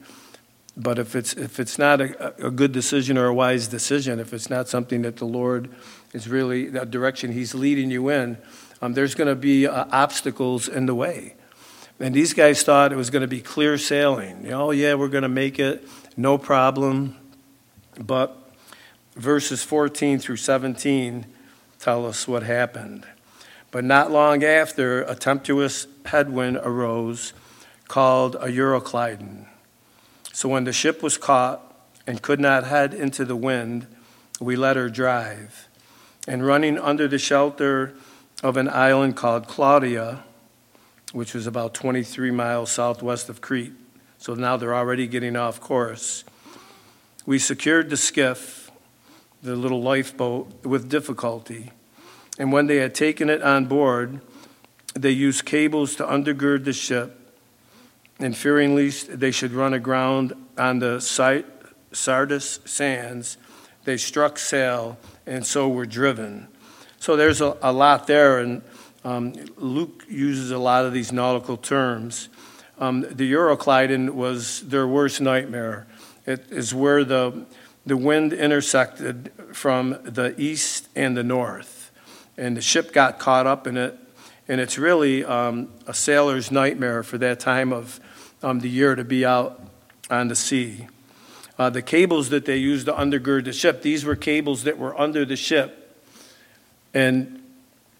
but 0.82 0.98
if 0.98 1.14
it's 1.14 1.34
if 1.34 1.60
it's 1.60 1.78
not 1.78 2.00
a, 2.00 2.46
a 2.46 2.50
good 2.50 2.72
decision 2.72 3.18
or 3.18 3.26
a 3.26 3.34
wise 3.34 3.68
decision, 3.68 4.18
if 4.18 4.32
it's 4.32 4.48
not 4.48 4.68
something 4.68 5.02
that 5.02 5.16
the 5.16 5.26
Lord 5.26 5.68
is 6.14 6.26
really 6.26 6.68
the 6.70 6.86
direction 6.86 7.32
He's 7.32 7.54
leading 7.54 7.90
you 7.90 8.08
in, 8.08 8.38
um, 8.80 8.94
there's 8.94 9.14
going 9.14 9.28
to 9.28 9.34
be 9.34 9.66
uh, 9.66 9.84
obstacles 9.92 10.68
in 10.68 10.86
the 10.86 10.94
way. 10.94 11.34
And 11.98 12.14
these 12.14 12.32
guys 12.32 12.62
thought 12.62 12.92
it 12.92 12.96
was 12.96 13.10
going 13.10 13.20
to 13.20 13.28
be 13.28 13.42
clear 13.42 13.76
sailing. 13.76 14.44
You 14.44 14.50
know, 14.50 14.68
oh 14.68 14.70
yeah, 14.70 14.94
we're 14.94 15.08
going 15.08 15.22
to 15.22 15.28
make 15.28 15.58
it, 15.58 15.86
no 16.16 16.38
problem. 16.38 17.14
But 17.98 18.34
verses 19.16 19.62
14 19.62 20.18
through 20.18 20.36
17 20.38 21.26
tell 21.78 22.06
us 22.06 22.26
what 22.26 22.42
happened. 22.42 23.06
But 23.70 23.84
not 23.84 24.10
long 24.10 24.42
after, 24.42 25.02
a 25.02 25.14
tempestuous 25.14 25.86
headwind 26.06 26.56
arose 26.62 27.34
called 27.86 28.34
a 28.36 28.46
Euroclydon. 28.46 29.49
So 30.40 30.48
when 30.48 30.64
the 30.64 30.72
ship 30.72 31.02
was 31.02 31.18
caught 31.18 31.60
and 32.06 32.22
could 32.22 32.40
not 32.40 32.64
head 32.64 32.94
into 32.94 33.26
the 33.26 33.36
wind, 33.36 33.86
we 34.40 34.56
let 34.56 34.74
her 34.74 34.88
drive. 34.88 35.68
And 36.26 36.46
running 36.46 36.78
under 36.78 37.06
the 37.06 37.18
shelter 37.18 37.92
of 38.42 38.56
an 38.56 38.66
island 38.66 39.16
called 39.16 39.46
Claudia, 39.46 40.24
which 41.12 41.34
was 41.34 41.46
about 41.46 41.74
23 41.74 42.30
miles 42.30 42.70
southwest 42.70 43.28
of 43.28 43.42
Crete, 43.42 43.74
so 44.16 44.32
now 44.32 44.56
they're 44.56 44.74
already 44.74 45.06
getting 45.06 45.36
off 45.36 45.60
course, 45.60 46.24
we 47.26 47.38
secured 47.38 47.90
the 47.90 47.98
skiff, 47.98 48.70
the 49.42 49.54
little 49.54 49.82
lifeboat, 49.82 50.64
with 50.64 50.88
difficulty. 50.88 51.70
And 52.38 52.50
when 52.50 52.66
they 52.66 52.76
had 52.76 52.94
taken 52.94 53.28
it 53.28 53.42
on 53.42 53.66
board, 53.66 54.22
they 54.94 55.10
used 55.10 55.44
cables 55.44 55.96
to 55.96 56.04
undergird 56.06 56.64
the 56.64 56.72
ship, 56.72 57.19
and 58.20 58.36
fearing 58.36 58.76
lest 58.76 59.18
they 59.18 59.30
should 59.30 59.52
run 59.52 59.74
aground 59.74 60.32
on 60.56 60.78
the 60.78 61.00
Syrtis 61.92 62.60
sands, 62.64 63.36
they 63.84 63.96
struck 63.96 64.38
sail 64.38 64.98
and 65.26 65.46
so 65.46 65.68
were 65.68 65.86
driven. 65.86 66.48
So 66.98 67.16
there's 67.16 67.40
a, 67.40 67.56
a 67.62 67.72
lot 67.72 68.06
there, 68.06 68.38
and 68.38 68.62
um, 69.04 69.32
Luke 69.56 70.04
uses 70.08 70.50
a 70.50 70.58
lot 70.58 70.84
of 70.84 70.92
these 70.92 71.12
nautical 71.12 71.56
terms. 71.56 72.28
Um, 72.78 73.00
the 73.00 73.32
Euroclydon 73.32 74.10
was 74.10 74.60
their 74.68 74.86
worst 74.86 75.20
nightmare. 75.20 75.86
It 76.26 76.44
is 76.50 76.74
where 76.74 77.04
the, 77.04 77.46
the 77.86 77.96
wind 77.96 78.32
intersected 78.32 79.32
from 79.52 79.98
the 80.02 80.34
east 80.38 80.88
and 80.94 81.16
the 81.16 81.22
north. 81.22 81.90
And 82.36 82.56
the 82.56 82.62
ship 82.62 82.92
got 82.92 83.18
caught 83.18 83.46
up 83.46 83.66
in 83.66 83.76
it. 83.76 83.98
And 84.48 84.60
it's 84.60 84.78
really 84.78 85.24
um, 85.24 85.68
a 85.86 85.94
sailor's 85.94 86.50
nightmare 86.50 87.02
for 87.02 87.18
that 87.18 87.40
time 87.40 87.72
of 87.72 88.00
um, 88.42 88.60
the 88.60 88.68
year 88.68 88.94
to 88.94 89.04
be 89.04 89.24
out 89.24 89.62
on 90.10 90.28
the 90.28 90.36
sea. 90.36 90.86
Uh, 91.58 91.68
the 91.68 91.82
cables 91.82 92.30
that 92.30 92.46
they 92.46 92.56
used 92.56 92.86
to 92.86 92.92
undergird 92.92 93.44
the 93.44 93.52
ship, 93.52 93.82
these 93.82 94.04
were 94.04 94.16
cables 94.16 94.64
that 94.64 94.78
were 94.78 94.98
under 94.98 95.24
the 95.24 95.36
ship. 95.36 95.98
And 96.94 97.42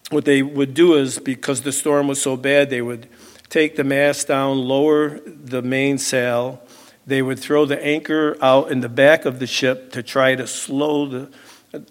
what 0.09 0.25
they 0.25 0.41
would 0.41 0.73
do 0.73 0.95
is, 0.95 1.19
because 1.19 1.61
the 1.61 1.71
storm 1.71 2.07
was 2.07 2.21
so 2.21 2.35
bad, 2.35 2.69
they 2.69 2.81
would 2.81 3.07
take 3.49 3.75
the 3.75 3.83
mast 3.83 4.27
down, 4.27 4.57
lower 4.57 5.19
the 5.19 5.61
mainsail, 5.61 6.61
they 7.05 7.21
would 7.21 7.39
throw 7.39 7.65
the 7.65 7.83
anchor 7.83 8.37
out 8.41 8.71
in 8.71 8.81
the 8.81 8.89
back 8.89 9.25
of 9.25 9.39
the 9.39 9.47
ship 9.47 9.91
to 9.93 10.03
try 10.03 10.35
to 10.35 10.47
slow 10.47 11.05
the 11.05 11.29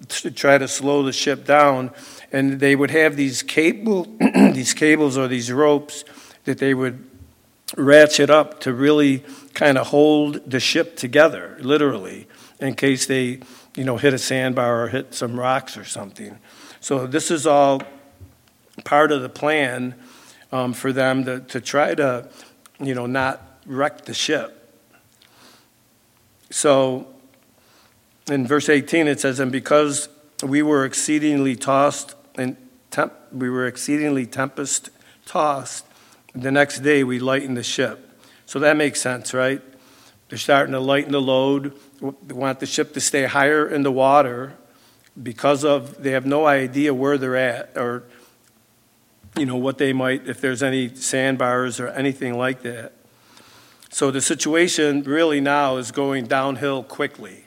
to 0.08 0.30
try 0.30 0.58
to 0.58 0.68
slow 0.68 1.02
the 1.02 1.12
ship 1.12 1.46
down 1.46 1.90
and 2.32 2.60
they 2.60 2.76
would 2.76 2.90
have 2.90 3.16
these 3.16 3.42
cable 3.42 4.04
these 4.52 4.74
cables 4.74 5.16
or 5.16 5.26
these 5.26 5.50
ropes 5.50 6.04
that 6.44 6.58
they 6.58 6.74
would 6.74 7.09
ratchet 7.76 8.30
up 8.30 8.60
to 8.60 8.72
really 8.72 9.24
kind 9.54 9.78
of 9.78 9.88
hold 9.88 10.50
the 10.50 10.60
ship 10.60 10.96
together 10.96 11.56
literally 11.60 12.26
in 12.58 12.74
case 12.74 13.06
they 13.06 13.40
you 13.76 13.84
know 13.84 13.96
hit 13.96 14.12
a 14.12 14.18
sandbar 14.18 14.84
or 14.84 14.88
hit 14.88 15.14
some 15.14 15.38
rocks 15.38 15.76
or 15.76 15.84
something 15.84 16.38
so 16.80 17.06
this 17.06 17.30
is 17.30 17.46
all 17.46 17.82
part 18.84 19.12
of 19.12 19.22
the 19.22 19.28
plan 19.28 19.94
um, 20.52 20.72
for 20.72 20.92
them 20.92 21.24
to, 21.24 21.40
to 21.40 21.60
try 21.60 21.94
to 21.94 22.28
you 22.80 22.94
know 22.94 23.06
not 23.06 23.60
wreck 23.66 24.04
the 24.04 24.14
ship 24.14 24.56
so 26.50 27.06
in 28.30 28.46
verse 28.46 28.68
18 28.68 29.08
it 29.08 29.20
says, 29.20 29.40
And 29.40 29.52
because 29.52 30.08
we 30.42 30.62
were 30.62 30.84
exceedingly 30.84 31.56
tossed 31.56 32.14
and 32.36 32.56
temp- 32.90 33.14
we 33.32 33.50
were 33.50 33.66
exceedingly 33.66 34.26
tempest 34.26 34.90
tossed. 35.26 35.84
The 36.34 36.50
next 36.50 36.80
day 36.80 37.04
we 37.04 37.18
lighten 37.18 37.54
the 37.54 37.62
ship. 37.62 38.06
So 38.46 38.58
that 38.60 38.76
makes 38.76 39.00
sense, 39.00 39.34
right? 39.34 39.62
They're 40.28 40.38
starting 40.38 40.72
to 40.72 40.80
lighten 40.80 41.12
the 41.12 41.20
load. 41.20 41.76
They 42.00 42.34
want 42.34 42.60
the 42.60 42.66
ship 42.66 42.94
to 42.94 43.00
stay 43.00 43.24
higher 43.24 43.68
in 43.68 43.82
the 43.82 43.92
water 43.92 44.54
because 45.20 45.64
of 45.64 46.02
they 46.02 46.12
have 46.12 46.24
no 46.24 46.46
idea 46.46 46.94
where 46.94 47.18
they're 47.18 47.36
at 47.36 47.76
or 47.76 48.04
you 49.36 49.46
know 49.46 49.56
what 49.56 49.78
they 49.78 49.92
might 49.92 50.28
if 50.28 50.40
there's 50.40 50.62
any 50.62 50.94
sandbars 50.94 51.80
or 51.80 51.88
anything 51.88 52.36
like 52.36 52.62
that. 52.62 52.92
So 53.90 54.10
the 54.10 54.20
situation 54.20 55.02
really 55.02 55.40
now 55.40 55.76
is 55.76 55.90
going 55.90 56.26
downhill 56.26 56.84
quickly. 56.84 57.44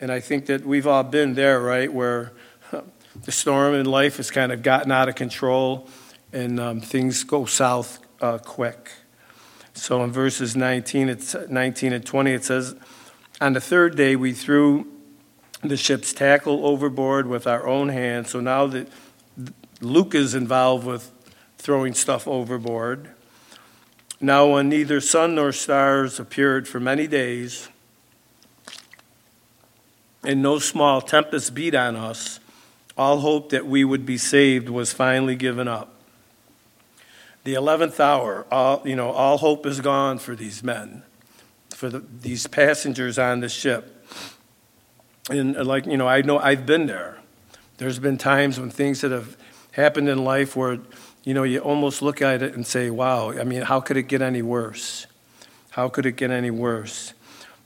And 0.00 0.10
I 0.10 0.20
think 0.20 0.46
that 0.46 0.64
we've 0.64 0.86
all 0.86 1.02
been 1.02 1.34
there, 1.34 1.60
right, 1.60 1.92
where 1.92 2.32
the 3.24 3.32
storm 3.32 3.74
in 3.74 3.86
life 3.86 4.16
has 4.16 4.30
kind 4.30 4.50
of 4.50 4.62
gotten 4.62 4.90
out 4.90 5.08
of 5.08 5.14
control 5.14 5.88
and 6.32 6.58
um, 6.58 6.80
things 6.80 7.24
go 7.24 7.44
south 7.44 7.98
uh, 8.20 8.38
quick. 8.38 8.90
So 9.74 10.02
in 10.04 10.12
verses 10.12 10.54
19, 10.56 11.08
it's 11.08 11.34
19 11.48 11.92
and 11.92 12.04
20, 12.04 12.32
it 12.32 12.44
says, 12.44 12.74
On 13.40 13.52
the 13.52 13.60
third 13.60 13.96
day 13.96 14.16
we 14.16 14.32
threw 14.32 14.86
the 15.62 15.76
ship's 15.76 16.12
tackle 16.12 16.66
overboard 16.66 17.26
with 17.26 17.46
our 17.46 17.66
own 17.66 17.88
hands. 17.88 18.30
So 18.30 18.40
now 18.40 18.66
that 18.68 18.88
Luke 19.80 20.14
is 20.14 20.34
involved 20.34 20.86
with 20.86 21.10
throwing 21.58 21.94
stuff 21.94 22.26
overboard. 22.26 23.10
Now, 24.20 24.54
when 24.54 24.68
neither 24.68 25.00
sun 25.00 25.34
nor 25.34 25.52
stars 25.52 26.20
appeared 26.20 26.68
for 26.68 26.78
many 26.78 27.06
days, 27.06 27.68
and 30.24 30.42
no 30.42 30.58
small 30.58 31.00
tempest 31.00 31.54
beat 31.54 31.74
on 31.74 31.96
us, 31.96 32.38
all 32.96 33.18
hope 33.18 33.50
that 33.50 33.66
we 33.66 33.84
would 33.84 34.06
be 34.06 34.18
saved 34.18 34.68
was 34.68 34.92
finally 34.92 35.34
given 35.34 35.66
up. 35.66 35.91
The 37.44 37.54
eleventh 37.54 37.98
hour, 37.98 38.46
all, 38.50 38.82
you 38.84 38.94
know, 38.94 39.10
all 39.10 39.38
hope 39.38 39.66
is 39.66 39.80
gone 39.80 40.18
for 40.18 40.36
these 40.36 40.62
men, 40.62 41.02
for 41.70 41.88
the, 41.88 41.98
these 42.00 42.46
passengers 42.46 43.18
on 43.18 43.40
the 43.40 43.48
ship. 43.48 44.04
And 45.30 45.56
uh, 45.56 45.64
like, 45.64 45.86
you 45.86 45.96
know, 45.96 46.06
I 46.06 46.22
know 46.22 46.38
I've 46.38 46.66
been 46.66 46.86
there. 46.86 47.18
There's 47.78 47.98
been 47.98 48.18
times 48.18 48.60
when 48.60 48.70
things 48.70 49.00
that 49.00 49.10
have 49.10 49.36
happened 49.72 50.08
in 50.08 50.24
life 50.24 50.54
where, 50.54 50.78
you 51.24 51.34
know, 51.34 51.42
you 51.42 51.58
almost 51.58 52.02
look 52.02 52.22
at 52.22 52.42
it 52.42 52.54
and 52.54 52.66
say, 52.66 52.90
wow, 52.90 53.32
I 53.32 53.44
mean, 53.44 53.62
how 53.62 53.80
could 53.80 53.96
it 53.96 54.04
get 54.04 54.22
any 54.22 54.42
worse? 54.42 55.06
How 55.70 55.88
could 55.88 56.06
it 56.06 56.16
get 56.16 56.30
any 56.30 56.50
worse? 56.50 57.14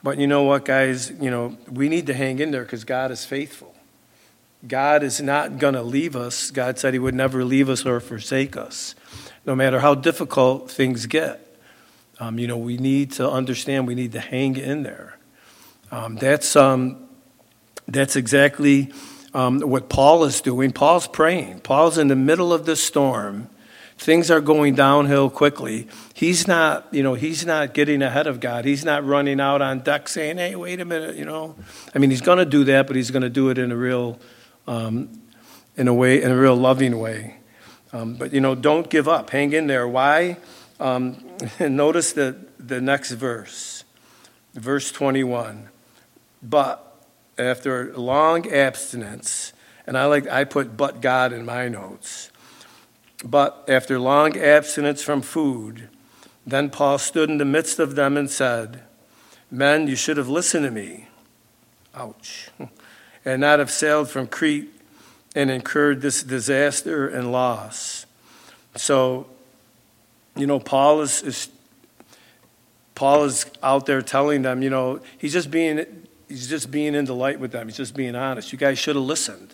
But 0.03 0.19
you 0.19 0.27
know 0.27 0.45
what, 0.45 0.65
guys? 0.65 1.11
You 1.11 1.31
know, 1.31 1.57
we 1.71 1.89
need 1.89 2.07
to 2.07 2.15
hang 2.15 2.39
in 2.39 2.51
there 2.51 2.63
because 2.63 2.85
God 2.85 3.11
is 3.11 3.25
faithful. 3.25 3.75
God 4.67 5.03
is 5.03 5.21
not 5.21 5.59
going 5.59 5.75
to 5.75 5.83
leave 5.83 6.17
us. 6.17 6.51
God 6.51 6.79
said 6.79 6.93
He 6.93 6.99
would 6.99 7.15
never 7.15 7.45
leave 7.45 7.69
us 7.69 7.85
or 7.85 8.01
forsake 8.01 8.57
us, 8.57 8.95
no 9.47 9.55
matter 9.55 9.81
how 9.81 9.95
difficult 9.95 10.71
things 10.71 11.07
get. 11.07 11.43
Um, 12.19 12.39
you 12.39 12.47
know, 12.47 12.59
we 12.59 12.77
need 12.77 13.13
to 13.13 13.31
understand 13.31 13.87
we 13.87 13.95
need 13.95 14.13
to 14.13 14.21
hang 14.21 14.57
in 14.57 14.83
there. 14.83 15.19
Um, 15.91 16.17
that's, 16.17 16.57
um, 16.57 17.09
that's 17.87 18.17
exactly 18.17 18.93
um, 19.35 19.61
what 19.61 19.89
Paul 19.89 20.25
is 20.25 20.41
doing. 20.41 20.73
Paul's 20.73 21.07
praying. 21.07 21.61
Paul's 21.61 21.99
in 21.99 22.09
the 22.09 22.17
middle 22.17 22.53
of 22.53 22.67
the 22.67 22.75
storm. 22.75 23.49
Things 23.99 24.31
are 24.31 24.41
going 24.41 24.75
downhill 24.75 25.31
quickly. 25.31 25.89
He's 26.13 26.47
not, 26.47 26.87
you 26.93 27.03
know, 27.03 27.15
he's 27.15 27.47
not 27.47 27.73
getting 27.73 28.03
ahead 28.03 28.27
of 28.27 28.41
God. 28.41 28.65
He's 28.65 28.85
not 28.85 29.07
running 29.07 29.41
out 29.41 29.63
on 29.63 29.81
deck 29.81 30.09
saying, 30.09 30.37
"Hey, 30.37 30.55
wait 30.55 30.81
a 30.81 30.85
minute," 30.85 31.17
you 31.17 31.25
know. 31.25 31.55
I 31.95 31.99
mean, 31.99 32.11
he's 32.11 32.21
going 32.21 32.37
to 32.37 32.45
do 32.45 32.65
that, 32.65 32.87
but 32.87 32.97
he's 32.97 33.11
going 33.11 33.23
to 33.23 33.31
do 33.31 33.49
it 33.49 33.57
in 33.57 33.73
a 33.73 33.77
real, 33.77 34.19
um, 34.67 35.09
in 35.79 35.89
a 35.89 35.95
way, 35.95 36.23
in 36.23 36.31
a 36.31 36.37
real 36.37 36.57
loving 36.57 36.99
way. 36.99 37.36
Um, 37.97 38.15
but 38.15 38.33
you 38.35 38.41
know, 38.41 38.55
don't 38.55 38.91
give 38.91 39.09
up. 39.09 39.31
Hang 39.31 39.53
in 39.53 39.67
there. 39.69 39.89
Why? 39.89 40.37
Um, 40.79 41.25
notice 41.61 42.13
the 42.13 42.37
the 42.59 42.81
next 42.81 43.13
verse, 43.13 43.85
verse 44.53 44.93
twenty-one. 44.93 45.71
But 46.43 46.83
after 47.39 47.97
long 47.97 48.51
abstinence, 48.53 49.55
and 49.87 49.97
I 49.97 50.05
like 50.07 50.29
I 50.29 50.45
put 50.45 50.77
but 50.77 51.01
God 51.01 51.33
in 51.33 51.47
my 51.47 51.69
notes. 51.69 52.31
But 53.25 53.65
after 53.67 53.99
long 53.99 54.37
abstinence 54.37 55.03
from 55.03 55.23
food, 55.23 55.89
then 56.47 56.69
Paul 56.69 56.99
stood 56.99 57.31
in 57.31 57.39
the 57.39 57.47
midst 57.47 57.79
of 57.79 57.95
them 57.95 58.19
and 58.19 58.31
said, 58.31 58.83
Men, 59.51 59.87
you 59.87 59.97
should 59.97 60.19
have 60.19 60.29
listened 60.29 60.67
to 60.67 60.71
me. 60.71 61.09
Ouch. 61.95 62.51
And 63.25 63.41
not 63.41 63.59
have 63.59 63.73
sailed 63.73 64.09
from 64.09 64.29
Crete 64.29 64.76
and 65.37 65.51
incurred 65.51 66.01
this 66.01 66.23
disaster 66.23 67.07
and 67.07 67.31
loss. 67.31 68.07
So, 68.75 69.27
you 70.35 70.47
know, 70.47 70.59
Paul 70.59 71.03
is, 71.03 71.23
is 71.23 71.49
Paul 72.95 73.25
is 73.25 73.45
out 73.63 73.85
there 73.85 74.01
telling 74.01 74.43
them, 74.43 74.63
you 74.63 74.71
know, 74.71 75.01
he's 75.19 75.35
just 75.35 75.51
being 75.51 75.85
he's 76.29 76.49
just 76.49 76.71
being 76.71 76.95
in 76.95 77.05
the 77.05 77.15
light 77.15 77.39
with 77.39 77.53
them. 77.53 77.69
He's 77.69 77.77
just 77.77 77.95
being 77.95 78.17
honest. 78.17 78.51
You 78.51 78.59
guys 78.59 78.79
should 78.79 78.97
have 78.97 79.05
listened. 79.05 79.53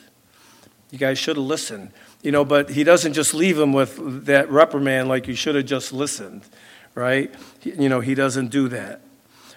You 0.92 0.98
guys 0.98 1.18
should 1.18 1.36
have 1.36 1.44
listened. 1.44 1.90
You 2.22 2.30
know, 2.30 2.44
but 2.44 2.70
he 2.70 2.84
doesn't 2.84 3.14
just 3.14 3.34
leave 3.34 3.56
them 3.56 3.72
with 3.72 4.26
that 4.26 4.48
reprimand 4.48 5.08
like 5.08 5.26
you 5.26 5.34
should 5.34 5.56
have 5.56 5.66
just 5.66 5.92
listened, 5.92 6.42
right? 6.94 7.34
You 7.64 7.88
know, 7.88 7.98
he 7.98 8.14
doesn't 8.14 8.48
do 8.48 8.68
that. 8.68 9.00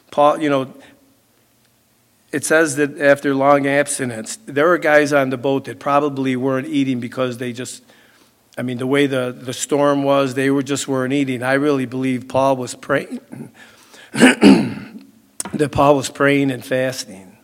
Paul, 0.09 0.41
you 0.41 0.49
know, 0.49 0.73
it 2.35 2.43
says 2.43 2.75
that 2.75 2.99
after 2.99 3.33
long 3.33 3.65
abstinence, 3.65 4.37
there 4.45 4.67
were 4.67 4.77
guys 4.77 5.13
on 5.13 5.29
the 5.29 5.37
boat 5.37 5.63
that 5.63 5.79
probably 5.79 6.35
weren't 6.35 6.67
eating 6.67 6.99
because 6.99 7.37
they 7.37 7.53
just, 7.53 7.81
I 8.57 8.61
mean, 8.61 8.77
the 8.77 8.85
way 8.85 9.07
the, 9.07 9.33
the 9.33 9.53
storm 9.53 10.03
was, 10.03 10.33
they 10.33 10.49
were 10.49 10.61
just 10.61 10.85
weren't 10.85 11.13
eating. 11.13 11.43
I 11.43 11.53
really 11.53 11.85
believe 11.85 12.27
Paul 12.27 12.57
was 12.57 12.75
praying. 12.75 13.21
that 14.11 15.69
Paul 15.71 15.95
was 15.95 16.09
praying 16.09 16.51
and 16.51 16.65
fasting. 16.65 17.37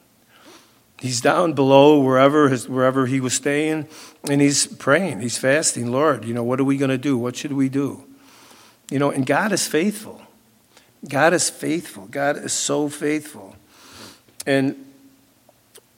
He's 0.99 1.21
down 1.21 1.53
below 1.53 2.01
wherever, 2.01 2.49
his, 2.49 2.67
wherever 2.67 3.05
he 3.05 3.21
was 3.21 3.33
staying, 3.33 3.87
and 4.29 4.41
he's 4.41 4.67
praying. 4.67 5.21
He's 5.21 5.37
fasting. 5.37 5.89
Lord, 5.89 6.25
you 6.25 6.33
know, 6.33 6.43
what 6.43 6.59
are 6.59 6.65
we 6.65 6.75
going 6.75 6.91
to 6.91 6.97
do? 6.97 7.17
What 7.17 7.37
should 7.37 7.53
we 7.53 7.69
do? 7.69 8.03
You 8.89 8.99
know, 8.99 9.09
and 9.09 9.25
God 9.25 9.53
is 9.53 9.65
faithful. 9.67 10.21
God 11.07 11.31
is 11.31 11.49
faithful. 11.49 12.07
God 12.07 12.35
is 12.35 12.51
so 12.51 12.89
faithful. 12.89 13.55
And, 14.45 14.85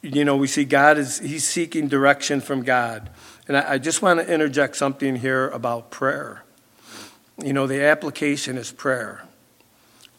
you 0.01 0.25
know, 0.25 0.35
we 0.35 0.47
see 0.47 0.65
God 0.65 0.97
is, 0.97 1.19
he's 1.19 1.47
seeking 1.47 1.87
direction 1.87 2.41
from 2.41 2.63
God. 2.63 3.09
And 3.47 3.57
I, 3.57 3.73
I 3.73 3.77
just 3.77 4.01
want 4.01 4.19
to 4.19 4.31
interject 4.31 4.75
something 4.75 5.15
here 5.15 5.49
about 5.49 5.91
prayer. 5.91 6.43
You 7.43 7.53
know, 7.53 7.67
the 7.67 7.83
application 7.83 8.57
is 8.57 8.71
prayer. 8.71 9.23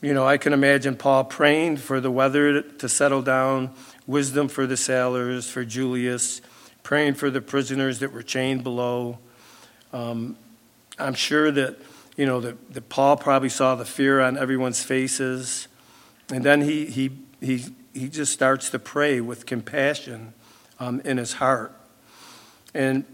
You 0.01 0.13
know, 0.13 0.27
I 0.27 0.37
can 0.37 0.53
imagine 0.53 0.97
Paul 0.97 1.25
praying 1.25 1.79
for 1.79 2.01
the 2.01 2.11
weather 2.11 2.61
to 2.61 2.89
settle 2.89 3.23
down, 3.23 3.71
wisdom 4.07 4.49
for 4.49 4.67
the 4.67 4.77
sailors, 4.77 5.49
for 5.49 5.65
Julius, 5.65 6.43
praying 6.83 7.15
for 7.15 7.31
the 7.31 7.41
prisoners 7.41 8.01
that 8.01 8.13
were 8.13 8.23
chained 8.23 8.63
below. 8.63 9.19
Um, 9.93 10.37
I'm 10.99 11.15
sure 11.15 11.51
that, 11.51 11.79
you 12.17 12.27
know, 12.27 12.41
that, 12.41 12.75
that 12.75 12.89
Paul 12.89 13.17
probably 13.17 13.49
saw 13.49 13.75
the 13.77 13.87
fear 13.87 14.21
on 14.21 14.37
everyone's 14.37 14.83
faces. 14.83 15.69
And 16.31 16.45
then 16.45 16.61
he, 16.61 16.87
he, 16.87 17.11
he, 17.41 17.65
he 17.95 18.09
just 18.09 18.33
starts 18.33 18.71
to 18.71 18.79
pray 18.79 19.21
with 19.21 19.47
compassion 19.47 20.35
um, 20.79 21.01
in 21.05 21.17
his 21.17 21.35
heart. 21.35 21.73
And 22.75 23.05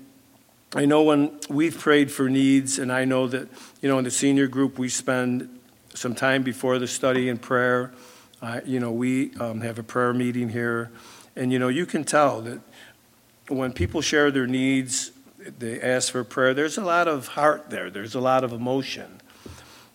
I 0.74 0.86
know 0.86 1.02
when 1.02 1.38
we've 1.48 1.78
prayed 1.78 2.10
for 2.10 2.28
needs, 2.28 2.78
and 2.78 2.90
I 2.90 3.04
know 3.04 3.28
that, 3.28 3.48
you 3.82 3.88
know, 3.88 3.98
in 3.98 4.04
the 4.04 4.10
senior 4.10 4.46
group, 4.46 4.78
we 4.78 4.88
spend 4.88 5.60
some 5.94 6.14
time 6.14 6.42
before 6.42 6.78
the 6.78 6.88
study 6.88 7.28
in 7.28 7.38
prayer. 7.38 7.92
Uh, 8.40 8.60
you 8.64 8.80
know, 8.80 8.90
we 8.90 9.34
um, 9.36 9.60
have 9.60 9.78
a 9.78 9.82
prayer 9.82 10.14
meeting 10.14 10.48
here. 10.48 10.90
And, 11.36 11.52
you 11.52 11.58
know, 11.58 11.68
you 11.68 11.86
can 11.86 12.04
tell 12.04 12.40
that 12.42 12.60
when 13.48 13.72
people 13.72 14.00
share 14.00 14.30
their 14.30 14.46
needs, 14.46 15.10
they 15.58 15.80
ask 15.80 16.12
for 16.12 16.24
prayer, 16.24 16.54
there's 16.54 16.78
a 16.78 16.84
lot 16.84 17.08
of 17.08 17.28
heart 17.28 17.68
there, 17.68 17.90
there's 17.90 18.14
a 18.14 18.20
lot 18.20 18.44
of 18.44 18.52
emotion. 18.52 19.20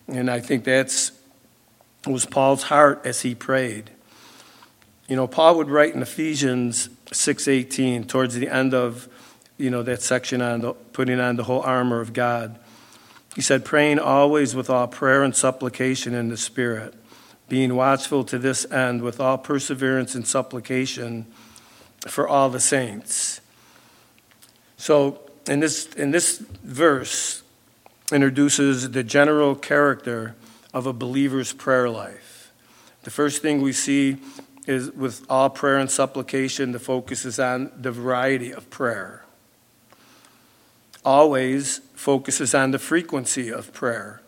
And 0.06 0.30
I 0.30 0.40
think 0.40 0.64
that's 0.64 1.12
was 2.06 2.24
Paul's 2.24 2.64
heart 2.64 3.02
as 3.04 3.22
he 3.22 3.34
prayed. 3.34 3.90
You 5.08 5.16
know, 5.16 5.26
Paul 5.26 5.56
would 5.58 5.70
write 5.70 5.94
in 5.94 6.02
Ephesians 6.02 6.88
6:18 7.12 8.04
towards 8.04 8.34
the 8.34 8.48
end 8.48 8.74
of, 8.74 9.08
you 9.56 9.70
know, 9.70 9.82
that 9.82 10.02
section 10.02 10.42
on 10.42 10.60
the, 10.60 10.72
putting 10.72 11.20
on 11.20 11.36
the 11.36 11.44
whole 11.44 11.62
armor 11.62 12.00
of 12.00 12.12
God. 12.12 12.58
He 13.36 13.42
said, 13.42 13.64
praying 13.64 13.98
always 13.98 14.54
with 14.54 14.70
all 14.70 14.88
prayer 14.88 15.22
and 15.22 15.36
supplication 15.36 16.14
in 16.14 16.28
the 16.28 16.38
Spirit, 16.38 16.94
being 17.48 17.76
watchful 17.76 18.24
to 18.24 18.38
this 18.38 18.64
end 18.72 19.02
with 19.02 19.20
all 19.20 19.36
perseverance 19.36 20.14
and 20.14 20.26
supplication 20.26 21.26
for 22.08 22.26
all 22.26 22.48
the 22.48 22.60
saints. 22.60 23.40
So, 24.78 25.20
in 25.46 25.60
this, 25.60 25.86
in 25.94 26.10
this 26.10 26.38
verse, 26.38 27.42
introduces 28.10 28.90
the 28.90 29.02
general 29.04 29.54
character 29.54 30.34
of 30.72 30.86
a 30.86 30.92
believer's 30.92 31.52
prayer 31.52 31.88
life. 31.88 32.52
The 33.02 33.10
first 33.10 33.42
thing 33.42 33.62
we 33.62 33.72
see 33.72 34.16
is 34.66 34.90
with 34.90 35.24
all 35.30 35.48
prayer 35.48 35.78
and 35.78 35.90
supplication, 35.90 36.72
the 36.72 36.78
focus 36.78 37.24
is 37.24 37.38
on 37.38 37.70
the 37.76 37.92
variety 37.92 38.52
of 38.52 38.68
prayer. 38.68 39.24
Always 41.04 41.78
focuses 41.94 42.54
on 42.54 42.72
the 42.72 42.78
frequency 42.78 43.50
of 43.52 43.72
prayer. 43.72 44.22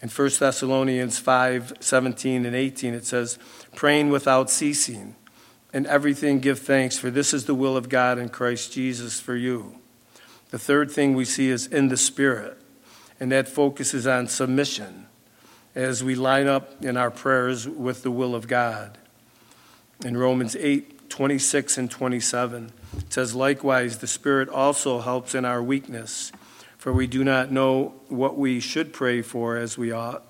In 0.00 0.08
1 0.08 0.30
Thessalonians 0.38 1.18
5 1.18 1.74
17 1.80 2.46
and 2.46 2.56
18, 2.56 2.94
it 2.94 3.04
says, 3.04 3.38
praying 3.74 4.10
without 4.10 4.48
ceasing. 4.48 5.16
In 5.72 5.86
everything 5.86 6.40
give 6.40 6.60
thanks, 6.60 6.98
for 6.98 7.10
this 7.10 7.34
is 7.34 7.44
the 7.44 7.54
will 7.54 7.76
of 7.76 7.88
God 7.88 8.18
in 8.18 8.28
Christ 8.28 8.72
Jesus 8.72 9.20
for 9.20 9.36
you. 9.36 9.78
The 10.50 10.58
third 10.58 10.90
thing 10.90 11.14
we 11.14 11.24
see 11.24 11.48
is 11.48 11.66
in 11.66 11.88
the 11.88 11.96
Spirit, 11.96 12.60
and 13.20 13.30
that 13.30 13.48
focuses 13.48 14.06
on 14.06 14.26
submission 14.26 15.06
as 15.74 16.02
we 16.02 16.16
line 16.16 16.48
up 16.48 16.84
in 16.84 16.96
our 16.96 17.10
prayers 17.10 17.68
with 17.68 18.02
the 18.02 18.10
will 18.10 18.34
of 18.34 18.48
God. 18.48 18.98
In 20.04 20.16
Romans 20.16 20.56
8 20.56 21.10
26 21.10 21.76
and 21.76 21.90
27, 21.90 22.72
it 22.96 23.12
says, 23.12 23.34
Likewise, 23.34 23.98
the 23.98 24.06
Spirit 24.06 24.48
also 24.48 25.00
helps 25.00 25.34
in 25.34 25.44
our 25.44 25.62
weakness, 25.62 26.32
for 26.78 26.92
we 26.92 27.06
do 27.06 27.22
not 27.22 27.50
know 27.50 27.94
what 28.08 28.38
we 28.38 28.60
should 28.60 28.94
pray 28.94 29.20
for 29.20 29.58
as 29.58 29.76
we 29.76 29.92
ought. 29.92 30.22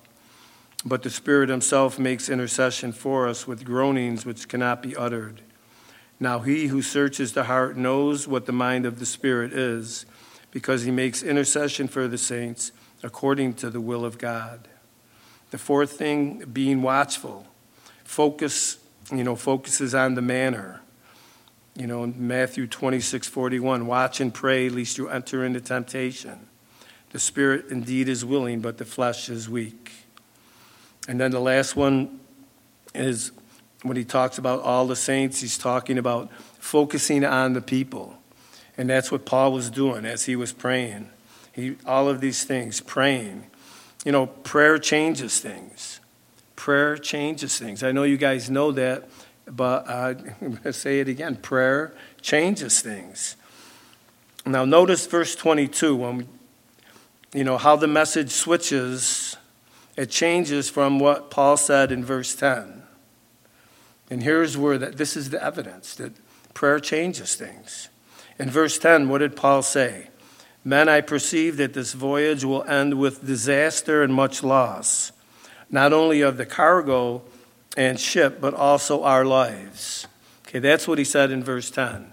But 0.85 1.03
the 1.05 1.11
Spirit 1.11 1.51
Himself 1.51 1.99
makes 1.99 2.29
intercession 2.29 2.93
for 2.93 3.29
us 3.29 3.47
with 3.47 3.65
groanings 3.65 4.27
which 4.27 4.49
cannot 4.49 4.83
be 4.83 4.97
uttered. 4.97 5.43
Now, 6.19 6.41
He 6.41 6.67
who 6.67 6.83
searches 6.83 7.35
the 7.35 7.45
heart 7.45 7.77
knows 7.77 8.27
what 8.27 8.47
the 8.47 8.53
mind 8.53 8.87
of 8.87 8.99
the 8.99 9.07
Spirit 9.07 9.53
is, 9.53 10.05
because 10.51 10.83
He 10.83 10.91
makes 10.91 11.23
intercession 11.23 11.87
for 11.87 12.09
the 12.09 12.19
saints 12.19 12.73
according 13.05 13.55
to 13.55 13.71
the 13.71 13.81
will 13.81 14.05
of 14.05 14.19
God. 14.19 14.67
The 15.53 15.59
fourth 15.59 15.93
thing, 15.93 16.41
being 16.53 16.83
watchful. 16.83 17.47
Focus, 18.03 18.79
you 19.13 19.25
know, 19.25 19.37
focuses 19.37 19.95
on 19.95 20.15
the 20.15 20.23
manner. 20.23 20.81
You 21.77 21.87
know, 21.87 22.07
Matthew 22.07 22.67
26, 22.67 23.29
41, 23.29 23.87
watch 23.87 24.21
and 24.21 24.33
pray 24.35 24.69
lest 24.69 24.99
you 24.99 25.09
enter 25.09 25.45
into 25.45 25.61
temptation. 25.61 26.49
The 27.11 27.19
spirit 27.19 27.67
indeed 27.71 28.09
is 28.09 28.25
willing, 28.25 28.61
but 28.61 28.79
the 28.79 28.85
flesh 28.85 29.29
is 29.29 29.49
weak. 29.49 29.93
And 31.09 31.21
then 31.21 31.31
the 31.31 31.41
last 31.41 31.77
one 31.77 32.21
is 32.95 33.33
when 33.83 33.97
he 33.97 34.05
talks 34.05 34.39
about 34.39 34.61
all 34.63 34.87
the 34.87 34.97
saints, 34.97 35.41
he's 35.41 35.59
talking 35.59 35.99
about 35.99 36.31
focusing 36.59 37.25
on 37.25 37.55
the 37.55 37.63
people. 37.63 38.17
And 38.77 38.89
that's 38.89 39.11
what 39.11 39.25
Paul 39.25 39.53
was 39.53 39.71
doing 39.71 40.05
as 40.05 40.27
he 40.27 40.37
was 40.37 40.53
praying. 40.53 41.11
He, 41.53 41.77
all 41.87 42.09
of 42.09 42.21
these 42.21 42.45
things, 42.45 42.81
praying. 42.81 43.47
You 44.05 44.13
know, 44.13 44.27
prayer 44.27 44.79
changes 44.79 45.41
things. 45.41 46.00
Prayer 46.61 46.99
changes 46.99 47.59
things. 47.59 47.83
I 47.83 47.91
know 47.91 48.03
you 48.03 48.19
guys 48.19 48.51
know 48.51 48.71
that, 48.73 49.09
but 49.47 49.89
uh, 49.89 50.13
I'm 50.43 50.51
going 50.51 50.63
to 50.65 50.75
say 50.75 51.01
it 51.01 51.09
again. 51.09 51.37
Prayer 51.37 51.95
changes 52.21 52.83
things. 52.83 53.37
Now, 54.45 54.67
notice 54.67 55.07
verse 55.07 55.35
22 55.35 55.97
when 55.97 56.17
we, 56.19 56.27
you 57.33 57.45
know 57.45 57.57
how 57.57 57.77
the 57.77 57.87
message 57.87 58.31
switches. 58.31 59.39
It 59.97 60.11
changes 60.11 60.69
from 60.69 60.99
what 60.99 61.31
Paul 61.31 61.57
said 61.57 61.91
in 61.91 62.05
verse 62.05 62.35
10. 62.35 62.83
And 64.11 64.23
here's 64.23 64.59
where 64.59 64.77
that 64.77 64.99
this 64.99 65.17
is 65.17 65.31
the 65.31 65.43
evidence 65.43 65.95
that 65.95 66.13
prayer 66.53 66.79
changes 66.79 67.37
things. 67.37 67.89
In 68.39 68.51
verse 68.51 68.79
10, 68.79 69.09
what 69.09 69.19
did 69.19 69.35
Paul 69.35 69.63
say? 69.63 70.09
Men, 70.63 70.91
I 70.91 71.01
perceive 71.01 71.57
that 71.57 71.73
this 71.73 71.95
voyage 71.95 72.45
will 72.45 72.65
end 72.65 73.01
with 73.01 73.27
disaster 73.27 74.03
and 74.03 74.13
much 74.13 74.43
loss, 74.43 75.13
not 75.71 75.93
only 75.93 76.21
of 76.21 76.37
the 76.37 76.47
cargo 76.47 77.23
and 77.77 77.99
ship, 77.99 78.41
but 78.41 78.55
also 78.55 79.03
our 79.03 79.25
lives. 79.25 80.07
Okay, 80.47 80.59
that's 80.59 80.89
what 80.89 80.99
he 80.99 81.05
said 81.05 81.31
in 81.31 81.45
verse 81.45 81.71
10. 81.71 82.13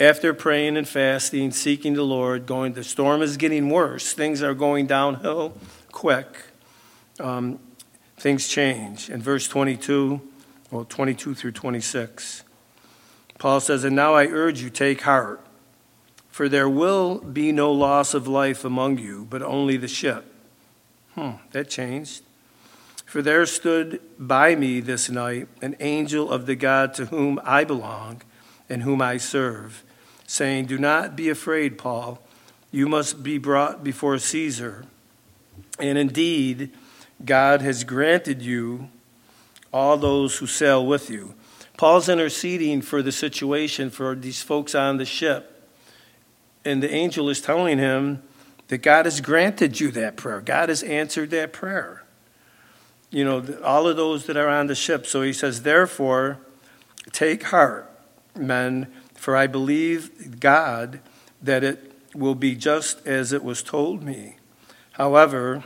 After 0.00 0.34
praying 0.34 0.76
and 0.76 0.88
fasting, 0.88 1.52
seeking 1.52 1.94
the 1.94 2.02
Lord, 2.02 2.46
going, 2.46 2.72
the 2.72 2.82
storm 2.82 3.22
is 3.22 3.36
getting 3.36 3.70
worse, 3.70 4.12
things 4.12 4.42
are 4.42 4.54
going 4.54 4.86
downhill 4.86 5.56
quick. 5.92 6.26
Um, 7.20 7.60
things 8.16 8.48
change. 8.48 9.08
In 9.08 9.22
verse 9.22 9.46
22, 9.46 10.20
well, 10.72 10.84
22 10.84 11.34
through 11.34 11.52
26, 11.52 12.42
Paul 13.38 13.60
says, 13.60 13.84
And 13.84 13.94
now 13.94 14.14
I 14.14 14.26
urge 14.26 14.60
you, 14.60 14.70
take 14.70 15.02
heart. 15.02 15.40
For 16.30 16.48
there 16.48 16.68
will 16.68 17.18
be 17.18 17.52
no 17.52 17.70
loss 17.70 18.12
of 18.12 18.26
life 18.26 18.64
among 18.64 18.98
you, 18.98 19.28
but 19.30 19.42
only 19.42 19.76
the 19.76 19.86
ship. 19.86 20.33
Hmm, 21.14 21.32
that 21.52 21.70
changed. 21.70 22.22
For 23.06 23.22
there 23.22 23.46
stood 23.46 24.00
by 24.18 24.54
me 24.54 24.80
this 24.80 25.08
night 25.08 25.48
an 25.62 25.76
angel 25.80 26.30
of 26.30 26.46
the 26.46 26.56
God 26.56 26.94
to 26.94 27.06
whom 27.06 27.40
I 27.44 27.64
belong 27.64 28.22
and 28.68 28.82
whom 28.82 29.00
I 29.00 29.18
serve, 29.18 29.84
saying, 30.26 30.66
Do 30.66 30.78
not 30.78 31.14
be 31.14 31.28
afraid, 31.28 31.78
Paul. 31.78 32.20
You 32.70 32.88
must 32.88 33.22
be 33.22 33.38
brought 33.38 33.84
before 33.84 34.18
Caesar. 34.18 34.86
And 35.78 35.96
indeed, 35.96 36.72
God 37.24 37.62
has 37.62 37.84
granted 37.84 38.42
you 38.42 38.88
all 39.72 39.96
those 39.96 40.38
who 40.38 40.46
sail 40.46 40.84
with 40.84 41.10
you. 41.10 41.34
Paul's 41.76 42.08
interceding 42.08 42.82
for 42.82 43.02
the 43.02 43.12
situation 43.12 43.90
for 43.90 44.14
these 44.14 44.42
folks 44.42 44.74
on 44.74 44.96
the 44.96 45.04
ship 45.04 45.54
and 46.64 46.82
the 46.82 46.92
angel 46.92 47.28
is 47.28 47.40
telling 47.40 47.78
him 47.78 48.22
that 48.74 48.82
God 48.82 49.04
has 49.04 49.20
granted 49.20 49.78
you 49.78 49.92
that 49.92 50.16
prayer. 50.16 50.40
God 50.40 50.68
has 50.68 50.82
answered 50.82 51.30
that 51.30 51.52
prayer. 51.52 52.02
You 53.08 53.24
know, 53.24 53.60
all 53.62 53.86
of 53.86 53.96
those 53.96 54.26
that 54.26 54.36
are 54.36 54.48
on 54.48 54.66
the 54.66 54.74
ship. 54.74 55.06
So 55.06 55.22
he 55.22 55.32
says, 55.32 55.62
Therefore, 55.62 56.40
take 57.12 57.44
heart, 57.44 57.88
men, 58.34 58.92
for 59.14 59.36
I 59.36 59.46
believe 59.46 60.40
God 60.40 60.98
that 61.40 61.62
it 61.62 61.92
will 62.16 62.34
be 62.34 62.56
just 62.56 63.06
as 63.06 63.32
it 63.32 63.44
was 63.44 63.62
told 63.62 64.02
me. 64.02 64.38
However, 64.94 65.62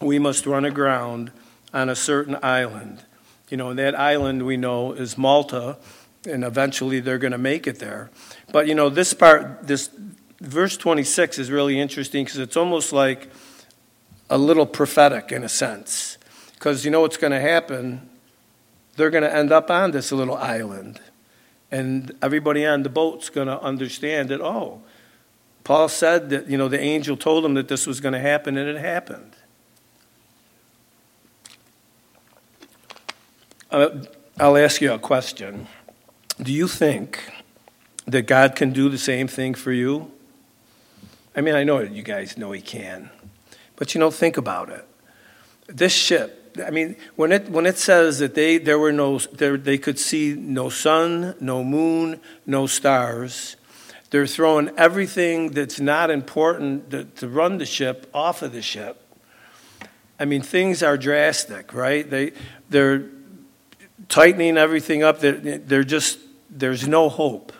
we 0.00 0.20
must 0.20 0.46
run 0.46 0.64
aground 0.64 1.32
on 1.74 1.88
a 1.88 1.96
certain 1.96 2.38
island. 2.40 3.02
You 3.48 3.56
know, 3.56 3.70
and 3.70 3.78
that 3.80 3.98
island 3.98 4.46
we 4.46 4.56
know 4.56 4.92
is 4.92 5.18
Malta, 5.18 5.76
and 6.24 6.44
eventually 6.44 7.00
they're 7.00 7.18
going 7.18 7.32
to 7.32 7.36
make 7.36 7.66
it 7.66 7.80
there. 7.80 8.10
But 8.52 8.68
you 8.68 8.76
know, 8.76 8.90
this 8.90 9.12
part, 9.12 9.66
this 9.66 9.90
verse 10.40 10.76
26 10.76 11.38
is 11.38 11.50
really 11.50 11.78
interesting 11.80 12.24
because 12.24 12.38
it's 12.38 12.56
almost 12.56 12.92
like 12.92 13.28
a 14.30 14.38
little 14.38 14.66
prophetic 14.66 15.32
in 15.32 15.42
a 15.42 15.48
sense. 15.48 16.18
Because 16.54 16.84
you 16.84 16.90
know 16.90 17.00
what's 17.00 17.16
going 17.16 17.32
to 17.32 17.40
happen? 17.40 18.08
They're 18.96 19.10
going 19.10 19.22
to 19.22 19.34
end 19.34 19.52
up 19.52 19.70
on 19.70 19.92
this 19.92 20.12
little 20.12 20.36
island. 20.36 21.00
And 21.70 22.12
everybody 22.22 22.66
on 22.66 22.82
the 22.82 22.88
boat's 22.88 23.30
going 23.30 23.48
to 23.48 23.60
understand 23.60 24.30
that, 24.30 24.40
oh, 24.40 24.82
Paul 25.64 25.88
said 25.88 26.30
that, 26.30 26.48
you 26.48 26.56
know, 26.56 26.68
the 26.68 26.80
angel 26.80 27.16
told 27.16 27.44
him 27.44 27.54
that 27.54 27.68
this 27.68 27.86
was 27.86 28.00
going 28.00 28.14
to 28.14 28.20
happen, 28.20 28.56
and 28.56 28.68
it 28.68 28.80
happened. 28.80 29.36
Uh, 33.70 33.90
I'll 34.40 34.56
ask 34.56 34.80
you 34.80 34.92
a 34.92 34.98
question. 34.98 35.66
Do 36.40 36.52
you 36.52 36.68
think 36.68 37.30
that 38.06 38.22
God 38.22 38.56
can 38.56 38.72
do 38.72 38.88
the 38.88 38.96
same 38.96 39.28
thing 39.28 39.54
for 39.54 39.72
you? 39.72 40.10
I 41.38 41.40
mean, 41.40 41.54
I 41.54 41.62
know 41.62 41.78
you 41.78 42.02
guys 42.02 42.36
know 42.36 42.50
he 42.50 42.60
can, 42.60 43.10
but 43.76 43.94
you 43.94 44.00
know, 44.00 44.10
think 44.10 44.36
about 44.36 44.70
it. 44.70 44.84
This 45.68 45.92
ship, 45.92 46.58
I 46.66 46.70
mean, 46.70 46.96
when 47.14 47.30
it 47.30 47.48
when 47.48 47.64
it 47.64 47.78
says 47.78 48.18
that 48.18 48.34
they 48.34 48.58
there 48.58 48.76
were 48.76 48.90
no 48.90 49.18
there, 49.18 49.56
they 49.56 49.78
could 49.78 50.00
see 50.00 50.34
no 50.34 50.68
sun, 50.68 51.36
no 51.38 51.62
moon, 51.62 52.20
no 52.44 52.66
stars, 52.66 53.54
they're 54.10 54.26
throwing 54.26 54.70
everything 54.76 55.50
that's 55.50 55.78
not 55.78 56.10
important 56.10 56.90
to, 56.90 57.04
to 57.04 57.28
run 57.28 57.58
the 57.58 57.66
ship 57.66 58.10
off 58.12 58.42
of 58.42 58.50
the 58.50 58.60
ship. 58.60 59.00
I 60.18 60.24
mean, 60.24 60.42
things 60.42 60.82
are 60.82 60.98
drastic, 60.98 61.72
right? 61.72 62.10
They 62.10 62.32
they're 62.68 63.10
tightening 64.08 64.58
everything 64.58 65.04
up. 65.04 65.20
They're, 65.20 65.58
they're 65.58 65.84
just 65.84 66.18
there's 66.50 66.88
no 66.88 67.08
hope. 67.08 67.52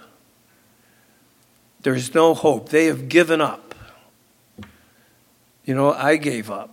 There's 1.82 2.12
no 2.12 2.34
hope. 2.34 2.70
They 2.70 2.86
have 2.86 3.08
given 3.08 3.40
up. 3.40 3.67
You 5.68 5.74
know, 5.74 5.92
I 5.92 6.16
gave 6.16 6.50
up 6.50 6.70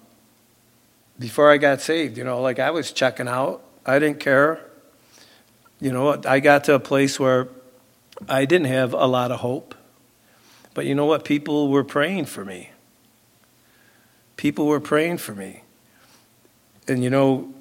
before 1.19 1.51
I 1.51 1.57
got 1.57 1.81
saved. 1.81 2.17
You 2.17 2.23
know, 2.23 2.41
like 2.41 2.59
I 2.59 2.71
was 2.71 2.93
checking 2.93 3.27
out, 3.27 3.61
I 3.85 3.99
didn't 3.99 4.21
care. 4.21 4.61
You 5.81 5.91
know, 5.91 6.21
I 6.25 6.39
got 6.39 6.63
to 6.63 6.75
a 6.75 6.79
place 6.79 7.19
where 7.19 7.49
I 8.29 8.45
didn't 8.45 8.67
have 8.67 8.93
a 8.93 9.05
lot 9.05 9.31
of 9.31 9.41
hope. 9.41 9.75
But 10.73 10.85
you 10.85 10.95
know 10.95 11.05
what? 11.05 11.25
People 11.25 11.67
were 11.67 11.83
praying 11.83 12.27
for 12.27 12.45
me. 12.45 12.69
People 14.37 14.65
were 14.65 14.79
praying 14.79 15.17
for 15.17 15.35
me. 15.35 15.63
And 16.87 17.03
you 17.03 17.09
know, 17.09 17.53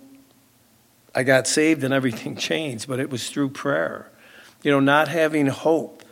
I 1.17 1.25
got 1.25 1.49
saved 1.49 1.83
and 1.83 1.93
everything 1.93 2.37
changed, 2.51 2.87
but 2.87 3.01
it 3.01 3.11
was 3.11 3.29
through 3.29 3.49
prayer. 3.49 4.09
You 4.63 4.71
know, 4.71 4.79
not 4.79 5.09
having 5.09 5.49
hope 5.49 6.04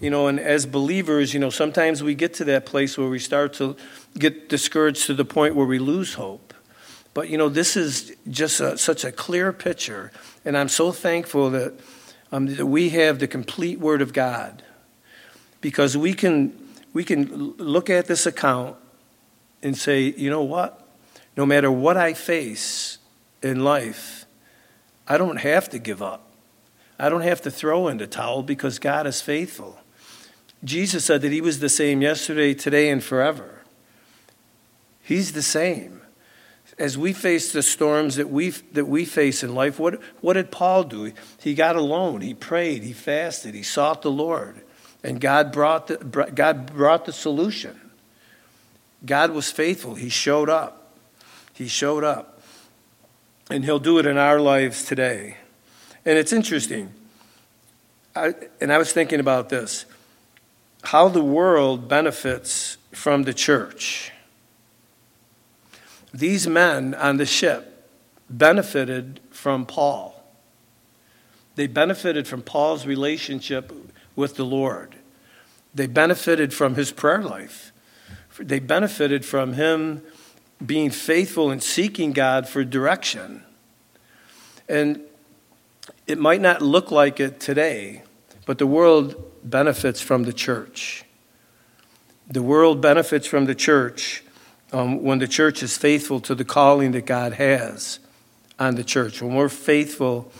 you 0.00 0.10
know, 0.10 0.28
and 0.28 0.38
as 0.38 0.64
believers, 0.64 1.34
you 1.34 1.40
know, 1.40 1.50
sometimes 1.50 2.02
we 2.02 2.14
get 2.14 2.34
to 2.34 2.44
that 2.44 2.66
place 2.66 2.96
where 2.96 3.08
we 3.08 3.18
start 3.18 3.52
to 3.54 3.76
get 4.16 4.48
discouraged 4.48 5.06
to 5.06 5.14
the 5.14 5.24
point 5.24 5.56
where 5.56 5.66
we 5.66 5.78
lose 5.78 6.14
hope. 6.14 6.54
But, 7.14 7.28
you 7.28 7.36
know, 7.36 7.48
this 7.48 7.76
is 7.76 8.14
just 8.28 8.60
a, 8.60 8.78
such 8.78 9.04
a 9.04 9.10
clear 9.10 9.52
picture. 9.52 10.12
And 10.44 10.56
I'm 10.56 10.68
so 10.68 10.92
thankful 10.92 11.50
that, 11.50 11.74
um, 12.30 12.46
that 12.46 12.66
we 12.66 12.90
have 12.90 13.18
the 13.18 13.26
complete 13.26 13.80
Word 13.80 14.00
of 14.00 14.12
God 14.12 14.62
because 15.60 15.96
we 15.96 16.14
can, 16.14 16.56
we 16.92 17.02
can 17.02 17.54
look 17.56 17.90
at 17.90 18.06
this 18.06 18.24
account 18.24 18.76
and 19.64 19.76
say, 19.76 20.14
you 20.16 20.30
know 20.30 20.42
what? 20.42 20.86
No 21.36 21.44
matter 21.44 21.72
what 21.72 21.96
I 21.96 22.14
face 22.14 22.98
in 23.42 23.64
life, 23.64 24.26
I 25.08 25.18
don't 25.18 25.38
have 25.38 25.68
to 25.70 25.80
give 25.80 26.02
up. 26.02 26.24
I 27.00 27.08
don't 27.08 27.22
have 27.22 27.40
to 27.42 27.50
throw 27.50 27.88
in 27.88 27.98
the 27.98 28.06
towel 28.06 28.44
because 28.44 28.78
God 28.78 29.08
is 29.08 29.20
faithful. 29.20 29.78
Jesus 30.64 31.04
said 31.04 31.22
that 31.22 31.32
He 31.32 31.40
was 31.40 31.60
the 31.60 31.68
same 31.68 32.02
yesterday, 32.02 32.54
today, 32.54 32.90
and 32.90 33.02
forever. 33.02 33.62
He's 35.02 35.32
the 35.32 35.42
same. 35.42 36.02
As 36.78 36.96
we 36.96 37.12
face 37.12 37.52
the 37.52 37.62
storms 37.62 38.16
that 38.16 38.30
we, 38.30 38.50
that 38.50 38.84
we 38.86 39.04
face 39.04 39.42
in 39.42 39.54
life, 39.54 39.80
what, 39.80 40.00
what 40.20 40.34
did 40.34 40.50
Paul 40.50 40.84
do? 40.84 41.12
He 41.40 41.54
got 41.54 41.76
alone. 41.76 42.20
He 42.20 42.34
prayed. 42.34 42.82
He 42.82 42.92
fasted. 42.92 43.54
He 43.54 43.62
sought 43.62 44.02
the 44.02 44.10
Lord. 44.10 44.62
And 45.02 45.20
God 45.20 45.52
brought 45.52 45.86
the, 45.88 45.96
God 45.96 46.72
brought 46.72 47.04
the 47.04 47.12
solution. 47.12 47.80
God 49.04 49.30
was 49.30 49.50
faithful. 49.50 49.94
He 49.94 50.08
showed 50.08 50.50
up. 50.50 50.94
He 51.52 51.68
showed 51.68 52.04
up. 52.04 52.40
And 53.50 53.64
He'll 53.64 53.78
do 53.78 53.98
it 53.98 54.06
in 54.06 54.18
our 54.18 54.40
lives 54.40 54.84
today. 54.84 55.38
And 56.04 56.18
it's 56.18 56.32
interesting. 56.32 56.92
I, 58.14 58.34
and 58.60 58.72
I 58.72 58.78
was 58.78 58.92
thinking 58.92 59.20
about 59.20 59.48
this 59.48 59.84
how 60.84 61.08
the 61.08 61.22
world 61.22 61.88
benefits 61.88 62.76
from 62.92 63.24
the 63.24 63.34
church. 63.34 64.12
These 66.12 66.46
men 66.46 66.94
on 66.94 67.16
the 67.16 67.26
ship 67.26 67.88
benefited 68.30 69.20
from 69.30 69.66
Paul. 69.66 70.14
They 71.56 71.66
benefited 71.66 72.26
from 72.28 72.42
Paul's 72.42 72.86
relationship 72.86 73.72
with 74.14 74.36
the 74.36 74.44
Lord. 74.44 74.94
They 75.74 75.86
benefited 75.86 76.54
from 76.54 76.74
his 76.74 76.92
prayer 76.92 77.22
life. 77.22 77.72
They 78.38 78.60
benefited 78.60 79.24
from 79.24 79.54
him 79.54 80.02
being 80.64 80.90
faithful 80.90 81.50
and 81.50 81.62
seeking 81.62 82.12
God 82.12 82.48
for 82.48 82.64
direction. 82.64 83.42
And 84.68 85.00
it 86.06 86.18
might 86.18 86.40
not 86.40 86.62
look 86.62 86.90
like 86.90 87.20
it 87.20 87.40
today, 87.40 88.02
but 88.46 88.58
the 88.58 88.66
world 88.66 89.14
benefits 89.44 90.00
from 90.00 90.24
the 90.24 90.32
church. 90.32 91.04
The 92.30 92.42
world 92.42 92.80
benefits 92.80 93.26
from 93.26 93.46
the 93.46 93.54
church 93.54 94.22
um, 94.72 95.02
when 95.02 95.18
the 95.18 95.28
church 95.28 95.62
is 95.62 95.78
faithful 95.78 96.20
to 96.20 96.34
the 96.34 96.44
calling 96.44 96.92
that 96.92 97.06
God 97.06 97.34
has 97.34 98.00
on 98.58 98.74
the 98.74 98.84
church. 98.84 99.22
When 99.22 99.34
we're 99.34 99.48
faithful 99.48 100.30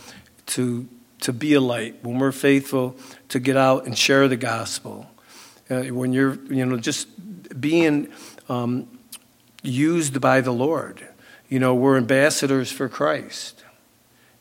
to, 0.47 0.87
to 1.21 1.33
be 1.33 1.55
a 1.55 1.61
light, 1.61 1.97
when 2.03 2.19
we're 2.19 2.33
faithful 2.33 2.97
to 3.29 3.39
get 3.39 3.57
out 3.57 3.87
and 3.87 3.97
share 3.97 4.29
the 4.29 4.37
gospel, 4.37 5.07
uh, 5.71 5.83
when 5.85 6.13
you're, 6.13 6.35
you 6.53 6.65
know, 6.67 6.77
just 6.77 7.09
being 7.61 8.09
um, 8.49 8.89
used 9.63 10.21
by 10.21 10.41
the 10.41 10.53
Lord. 10.53 11.07
You 11.49 11.59
know, 11.59 11.75
we're 11.75 11.97
ambassadors 11.97 12.71
for 12.71 12.89
Christ, 12.89 13.65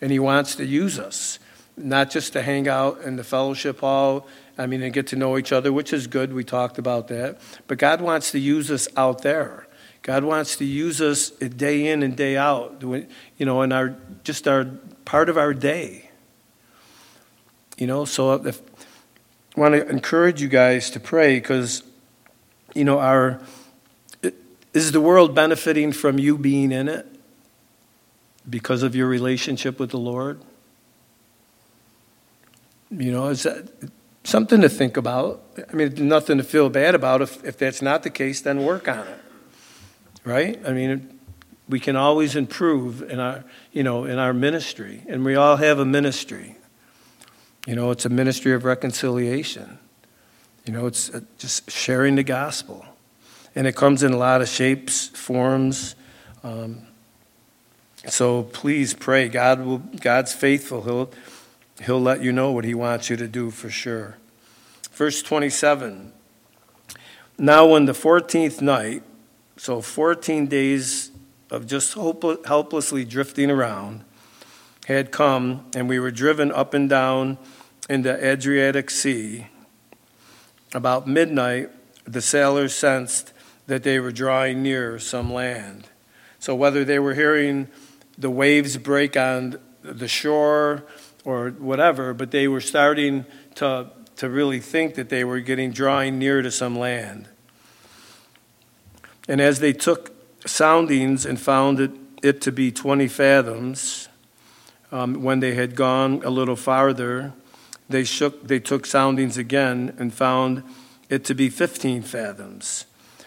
and 0.01 0.11
He 0.11 0.19
wants 0.19 0.55
to 0.55 0.65
use 0.65 0.99
us, 0.99 1.39
not 1.77 2.09
just 2.09 2.33
to 2.33 2.41
hang 2.41 2.67
out 2.67 3.01
in 3.01 3.15
the 3.15 3.23
fellowship 3.23 3.79
hall 3.79 4.27
I 4.57 4.65
mean, 4.65 4.81
and 4.81 4.91
get 4.91 5.07
to 5.07 5.15
know 5.15 5.37
each 5.37 5.51
other, 5.51 5.71
which 5.71 5.93
is 5.93 6.07
good. 6.07 6.33
We 6.33 6.43
talked 6.43 6.79
about 6.79 7.09
that. 7.09 7.39
But 7.67 7.77
God 7.77 8.01
wants 8.01 8.31
to 8.31 8.39
use 8.39 8.71
us 8.71 8.87
out 8.97 9.21
there. 9.21 9.67
God 10.01 10.23
wants 10.23 10.55
to 10.57 10.65
use 10.65 10.99
us 11.01 11.29
day 11.29 11.87
in 11.87 12.01
and 12.01 12.15
day 12.15 12.37
out, 12.37 12.81
you 12.81 13.45
know, 13.45 13.61
in 13.61 13.71
our 13.71 13.95
just 14.23 14.47
our 14.47 14.65
part 15.05 15.29
of 15.29 15.37
our 15.37 15.53
day. 15.53 16.09
You 17.77 17.87
know, 17.87 18.05
so 18.05 18.33
if, 18.33 18.61
I 19.55 19.59
want 19.59 19.75
to 19.75 19.87
encourage 19.87 20.41
you 20.41 20.47
guys 20.47 20.89
to 20.91 20.99
pray 20.99 21.35
because, 21.35 21.83
you 22.73 22.83
know, 22.83 22.99
our 22.99 23.41
is 24.73 24.91
the 24.91 25.01
world 25.01 25.35
benefiting 25.35 25.91
from 25.91 26.19
you 26.19 26.37
being 26.37 26.71
in 26.71 26.87
it 26.87 27.05
because 28.49 28.81
of 28.81 28.95
your 28.95 29.07
relationship 29.07 29.79
with 29.79 29.91
the 29.91 29.99
Lord? 29.99 30.41
You 32.89 33.11
know, 33.11 33.33
that 33.33 33.91
something 34.23 34.61
to 34.61 34.69
think 34.69 34.97
about. 34.97 35.41
I 35.71 35.75
mean, 35.75 36.07
nothing 36.07 36.37
to 36.37 36.43
feel 36.43 36.69
bad 36.69 36.95
about. 36.95 37.21
If, 37.21 37.43
if 37.43 37.57
that's 37.57 37.81
not 37.81 38.03
the 38.03 38.09
case, 38.09 38.41
then 38.41 38.63
work 38.63 38.87
on 38.87 39.07
it. 39.07 39.19
Right? 40.23 40.59
I 40.65 40.73
mean, 40.73 41.19
we 41.69 41.79
can 41.79 41.95
always 41.95 42.35
improve 42.35 43.01
in 43.09 43.19
our, 43.19 43.43
you 43.71 43.83
know, 43.83 44.05
in 44.05 44.19
our 44.19 44.33
ministry. 44.33 45.03
And 45.07 45.23
we 45.23 45.35
all 45.35 45.57
have 45.57 45.79
a 45.79 45.85
ministry. 45.85 46.57
You 47.65 47.75
know, 47.75 47.91
it's 47.91 48.05
a 48.05 48.09
ministry 48.09 48.53
of 48.53 48.65
reconciliation. 48.65 49.79
You 50.65 50.73
know, 50.73 50.85
it's 50.87 51.09
uh, 51.09 51.21
just 51.37 51.71
sharing 51.71 52.15
the 52.15 52.23
gospel. 52.23 52.85
And 53.55 53.65
it 53.65 53.75
comes 53.75 54.03
in 54.03 54.13
a 54.13 54.17
lot 54.17 54.41
of 54.41 54.49
shapes, 54.49 55.07
forms. 55.07 55.95
Um, 56.43 56.83
so 58.07 58.43
please 58.43 58.93
pray. 58.93 59.29
God 59.29 59.65
will, 59.65 59.77
God's 59.77 60.33
faithful. 60.33 60.83
He'll, 60.83 61.11
He'll 61.85 62.01
let 62.01 62.21
you 62.21 62.31
know 62.31 62.51
what 62.51 62.65
he 62.65 62.73
wants 62.73 63.09
you 63.09 63.17
to 63.17 63.27
do 63.27 63.51
for 63.51 63.69
sure. 63.69 64.17
Verse 64.91 65.21
27 65.21 66.11
Now, 67.37 67.67
when 67.67 67.85
the 67.85 67.93
14th 67.93 68.61
night, 68.61 69.03
so 69.57 69.81
14 69.81 70.47
days 70.47 71.11
of 71.51 71.67
just 71.67 71.93
helplessly 71.93 73.05
drifting 73.05 73.51
around, 73.51 74.03
had 74.87 75.11
come, 75.11 75.65
and 75.75 75.87
we 75.87 75.99
were 75.99 76.11
driven 76.11 76.51
up 76.51 76.73
and 76.73 76.89
down 76.89 77.37
in 77.89 78.01
the 78.01 78.25
Adriatic 78.25 78.89
Sea, 78.89 79.47
about 80.73 81.07
midnight, 81.07 81.69
the 82.05 82.21
sailors 82.21 82.73
sensed 82.73 83.33
that 83.67 83.83
they 83.83 83.99
were 83.99 84.11
drawing 84.11 84.63
near 84.63 84.97
some 84.97 85.31
land. 85.31 85.87
So, 86.39 86.55
whether 86.55 86.83
they 86.83 86.99
were 86.99 87.13
hearing 87.13 87.67
the 88.17 88.29
waves 88.29 88.77
break 88.77 89.15
on 89.15 89.59
the 89.83 90.07
shore, 90.07 90.83
or 91.27 91.49
whatever, 91.49 92.13
but 92.13 92.31
they 92.31 92.47
were 92.47 92.61
starting 92.61 93.25
to, 93.53 93.91
to 94.15 94.29
really 94.29 94.61
think 94.61 94.95
that 94.95 95.09
they 95.09 95.25
were 95.25 95.41
getting 95.41 95.73
drawing 95.73 96.17
near 96.17 96.41
to 96.41 96.49
some 96.49 96.79
land. 96.79 97.27
And 99.27 99.41
as 99.41 99.59
they 99.59 99.73
took 99.73 100.15
soundings 100.47 101.25
and 101.25 101.37
found 101.37 101.81
it, 101.81 101.91
it 102.23 102.39
to 102.43 102.51
be 102.53 102.71
20 102.71 103.09
fathoms, 103.09 104.07
um, 104.89 105.21
when 105.21 105.41
they 105.41 105.53
had 105.53 105.75
gone 105.75 106.21
a 106.23 106.29
little 106.29 106.55
farther, 106.55 107.33
they, 107.89 108.05
shook, 108.05 108.47
they 108.47 108.61
took 108.61 108.85
soundings 108.85 109.37
again 109.37 109.93
and 109.99 110.13
found 110.13 110.63
it 111.09 111.25
to 111.25 111.35
be 111.35 111.49
15 111.49 112.03
fathoms. 112.03 112.85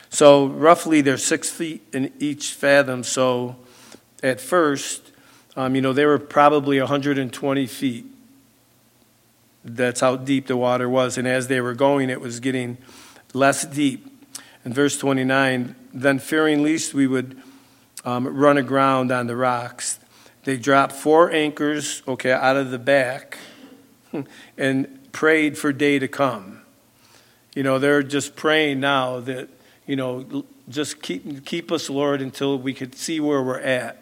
So 0.09 0.47
roughly 0.47 1.03
they're 1.03 1.19
six 1.19 1.51
feet 1.51 1.87
in 1.93 2.15
each 2.19 2.55
fathom. 2.55 3.05
So 3.05 3.57
at 4.23 4.41
first, 4.41 5.11
um, 5.57 5.75
you 5.75 5.81
know, 5.81 5.93
they 5.93 6.07
were 6.07 6.19
probably 6.19 6.79
120 6.79 7.67
feet. 7.67 8.07
That's 9.65 10.01
how 10.01 10.17
deep 10.17 10.47
the 10.47 10.57
water 10.57 10.89
was. 10.89 11.19
And 11.19 11.27
as 11.27 11.49
they 11.49 11.61
were 11.61 11.75
going, 11.75 12.09
it 12.09 12.21
was 12.21 12.41
getting 12.41 12.79
less 13.35 13.65
deep. 13.65 14.07
In 14.65 14.73
verse 14.73 14.97
29, 14.99 15.75
then 15.93 16.19
fearing 16.19 16.63
least 16.63 16.95
we 16.95 17.07
would 17.07 17.41
um, 18.05 18.27
run 18.27 18.59
aground 18.59 19.11
on 19.11 19.27
the 19.27 19.37
rocks, 19.37 19.99
they 20.45 20.57
dropped 20.57 20.93
four 20.93 21.31
anchors, 21.31 22.03
okay, 22.09 22.33
out 22.33 22.57
of 22.57 22.71
the 22.71 22.79
back 22.79 23.39
and 24.59 25.13
prayed 25.13 25.59
for 25.59 25.73
day 25.73 25.99
to 25.99 26.09
come. 26.09 26.63
You 27.55 27.63
know, 27.63 27.79
they're 27.79 28.03
just 28.03 28.37
praying 28.37 28.81
now 28.81 29.21
that, 29.21 29.49
you 29.87 29.97
know, 29.97 30.45
just 30.69 31.03
keep, 31.03 31.45
keep 31.45 31.73
us, 31.73 31.91
Lord, 31.91 32.23
until 32.23 32.59
we 32.59 32.73
could 32.73 32.95
see 32.95 33.19
where 33.21 33.43
we're 33.43 33.61
at 33.61 34.00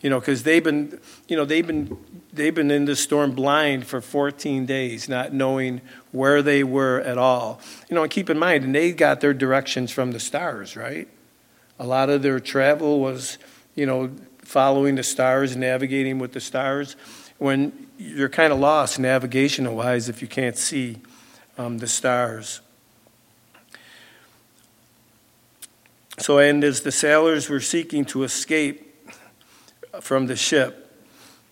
you 0.00 0.10
know, 0.10 0.20
because 0.20 0.42
they've 0.42 0.62
been, 0.62 1.00
you 1.28 1.36
know, 1.36 1.44
they've 1.44 1.66
been, 1.66 1.96
they've 2.32 2.54
been 2.54 2.70
in 2.70 2.84
this 2.84 3.00
storm 3.00 3.32
blind 3.32 3.86
for 3.86 4.00
14 4.00 4.66
days, 4.66 5.08
not 5.08 5.32
knowing 5.32 5.80
where 6.12 6.42
they 6.42 6.62
were 6.62 7.00
at 7.00 7.18
all. 7.18 7.60
You 7.88 7.94
know, 7.94 8.02
and 8.02 8.10
keep 8.10 8.28
in 8.28 8.38
mind, 8.38 8.64
and 8.64 8.74
they 8.74 8.92
got 8.92 9.20
their 9.20 9.34
directions 9.34 9.90
from 9.90 10.12
the 10.12 10.20
stars, 10.20 10.76
right? 10.76 11.08
A 11.78 11.86
lot 11.86 12.10
of 12.10 12.22
their 12.22 12.40
travel 12.40 13.00
was, 13.00 13.38
you 13.74 13.86
know, 13.86 14.10
following 14.38 14.94
the 14.94 15.02
stars, 15.02 15.56
navigating 15.56 16.18
with 16.18 16.32
the 16.32 16.40
stars. 16.40 16.96
When 17.38 17.88
you're 17.98 18.28
kind 18.28 18.52
of 18.52 18.58
lost 18.58 18.98
navigational 18.98 19.76
wise 19.76 20.08
if 20.08 20.22
you 20.22 20.28
can't 20.28 20.56
see 20.56 20.98
um, 21.58 21.78
the 21.78 21.86
stars. 21.86 22.60
So, 26.18 26.38
and 26.38 26.64
as 26.64 26.82
the 26.82 26.92
sailors 26.92 27.48
were 27.48 27.60
seeking 27.60 28.04
to 28.06 28.22
escape, 28.22 28.85
from 30.00 30.26
the 30.26 30.36
ship 30.36 30.82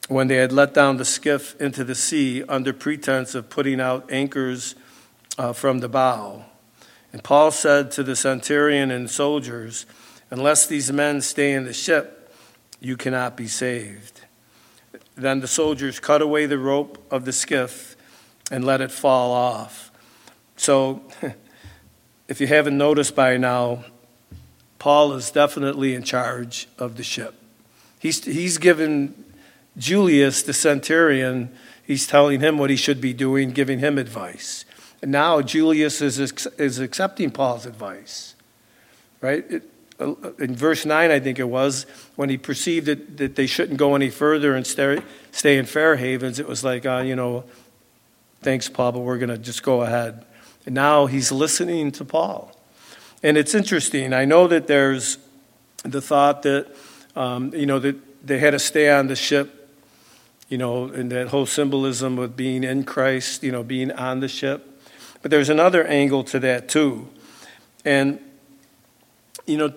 when 0.09 0.28
they 0.28 0.36
had 0.36 0.53
let 0.53 0.74
down 0.74 0.97
the 0.97 1.05
skiff 1.05 1.59
into 1.61 1.84
the 1.84 1.95
sea 1.95 2.42
under 2.45 2.72
pretense 2.72 3.34
of 3.34 3.49
putting 3.49 3.80
out 3.80 4.11
anchors 4.11 4.74
uh, 5.38 5.53
from 5.53 5.78
the 5.78 5.88
bow. 5.88 6.45
And 7.12 7.22
Paul 7.22 7.51
said 7.51 7.90
to 7.92 8.03
the 8.03 8.16
centurion 8.16 8.90
and 8.90 9.09
soldiers, 9.09 9.86
Unless 10.30 10.66
these 10.66 10.92
men 10.92 11.20
stay 11.20 11.53
in 11.53 11.64
the 11.64 11.72
ship, 11.72 12.34
you 12.80 12.97
cannot 12.97 13.36
be 13.36 13.47
saved. 13.47 14.22
Then 15.14 15.40
the 15.40 15.47
soldiers 15.47 16.01
cut 16.01 16.20
away 16.20 16.47
the 16.47 16.59
rope 16.59 17.07
of 17.11 17.24
the 17.24 17.32
skiff 17.32 17.97
and 18.51 18.64
let 18.64 18.80
it 18.80 18.90
fall 18.90 19.30
off. 19.30 19.92
So, 20.57 21.03
if 22.28 22.40
you 22.40 22.47
haven't 22.47 22.76
noticed 22.76 23.14
by 23.14 23.36
now, 23.36 23.84
Paul 24.78 25.12
is 25.12 25.30
definitely 25.30 25.95
in 25.95 26.03
charge 26.03 26.68
of 26.78 26.97
the 26.97 27.05
ship. 27.05 27.34
He's, 28.05 28.22
he's 28.22 28.59
given 28.59 29.14
Julius, 29.78 30.42
the 30.42 30.52
centurion, 30.52 31.50
he's 31.86 32.07
telling 32.07 32.40
him 32.40 32.59
what 32.59 32.68
he 32.68 32.76
should 32.76 33.00
be 33.00 33.14
doing, 33.14 33.50
giving 33.50 33.78
him 33.78 33.96
advice. 33.96 34.66
And 35.00 35.11
now 35.11 35.40
Julius 35.40 36.02
is, 36.02 36.18
is 36.59 36.78
accepting 36.78 37.30
Paul's 37.30 37.64
advice, 37.64 38.34
right? 39.22 39.50
It, 39.50 39.62
uh, 39.98 40.16
in 40.38 40.55
verse 40.55 40.84
9, 40.84 41.11
I 41.11 41.18
think 41.18 41.38
it 41.38 41.48
was, 41.48 41.86
when 42.14 42.28
he 42.28 42.36
perceived 42.36 42.84
that, 42.88 43.16
that 43.16 43.36
they 43.36 43.46
shouldn't 43.46 43.78
go 43.78 43.94
any 43.94 44.11
further 44.11 44.55
and 44.55 44.66
stay, 44.66 45.00
stay 45.32 45.57
in 45.57 45.64
Fair 45.64 45.96
Havens, 45.96 46.38
it 46.38 46.46
was 46.46 46.62
like, 46.62 46.84
uh, 46.84 46.98
you 46.98 47.16
know, 47.16 47.44
thanks, 48.42 48.68
Paul, 48.68 48.92
but 48.92 49.00
we're 49.00 49.16
going 49.16 49.30
to 49.30 49.38
just 49.38 49.62
go 49.62 49.80
ahead. 49.80 50.26
And 50.66 50.74
now 50.74 51.07
he's 51.07 51.32
listening 51.32 51.90
to 51.92 52.05
Paul. 52.05 52.55
And 53.22 53.38
it's 53.38 53.55
interesting. 53.55 54.12
I 54.12 54.26
know 54.26 54.46
that 54.46 54.66
there's 54.66 55.16
the 55.84 56.02
thought 56.02 56.42
that, 56.42 56.66
um, 57.16 57.54
you 57.54 57.66
know, 57.66 57.78
that 57.78 58.26
they 58.26 58.38
had 58.38 58.50
to 58.50 58.58
stay 58.58 58.90
on 58.90 59.06
the 59.06 59.16
ship, 59.16 59.70
you 60.48 60.58
know, 60.58 60.86
and 60.86 61.10
that 61.12 61.28
whole 61.28 61.46
symbolism 61.46 62.18
of 62.18 62.36
being 62.36 62.64
in 62.64 62.84
Christ, 62.84 63.42
you 63.42 63.52
know, 63.52 63.62
being 63.62 63.90
on 63.92 64.20
the 64.20 64.28
ship. 64.28 64.70
But 65.22 65.30
there's 65.30 65.48
another 65.48 65.84
angle 65.86 66.24
to 66.24 66.38
that, 66.40 66.68
too. 66.68 67.08
And, 67.84 68.18
you 69.46 69.56
know, 69.56 69.72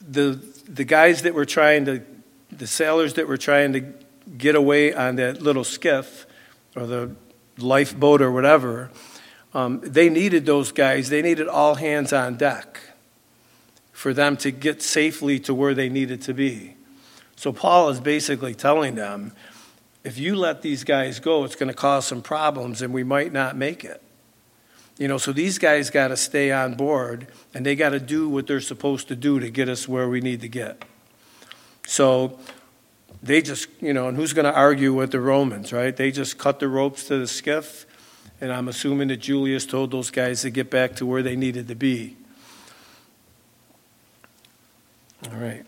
the, 0.00 0.40
the 0.68 0.84
guys 0.84 1.22
that 1.22 1.34
were 1.34 1.44
trying 1.44 1.84
to, 1.86 2.02
the 2.50 2.66
sailors 2.66 3.14
that 3.14 3.26
were 3.26 3.36
trying 3.36 3.72
to 3.72 3.80
get 4.38 4.54
away 4.54 4.94
on 4.94 5.16
that 5.16 5.42
little 5.42 5.64
skiff 5.64 6.26
or 6.76 6.86
the 6.86 7.14
lifeboat 7.58 8.22
or 8.22 8.30
whatever, 8.30 8.90
um, 9.52 9.80
they 9.82 10.08
needed 10.08 10.46
those 10.46 10.72
guys. 10.72 11.08
They 11.08 11.22
needed 11.22 11.48
all 11.48 11.76
hands 11.76 12.12
on 12.12 12.36
deck 12.36 12.80
for 14.04 14.12
them 14.12 14.36
to 14.36 14.50
get 14.50 14.82
safely 14.82 15.38
to 15.38 15.54
where 15.54 15.72
they 15.72 15.88
needed 15.88 16.20
to 16.20 16.34
be. 16.34 16.76
So 17.36 17.54
Paul 17.54 17.88
is 17.88 18.00
basically 18.00 18.54
telling 18.54 18.96
them 18.96 19.32
if 20.04 20.18
you 20.18 20.36
let 20.36 20.60
these 20.60 20.84
guys 20.84 21.20
go, 21.20 21.42
it's 21.44 21.56
going 21.56 21.70
to 21.70 21.74
cause 21.74 22.06
some 22.06 22.20
problems 22.20 22.82
and 22.82 22.92
we 22.92 23.02
might 23.02 23.32
not 23.32 23.56
make 23.56 23.82
it. 23.82 24.02
You 24.98 25.08
know, 25.08 25.16
so 25.16 25.32
these 25.32 25.56
guys 25.56 25.88
got 25.88 26.08
to 26.08 26.18
stay 26.18 26.52
on 26.52 26.74
board 26.74 27.28
and 27.54 27.64
they 27.64 27.74
got 27.74 27.90
to 27.90 27.98
do 27.98 28.28
what 28.28 28.46
they're 28.46 28.60
supposed 28.60 29.08
to 29.08 29.16
do 29.16 29.40
to 29.40 29.48
get 29.48 29.70
us 29.70 29.88
where 29.88 30.06
we 30.06 30.20
need 30.20 30.42
to 30.42 30.48
get. 30.48 30.84
So 31.86 32.38
they 33.22 33.40
just, 33.40 33.68
you 33.80 33.94
know, 33.94 34.08
and 34.08 34.18
who's 34.18 34.34
going 34.34 34.44
to 34.44 34.54
argue 34.54 34.92
with 34.92 35.12
the 35.12 35.20
Romans, 35.20 35.72
right? 35.72 35.96
They 35.96 36.10
just 36.10 36.36
cut 36.36 36.60
the 36.60 36.68
ropes 36.68 37.06
to 37.08 37.16
the 37.16 37.26
skiff, 37.26 37.86
and 38.38 38.52
I'm 38.52 38.68
assuming 38.68 39.08
that 39.08 39.22
Julius 39.22 39.64
told 39.64 39.92
those 39.92 40.10
guys 40.10 40.42
to 40.42 40.50
get 40.50 40.68
back 40.68 40.94
to 40.96 41.06
where 41.06 41.22
they 41.22 41.36
needed 41.36 41.68
to 41.68 41.74
be. 41.74 42.18
All 45.32 45.38
right. 45.38 45.64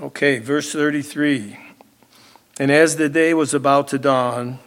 Okay, 0.00 0.38
verse 0.38 0.72
33. 0.72 1.56
And 2.58 2.70
as 2.70 2.96
the 2.96 3.08
day 3.08 3.32
was 3.32 3.54
about 3.54 3.88
to 3.88 3.98
dawn, 3.98 4.58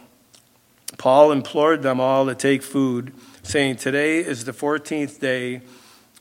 Paul 0.98 1.30
implored 1.30 1.82
them 1.82 2.00
all 2.00 2.26
to 2.26 2.34
take 2.34 2.62
food 2.62 3.12
saying, 3.44 3.76
Today 3.76 4.18
is 4.18 4.44
the 4.44 4.52
14th 4.52 5.20
day 5.20 5.60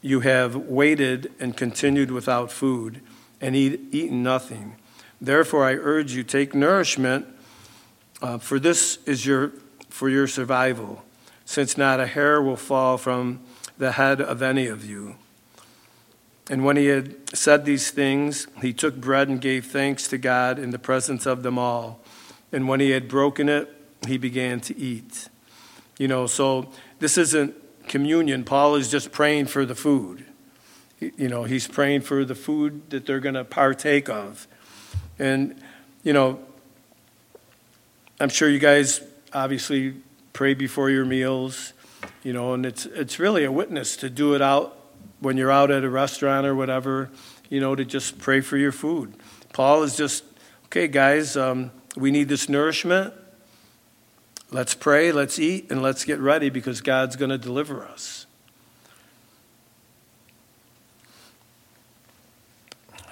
you 0.01 0.19
have 0.19 0.55
waited 0.55 1.31
and 1.39 1.57
continued 1.57 2.11
without 2.11 2.51
food 2.51 3.01
and 3.41 3.55
eat, 3.55 3.79
eaten 3.91 4.21
nothing. 4.21 4.75
Therefore, 5.19 5.65
I 5.65 5.73
urge 5.73 6.13
you, 6.13 6.23
take 6.23 6.53
nourishment, 6.53 7.25
uh, 8.21 8.37
for 8.37 8.59
this 8.59 8.99
is 9.05 9.25
your, 9.25 9.53
for 9.89 10.09
your 10.09 10.27
survival, 10.27 11.03
since 11.45 11.77
not 11.77 11.99
a 11.99 12.07
hair 12.07 12.41
will 12.41 12.57
fall 12.57 12.97
from 12.97 13.39
the 13.77 13.93
head 13.93 14.21
of 14.21 14.41
any 14.41 14.67
of 14.67 14.85
you. 14.85 15.15
And 16.49 16.65
when 16.65 16.75
he 16.75 16.87
had 16.87 17.15
said 17.35 17.65
these 17.65 17.89
things, 17.91 18.47
he 18.61 18.73
took 18.73 18.97
bread 18.97 19.29
and 19.29 19.39
gave 19.39 19.65
thanks 19.65 20.07
to 20.09 20.17
God 20.17 20.59
in 20.59 20.71
the 20.71 20.79
presence 20.79 21.25
of 21.25 21.41
them 21.43 21.57
all. 21.57 22.01
And 22.51 22.67
when 22.67 22.79
he 22.79 22.91
had 22.91 23.07
broken 23.07 23.47
it, 23.47 23.73
he 24.05 24.17
began 24.17 24.59
to 24.61 24.77
eat. 24.77 25.29
You 25.97 26.07
know, 26.07 26.27
so 26.27 26.69
this 26.99 27.17
isn't 27.17 27.55
communion. 27.87 28.43
Paul 28.43 28.75
is 28.75 28.91
just 28.91 29.11
praying 29.11 29.45
for 29.45 29.65
the 29.65 29.75
food. 29.75 30.25
You 30.99 31.29
know, 31.29 31.43
he's 31.43 31.67
praying 31.67 32.01
for 32.01 32.25
the 32.25 32.35
food 32.35 32.89
that 32.89 33.05
they're 33.05 33.19
going 33.19 33.35
to 33.35 33.43
partake 33.43 34.09
of. 34.09 34.47
And, 35.19 35.61
you 36.03 36.13
know, 36.13 36.39
I'm 38.19 38.29
sure 38.29 38.49
you 38.49 38.59
guys 38.59 39.01
obviously 39.33 39.95
pray 40.33 40.53
before 40.53 40.89
your 40.89 41.05
meals, 41.05 41.73
you 42.23 42.33
know, 42.33 42.53
and 42.53 42.65
it's, 42.65 42.85
it's 42.85 43.19
really 43.19 43.43
a 43.43 43.51
witness 43.51 43.95
to 43.97 44.09
do 44.09 44.33
it 44.33 44.41
out 44.41 44.77
when 45.23 45.37
you're 45.37 45.51
out 45.51 45.71
at 45.71 45.83
a 45.83 45.89
restaurant 45.89 46.45
or 46.45 46.53
whatever, 46.53 47.09
you 47.49 47.59
know, 47.59 47.75
to 47.75 47.85
just 47.85 48.19
pray 48.19 48.41
for 48.41 48.57
your 48.57 48.71
food. 48.71 49.13
Paul 49.53 49.83
is 49.83 49.95
just, 49.95 50.23
okay, 50.65 50.87
guys, 50.87 51.37
um, 51.37 51.71
we 51.95 52.11
need 52.11 52.27
this 52.27 52.49
nourishment. 52.49 53.13
Let's 54.51 54.73
pray, 54.75 55.11
let's 55.11 55.39
eat, 55.39 55.71
and 55.71 55.81
let's 55.81 56.03
get 56.03 56.19
ready 56.19 56.49
because 56.49 56.81
God's 56.81 57.15
going 57.15 57.31
to 57.31 57.37
deliver 57.37 57.85
us. 57.85 58.25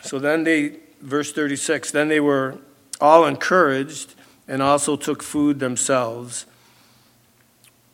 So 0.04 0.20
then 0.20 0.44
they, 0.44 0.80
verse 1.00 1.32
36, 1.32 1.92
then 1.92 2.10
they 2.10 2.20
were 2.20 2.58
all 3.00 3.26
encouraged 3.26 4.16
and 4.48 4.62
also 4.62 4.98
took 4.98 5.24
food 5.24 5.60
themselves. 5.60 6.46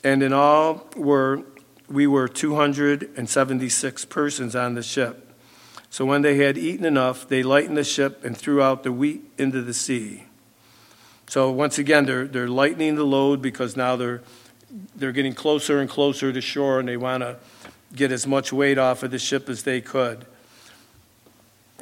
And 0.03 0.24
in 0.24 0.34
all 0.34 0.88
were 0.95 1.43
we 1.90 2.08
were 2.08 2.28
276 2.28 4.06
persons 4.06 4.56
on 4.56 4.76
the 4.76 4.84
ship. 4.84 5.24
So 5.90 6.06
when 6.06 6.22
they 6.22 6.38
had 6.38 6.58
eaten 6.58 6.86
enough, 6.86 7.28
they 7.28 7.44
lightened 7.44 7.78
the 7.78 7.84
ship 7.84 8.24
and 8.24 8.38
threw 8.38 8.62
out 8.62 8.84
the 8.84 8.92
wheat 8.92 9.24
into 9.38 9.62
the 9.62 9.74
sea. 9.74 10.26
So 11.28 11.52
once 11.52 11.78
again, 11.78 12.06
they're, 12.06 12.26
they're 12.26 12.48
lightening 12.48 12.96
the 12.96 13.04
load 13.04 13.42
because 13.42 13.76
now 13.76 13.96
they're, 13.96 14.22
they're 14.96 15.12
getting 15.12 15.34
closer 15.34 15.80
and 15.80 15.90
closer 15.90 16.32
to 16.32 16.42
shore 16.42 16.80
and 16.80 16.88
they 16.88 16.98
want 16.98 17.24
to 17.24 17.38
get 17.96 18.12
as 18.12 18.28
much 18.28 18.52
weight 18.52 18.78
off 18.78 19.04
of 19.04 19.12
the 19.12 19.20
ship 19.20 19.50
as 19.50 19.64
they 19.64 19.82
could. 19.82 20.26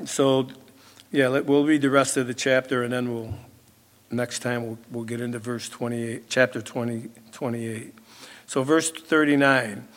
So, 0.06 0.50
yeah, 1.12 1.30
we'll 1.40 1.66
read 1.66 1.82
the 1.82 1.90
rest 1.90 2.18
of 2.18 2.28
the 2.28 2.34
chapter 2.34 2.84
and 2.84 2.94
then 2.94 3.14
we'll, 3.14 3.34
next 4.12 4.40
time, 4.40 4.66
we'll, 4.66 4.78
we'll 4.92 5.04
get 5.04 5.22
into 5.22 5.40
verse 5.40 5.70
28, 5.70 6.30
chapter 6.30 6.62
20, 6.62 7.10
28. 7.32 7.94
So, 8.48 8.64
verse 8.64 8.92
39 8.92 9.88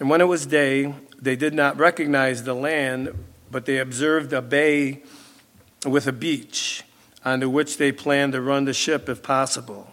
And 0.00 0.10
when 0.10 0.20
it 0.20 0.28
was 0.28 0.46
day, 0.46 0.94
they 1.20 1.36
did 1.36 1.54
not 1.54 1.76
recognize 1.78 2.44
the 2.44 2.54
land, 2.54 3.12
but 3.50 3.66
they 3.66 3.78
observed 3.78 4.32
a 4.32 4.42
bay 4.42 5.02
with 5.84 6.06
a 6.06 6.12
beach 6.12 6.84
onto 7.24 7.50
which 7.50 7.76
they 7.76 7.90
planned 7.90 8.32
to 8.32 8.40
run 8.40 8.64
the 8.64 8.72
ship 8.72 9.08
if 9.08 9.22
possible. 9.22 9.92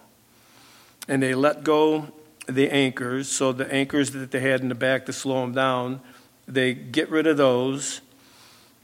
And 1.08 1.22
they 1.22 1.34
let 1.34 1.64
go 1.64 2.14
the 2.48 2.70
anchors, 2.70 3.30
so 3.30 3.52
the 3.52 3.72
anchors 3.74 4.12
that 4.12 4.32
they 4.32 4.40
had 4.40 4.62
in 4.62 4.70
the 4.70 4.76
back 4.76 5.06
to 5.08 5.14
slow 5.14 5.42
them 5.42 5.54
down, 5.54 6.02
they 6.48 6.74
get 6.74 7.10
rid 7.10 7.26
of 7.26 7.38
those. 7.38 8.02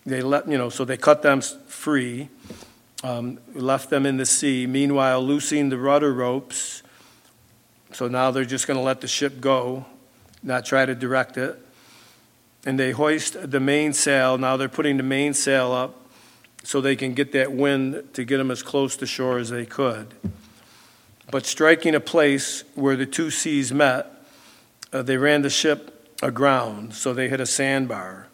They 0.05 0.21
let, 0.21 0.47
you 0.47 0.57
know, 0.57 0.69
so 0.69 0.85
they 0.85 0.97
cut 0.97 1.21
them 1.21 1.41
free, 1.41 2.29
um, 3.03 3.39
left 3.53 3.89
them 3.89 4.05
in 4.05 4.17
the 4.17 4.25
sea. 4.25 4.65
Meanwhile, 4.65 5.21
loosing 5.21 5.69
the 5.69 5.77
rudder 5.77 6.13
ropes. 6.13 6.83
So 7.91 8.07
now 8.07 8.31
they're 8.31 8.45
just 8.45 8.67
going 8.67 8.77
to 8.77 8.83
let 8.83 9.01
the 9.01 9.07
ship 9.07 9.41
go, 9.41 9.85
not 10.43 10.65
try 10.65 10.85
to 10.85 10.95
direct 10.95 11.37
it. 11.37 11.57
And 12.65 12.79
they 12.79 12.91
hoist 12.91 13.51
the 13.51 13.59
mainsail. 13.59 14.37
Now 14.37 14.57
they're 14.57 14.69
putting 14.69 14.97
the 14.97 15.03
mainsail 15.03 15.71
up 15.71 15.95
so 16.63 16.81
they 16.81 16.95
can 16.95 17.13
get 17.13 17.31
that 17.31 17.51
wind 17.51 18.13
to 18.13 18.23
get 18.23 18.37
them 18.37 18.51
as 18.51 18.61
close 18.61 18.95
to 18.97 19.05
shore 19.05 19.37
as 19.37 19.49
they 19.49 19.65
could. 19.65 20.13
But 21.31 21.45
striking 21.45 21.95
a 21.95 21.99
place 21.99 22.63
where 22.75 22.95
the 22.95 23.05
two 23.05 23.31
seas 23.31 23.71
met, 23.71 24.07
uh, 24.91 25.03
they 25.03 25.17
ran 25.17 25.41
the 25.41 25.49
ship 25.49 26.15
aground, 26.21 26.93
so 26.95 27.13
they 27.13 27.29
hit 27.29 27.39
a 27.39 27.45
sandbar. 27.45 28.27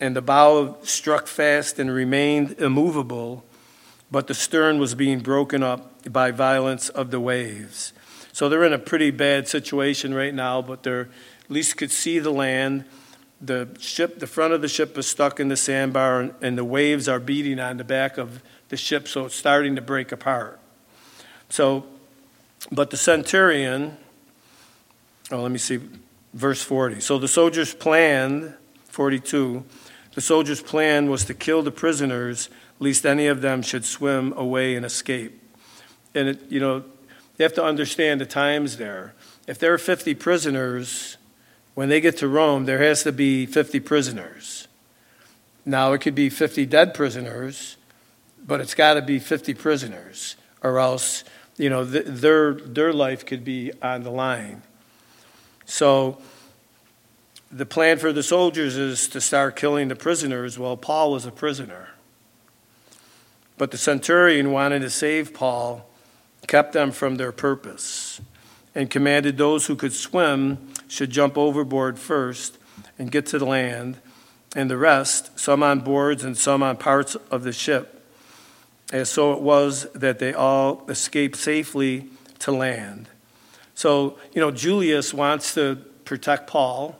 And 0.00 0.14
the 0.14 0.22
bow 0.22 0.76
struck 0.82 1.26
fast 1.26 1.78
and 1.78 1.90
remained 1.90 2.52
immovable, 2.58 3.44
but 4.10 4.26
the 4.26 4.34
stern 4.34 4.78
was 4.78 4.94
being 4.94 5.20
broken 5.20 5.62
up 5.62 6.12
by 6.12 6.30
violence 6.30 6.88
of 6.88 7.10
the 7.10 7.20
waves. 7.20 7.92
So 8.38 8.48
they're 8.48 8.62
in 8.62 8.72
a 8.72 8.78
pretty 8.78 9.10
bad 9.10 9.48
situation 9.48 10.14
right 10.14 10.32
now, 10.32 10.62
but 10.62 10.84
they're 10.84 11.08
at 11.42 11.50
least 11.50 11.76
could 11.76 11.90
see 11.90 12.20
the 12.20 12.30
land 12.30 12.84
the 13.40 13.68
ship, 13.80 14.20
the 14.20 14.28
front 14.28 14.52
of 14.52 14.62
the 14.62 14.68
ship 14.68 14.96
is 14.96 15.08
stuck 15.08 15.40
in 15.40 15.48
the 15.48 15.56
sandbar, 15.56 16.20
and, 16.20 16.34
and 16.40 16.56
the 16.56 16.64
waves 16.64 17.08
are 17.08 17.18
beating 17.18 17.58
on 17.58 17.78
the 17.78 17.82
back 17.82 18.16
of 18.16 18.40
the 18.68 18.76
ship, 18.76 19.08
so 19.08 19.24
it's 19.24 19.34
starting 19.34 19.74
to 19.74 19.82
break 19.82 20.12
apart. 20.12 20.60
So, 21.48 21.84
but 22.70 22.90
the 22.90 22.96
centurion, 22.96 23.96
oh, 25.32 25.42
let 25.42 25.50
me 25.50 25.58
see, 25.58 25.80
verse 26.32 26.62
40. 26.62 27.00
So 27.00 27.18
the 27.18 27.26
soldiers 27.26 27.74
planned, 27.74 28.54
42, 28.84 29.64
The 30.14 30.20
soldiers' 30.20 30.62
plan 30.62 31.10
was 31.10 31.24
to 31.24 31.34
kill 31.34 31.62
the 31.62 31.72
prisoners, 31.72 32.50
lest 32.78 33.04
any 33.04 33.26
of 33.26 33.40
them 33.40 33.62
should 33.62 33.84
swim 33.84 34.32
away 34.34 34.76
and 34.76 34.86
escape. 34.86 35.42
And, 36.14 36.28
it, 36.28 36.52
you 36.52 36.60
know, 36.60 36.84
you 37.38 37.44
have 37.44 37.54
to 37.54 37.64
understand 37.64 38.20
the 38.20 38.26
times 38.26 38.76
there. 38.76 39.14
If 39.46 39.58
there 39.58 39.72
are 39.72 39.78
50 39.78 40.14
prisoners, 40.14 41.16
when 41.74 41.88
they 41.88 42.00
get 42.00 42.16
to 42.18 42.28
Rome, 42.28 42.64
there 42.64 42.82
has 42.82 43.04
to 43.04 43.12
be 43.12 43.46
50 43.46 43.80
prisoners. 43.80 44.66
Now, 45.64 45.92
it 45.92 46.00
could 46.00 46.14
be 46.14 46.28
50 46.28 46.66
dead 46.66 46.94
prisoners, 46.94 47.76
but 48.44 48.60
it's 48.60 48.74
got 48.74 48.94
to 48.94 49.02
be 49.02 49.18
50 49.18 49.54
prisoners, 49.54 50.36
or 50.62 50.78
else, 50.78 51.22
you 51.56 51.70
know, 51.70 51.88
th- 51.88 52.06
their, 52.06 52.54
their 52.54 52.92
life 52.92 53.24
could 53.24 53.44
be 53.44 53.70
on 53.80 54.02
the 54.02 54.10
line. 54.10 54.62
So, 55.64 56.18
the 57.50 57.66
plan 57.66 57.98
for 57.98 58.12
the 58.12 58.22
soldiers 58.22 58.76
is 58.76 59.08
to 59.08 59.20
start 59.20 59.56
killing 59.56 59.88
the 59.88 59.96
prisoners. 59.96 60.58
Well, 60.58 60.76
Paul 60.76 61.12
was 61.12 61.24
a 61.24 61.30
prisoner. 61.30 61.90
But 63.56 63.70
the 63.70 63.78
centurion 63.78 64.52
wanted 64.52 64.80
to 64.80 64.90
save 64.90 65.32
Paul, 65.32 65.88
kept 66.46 66.72
them 66.72 66.92
from 66.92 67.16
their 67.16 67.32
purpose, 67.32 68.20
and 68.74 68.88
commanded 68.90 69.36
those 69.36 69.66
who 69.66 69.76
could 69.76 69.92
swim 69.92 70.72
should 70.88 71.10
jump 71.10 71.36
overboard 71.36 71.98
first 71.98 72.58
and 72.98 73.10
get 73.10 73.26
to 73.26 73.38
the 73.38 73.44
land, 73.44 73.98
and 74.56 74.70
the 74.70 74.76
rest, 74.76 75.38
some 75.38 75.62
on 75.62 75.80
boards 75.80 76.24
and 76.24 76.36
some 76.36 76.62
on 76.62 76.76
parts 76.76 77.14
of 77.30 77.42
the 77.42 77.52
ship. 77.52 78.02
And 78.92 79.06
so 79.06 79.32
it 79.34 79.40
was 79.40 79.86
that 79.92 80.18
they 80.18 80.32
all 80.32 80.84
escaped 80.88 81.36
safely 81.36 82.08
to 82.38 82.52
land. 82.52 83.08
So, 83.74 84.18
you 84.32 84.40
know, 84.40 84.50
Julius 84.50 85.12
wants 85.12 85.54
to 85.54 85.76
protect 86.04 86.46
Paul 86.46 86.98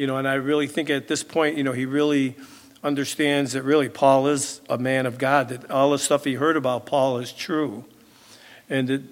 you 0.00 0.06
know, 0.06 0.16
and 0.16 0.26
I 0.26 0.32
really 0.32 0.66
think 0.66 0.88
at 0.88 1.08
this 1.08 1.22
point, 1.22 1.58
you 1.58 1.62
know, 1.62 1.72
he 1.72 1.84
really 1.84 2.34
understands 2.82 3.52
that 3.52 3.64
really 3.64 3.90
Paul 3.90 4.28
is 4.28 4.62
a 4.66 4.78
man 4.78 5.04
of 5.04 5.18
God, 5.18 5.50
that 5.50 5.70
all 5.70 5.90
the 5.90 5.98
stuff 5.98 6.24
he 6.24 6.36
heard 6.36 6.56
about 6.56 6.86
Paul 6.86 7.18
is 7.18 7.32
true. 7.32 7.84
And 8.70 8.88
that 8.88 9.02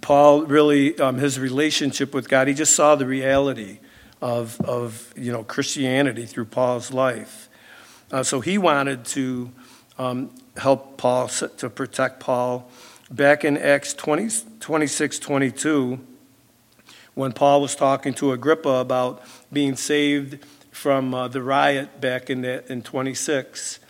Paul 0.00 0.46
really, 0.46 0.98
um, 0.98 1.18
his 1.18 1.38
relationship 1.38 2.14
with 2.14 2.28
God, 2.28 2.48
he 2.48 2.54
just 2.54 2.74
saw 2.74 2.94
the 2.94 3.06
reality 3.06 3.80
of, 4.22 4.60
of 4.60 5.12
you 5.16 5.32
know, 5.32 5.42
Christianity 5.42 6.24
through 6.24 6.46
Paul's 6.46 6.92
life. 6.92 7.48
Uh, 8.12 8.22
so 8.22 8.40
he 8.40 8.58
wanted 8.58 9.04
to 9.06 9.50
um, 9.98 10.30
help 10.56 10.96
Paul, 10.96 11.28
to 11.28 11.70
protect 11.70 12.20
Paul. 12.20 12.70
Back 13.10 13.44
in 13.44 13.56
Acts 13.58 13.92
20, 13.94 14.28
26 14.60 15.18
22, 15.18 16.00
when 17.14 17.32
Paul 17.32 17.60
was 17.60 17.74
talking 17.74 18.14
to 18.14 18.32
Agrippa 18.32 18.68
about 18.68 19.22
being 19.52 19.76
saved 19.76 20.44
from 20.70 21.12
uh, 21.12 21.28
the 21.28 21.42
riot 21.42 22.00
back 22.00 22.30
in, 22.30 22.44
in 22.44 22.82
26, 22.82 23.80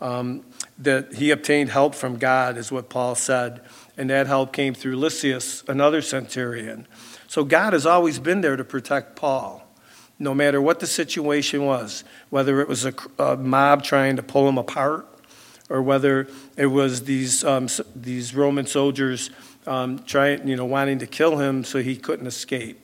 um, 0.00 0.44
that 0.78 1.14
he 1.14 1.30
obtained 1.30 1.70
help 1.70 1.94
from 1.94 2.18
God, 2.18 2.56
is 2.56 2.70
what 2.70 2.88
Paul 2.88 3.14
said. 3.14 3.60
And 3.98 4.08
that 4.08 4.28
help 4.28 4.52
came 4.52 4.72
through 4.72 4.96
Lysias, 4.96 5.64
another 5.68 6.00
centurion. 6.00 6.86
So 7.26 7.44
God 7.44 7.74
has 7.74 7.84
always 7.84 8.18
been 8.18 8.40
there 8.40 8.56
to 8.56 8.64
protect 8.64 9.16
Paul, 9.16 9.62
no 10.18 10.34
matter 10.34 10.62
what 10.62 10.80
the 10.80 10.86
situation 10.86 11.66
was, 11.66 12.04
whether 12.30 12.60
it 12.62 12.68
was 12.68 12.86
a, 12.86 12.94
a 13.18 13.36
mob 13.36 13.82
trying 13.82 14.16
to 14.16 14.22
pull 14.22 14.48
him 14.48 14.56
apart, 14.56 15.06
or 15.68 15.82
whether 15.82 16.28
it 16.56 16.66
was 16.66 17.04
these, 17.04 17.44
um, 17.44 17.68
these 17.94 18.34
Roman 18.34 18.66
soldiers 18.66 19.30
um, 19.66 19.98
trying, 20.04 20.48
you 20.48 20.56
know, 20.56 20.64
wanting 20.64 21.00
to 21.00 21.06
kill 21.06 21.36
him 21.36 21.64
so 21.64 21.82
he 21.82 21.96
couldn't 21.96 22.26
escape. 22.26 22.80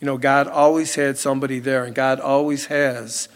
You 0.00 0.06
know, 0.06 0.18
God 0.18 0.48
always 0.48 0.96
had 0.96 1.18
somebody 1.18 1.60
there, 1.60 1.84
and 1.84 1.94
God 1.94 2.18
always 2.18 2.66
has 2.66 3.28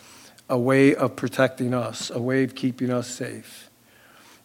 a 0.49 0.59
way 0.59 0.95
of 0.95 1.15
protecting 1.15 1.73
us, 1.73 2.11
a 2.11 2.21
way 2.21 2.43
of 2.43 2.55
keeping 2.55 2.91
us 2.91 3.09
safe. 3.09 3.70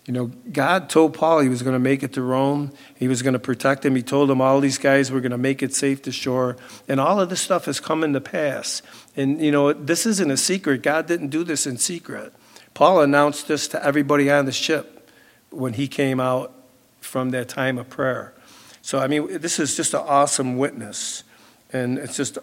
You 0.05 0.13
know, 0.13 0.27
God 0.51 0.87
told 0.89 1.15
Paul 1.15 1.39
he 1.39 1.49
was 1.49 1.63
going 1.63 1.73
to 1.73 1.79
make 1.79 2.03
it 2.03 2.13
to 2.13 2.21
Rome. 2.21 2.71
He 2.95 3.07
was 3.07 3.23
going 3.23 3.33
to 3.33 3.39
protect 3.39 3.83
him. 3.83 3.95
He 3.95 4.03
told 4.03 4.29
him 4.29 4.39
all 4.39 4.59
these 4.59 4.77
guys 4.77 5.11
were 5.11 5.19
going 5.19 5.31
to 5.31 5.37
make 5.37 5.63
it 5.63 5.73
safe 5.73 6.03
to 6.03 6.11
shore. 6.11 6.57
And 6.87 6.99
all 6.99 7.19
of 7.19 7.29
this 7.29 7.41
stuff 7.41 7.65
has 7.65 7.79
come 7.79 8.03
into 8.03 8.21
pass. 8.21 8.83
And, 9.15 9.41
you 9.41 9.51
know, 9.51 9.73
this 9.73 10.05
isn't 10.05 10.29
a 10.29 10.37
secret. 10.37 10.83
God 10.83 11.07
didn't 11.07 11.29
do 11.29 11.43
this 11.43 11.65
in 11.65 11.77
secret. 11.77 12.33
Paul 12.75 13.01
announced 13.01 13.47
this 13.47 13.67
to 13.69 13.83
everybody 13.83 14.29
on 14.29 14.45
the 14.45 14.51
ship 14.51 15.09
when 15.49 15.73
he 15.73 15.87
came 15.87 16.19
out 16.19 16.53
from 17.01 17.31
that 17.31 17.49
time 17.49 17.79
of 17.79 17.89
prayer. 17.89 18.33
So, 18.83 18.99
I 18.99 19.07
mean, 19.07 19.39
this 19.39 19.57
is 19.57 19.75
just 19.75 19.95
an 19.95 20.03
awesome 20.05 20.57
witness. 20.57 21.23
And 21.73 21.97
it's 21.97 22.15
just, 22.15 22.37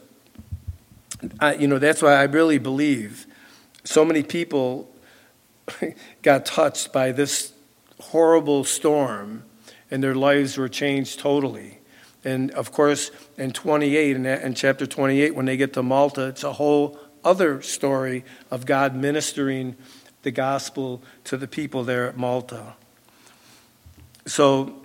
I, 1.38 1.54
you 1.54 1.68
know, 1.68 1.78
that's 1.78 2.02
why 2.02 2.14
I 2.14 2.24
really 2.24 2.58
believe 2.58 3.26
so 3.84 4.04
many 4.04 4.24
people 4.24 4.90
got 6.22 6.44
touched 6.44 6.92
by 6.92 7.12
this 7.12 7.51
horrible 8.02 8.64
storm 8.64 9.44
and 9.90 10.02
their 10.02 10.14
lives 10.14 10.56
were 10.56 10.68
changed 10.68 11.20
totally. 11.20 11.78
And 12.24 12.50
of 12.52 12.72
course, 12.72 13.10
in 13.36 13.52
28, 13.52 14.16
in, 14.16 14.26
in 14.26 14.54
chapter 14.54 14.86
28, 14.86 15.34
when 15.34 15.46
they 15.46 15.56
get 15.56 15.72
to 15.74 15.82
Malta, 15.82 16.28
it's 16.28 16.44
a 16.44 16.52
whole 16.52 16.98
other 17.24 17.62
story 17.62 18.24
of 18.50 18.66
God 18.66 18.94
ministering 18.94 19.76
the 20.22 20.30
gospel 20.30 21.02
to 21.24 21.36
the 21.36 21.48
people 21.48 21.84
there 21.84 22.08
at 22.08 22.16
Malta. 22.16 22.74
So 24.26 24.82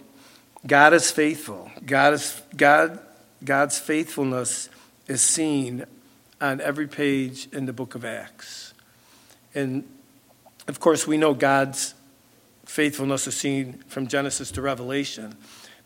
God 0.65 0.93
is 0.93 1.11
faithful. 1.11 1.72
God 1.86 2.13
is 2.13 2.41
God 2.55 2.99
God's 3.43 3.78
faithfulness 3.78 4.70
is 5.07 5.22
seen 5.22 5.86
on 6.41 6.59
every 6.59 6.88
page 6.88 7.47
in 7.53 7.65
the 7.65 7.74
book 7.74 7.93
of 7.95 8.03
Acts. 8.03 8.74
And 9.53 9.88
of 10.68 10.80
course, 10.80 11.07
we 11.07 11.18
know 11.18 11.34
God's 11.34 11.93
faithfulness 12.78 13.26
is 13.26 13.36
seen 13.36 13.74
from 13.88 14.06
Genesis 14.06 14.52
to 14.52 14.62
Revelation. 14.62 15.36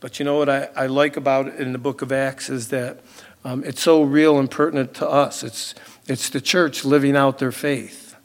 But 0.02 0.20
you 0.20 0.26
know 0.26 0.36
what 0.36 0.50
I, 0.50 0.68
I 0.76 0.88
like 0.88 1.16
about 1.16 1.48
it 1.48 1.56
in 1.56 1.72
the 1.72 1.78
book 1.78 2.02
of 2.02 2.12
Acts 2.12 2.50
is 2.50 2.68
that 2.68 3.00
um, 3.46 3.64
it's 3.64 3.82
so 3.82 4.04
real 4.04 4.38
and 4.38 4.52
pertinent 4.52 4.94
to 4.96 5.08
us. 5.08 5.42
It's, 5.42 5.74
it's 6.10 6.30
the 6.30 6.42
church 6.42 6.84
living 6.84 7.16
out 7.16 7.40
their 7.40 7.54
faith, 7.54 8.18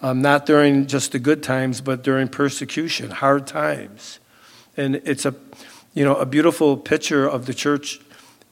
um, 0.00 0.20
not 0.20 0.46
during 0.46 0.88
just 0.88 1.12
the 1.12 1.20
good 1.20 1.44
times, 1.44 1.80
but 1.80 2.02
during 2.02 2.26
persecution, 2.26 3.10
hard 3.10 3.46
times. 3.46 4.18
And 4.76 4.96
it's 5.04 5.24
a, 5.24 5.36
you 5.94 6.04
know, 6.04 6.16
a 6.16 6.26
beautiful 6.26 6.76
picture 6.76 7.24
of 7.28 7.46
the 7.46 7.54
church 7.54 8.00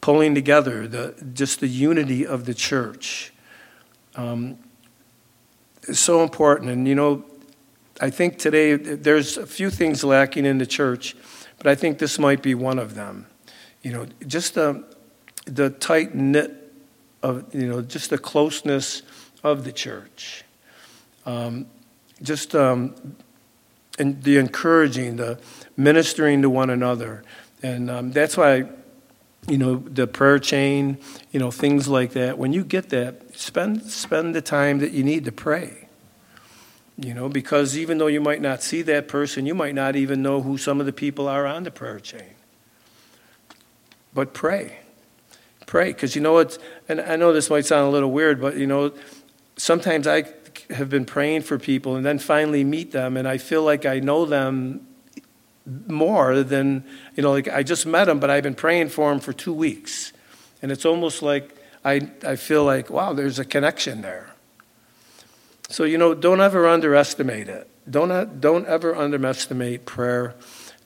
pulling 0.01 0.33
together, 0.33 0.87
the, 0.87 1.17
just 1.35 1.59
the 1.59 1.67
unity 1.67 2.25
of 2.25 2.45
the 2.45 2.55
church. 2.55 3.33
Um, 4.15 4.59
is 5.89 5.99
so 5.99 6.23
important. 6.23 6.71
And, 6.71 6.87
you 6.87 6.95
know, 6.95 7.25
I 8.01 8.11
think 8.11 8.39
today 8.39 8.77
there's 8.77 9.37
a 9.37 9.47
few 9.47 9.71
things 9.71 10.03
lacking 10.03 10.47
in 10.47 10.59
the 10.59 10.67
church, 10.67 11.15
but 11.59 11.67
I 11.67 11.75
think 11.75 11.99
this 11.99 12.19
might 12.19 12.43
be 12.43 12.55
one 12.55 12.79
of 12.79 12.95
them. 12.95 13.27
You 13.83 13.93
know, 13.93 14.07
just 14.27 14.55
the, 14.55 14.85
the 15.45 15.71
tight 15.71 16.15
knit 16.15 16.73
of, 17.23 17.55
you 17.55 17.69
know, 17.69 17.83
just 17.83 18.11
the 18.11 18.19
closeness 18.19 19.03
of 19.45 19.65
the 19.65 19.73
church. 19.73 20.45
Um, 21.27 21.67
just 22.23 22.55
um, 22.55 23.17
and 23.99 24.23
the 24.23 24.39
encouraging, 24.39 25.17
the 25.17 25.39
ministering 25.77 26.43
to 26.43 26.51
one 26.51 26.71
another. 26.71 27.23
And 27.63 27.91
um, 27.91 28.13
that's 28.13 28.37
why 28.37 28.65
you 29.49 29.59
know, 29.59 29.77
the 29.77 30.07
prayer 30.07 30.39
chain, 30.39 30.99
you 31.33 31.41
know, 31.41 31.51
things 31.51 31.89
like 31.89 32.13
that. 32.13 32.39
When 32.39 32.53
you 32.53 32.65
get 32.65 32.91
that, 32.91 33.37
spend, 33.39 33.83
spend 33.91 34.35
the 34.35 34.43
time 34.43 34.79
that 34.79 34.93
you 34.93 35.03
need 35.03 35.25
to 35.25 35.33
pray. 35.33 35.89
You 37.03 37.15
know, 37.15 37.31
because 37.31 37.79
even 37.79 37.97
though 37.97 38.09
you 38.09 38.21
might 38.21 38.43
not 38.43 38.63
see 38.63 38.83
that 38.83 39.09
person, 39.09 39.47
you 39.47 39.55
might 39.55 39.75
not 39.75 39.97
even 39.97 40.21
know 40.23 40.43
who 40.43 40.59
some 40.59 40.81
of 40.81 40.87
the 40.87 40.93
people 40.93 41.29
are 41.29 41.47
on 41.47 41.63
the 41.63 41.71
prayer 41.71 41.99
chain. 41.99 42.35
But 44.13 44.35
pray. 44.35 44.81
Pray. 45.65 45.93
Because 45.93 46.15
you 46.15 46.21
know 46.21 46.35
what, 46.35 46.59
and 46.91 47.01
I 47.01 47.17
know 47.17 47.33
this 47.33 47.49
might 47.49 47.65
sound 47.65 47.89
a 47.89 47.91
little 47.91 48.11
weird, 48.11 48.39
but 48.39 48.59
you 48.59 48.67
know, 48.67 48.93
sometimes 49.57 50.07
I 50.07 50.25
have 50.69 50.91
been 50.91 51.07
praying 51.07 51.43
for 51.43 51.59
people 51.59 51.97
and 51.97 52.05
then 52.05 52.19
finally 52.19 52.65
meet 52.65 52.93
them 52.93 53.17
and 53.17 53.27
I 53.27 53.39
feel 53.39 53.63
like 53.63 53.87
I 53.87 54.01
know 54.01 54.27
them 54.27 54.87
more 55.87 56.43
than, 56.43 56.85
you 57.17 57.23
know, 57.23 57.31
like 57.31 57.49
I 57.49 57.63
just 57.63 57.87
met 57.87 58.07
them, 58.07 58.21
but 58.21 58.29
I've 58.29 58.43
been 58.43 58.55
praying 58.55 58.91
for 58.91 59.09
them 59.09 59.21
for 59.21 59.33
two 59.33 59.55
weeks. 59.55 60.13
And 60.61 60.71
it's 60.71 60.85
almost 60.85 61.23
like 61.23 61.57
I, 61.83 62.11
I 62.27 62.37
feel 62.37 62.65
like, 62.65 62.91
wow, 62.91 63.15
there's 63.15 63.39
a 63.39 63.45
connection 63.45 64.03
there. 64.03 64.35
So, 65.71 65.85
you 65.85 65.99
know, 65.99 66.15
don't 66.15 66.41
ever 66.41 66.67
underestimate 66.67 67.49
it. 67.49 67.71
Don't, 67.89 68.41
don't 68.41 68.67
ever 68.67 68.95
underestimate 68.97 69.87
prayer 69.87 70.35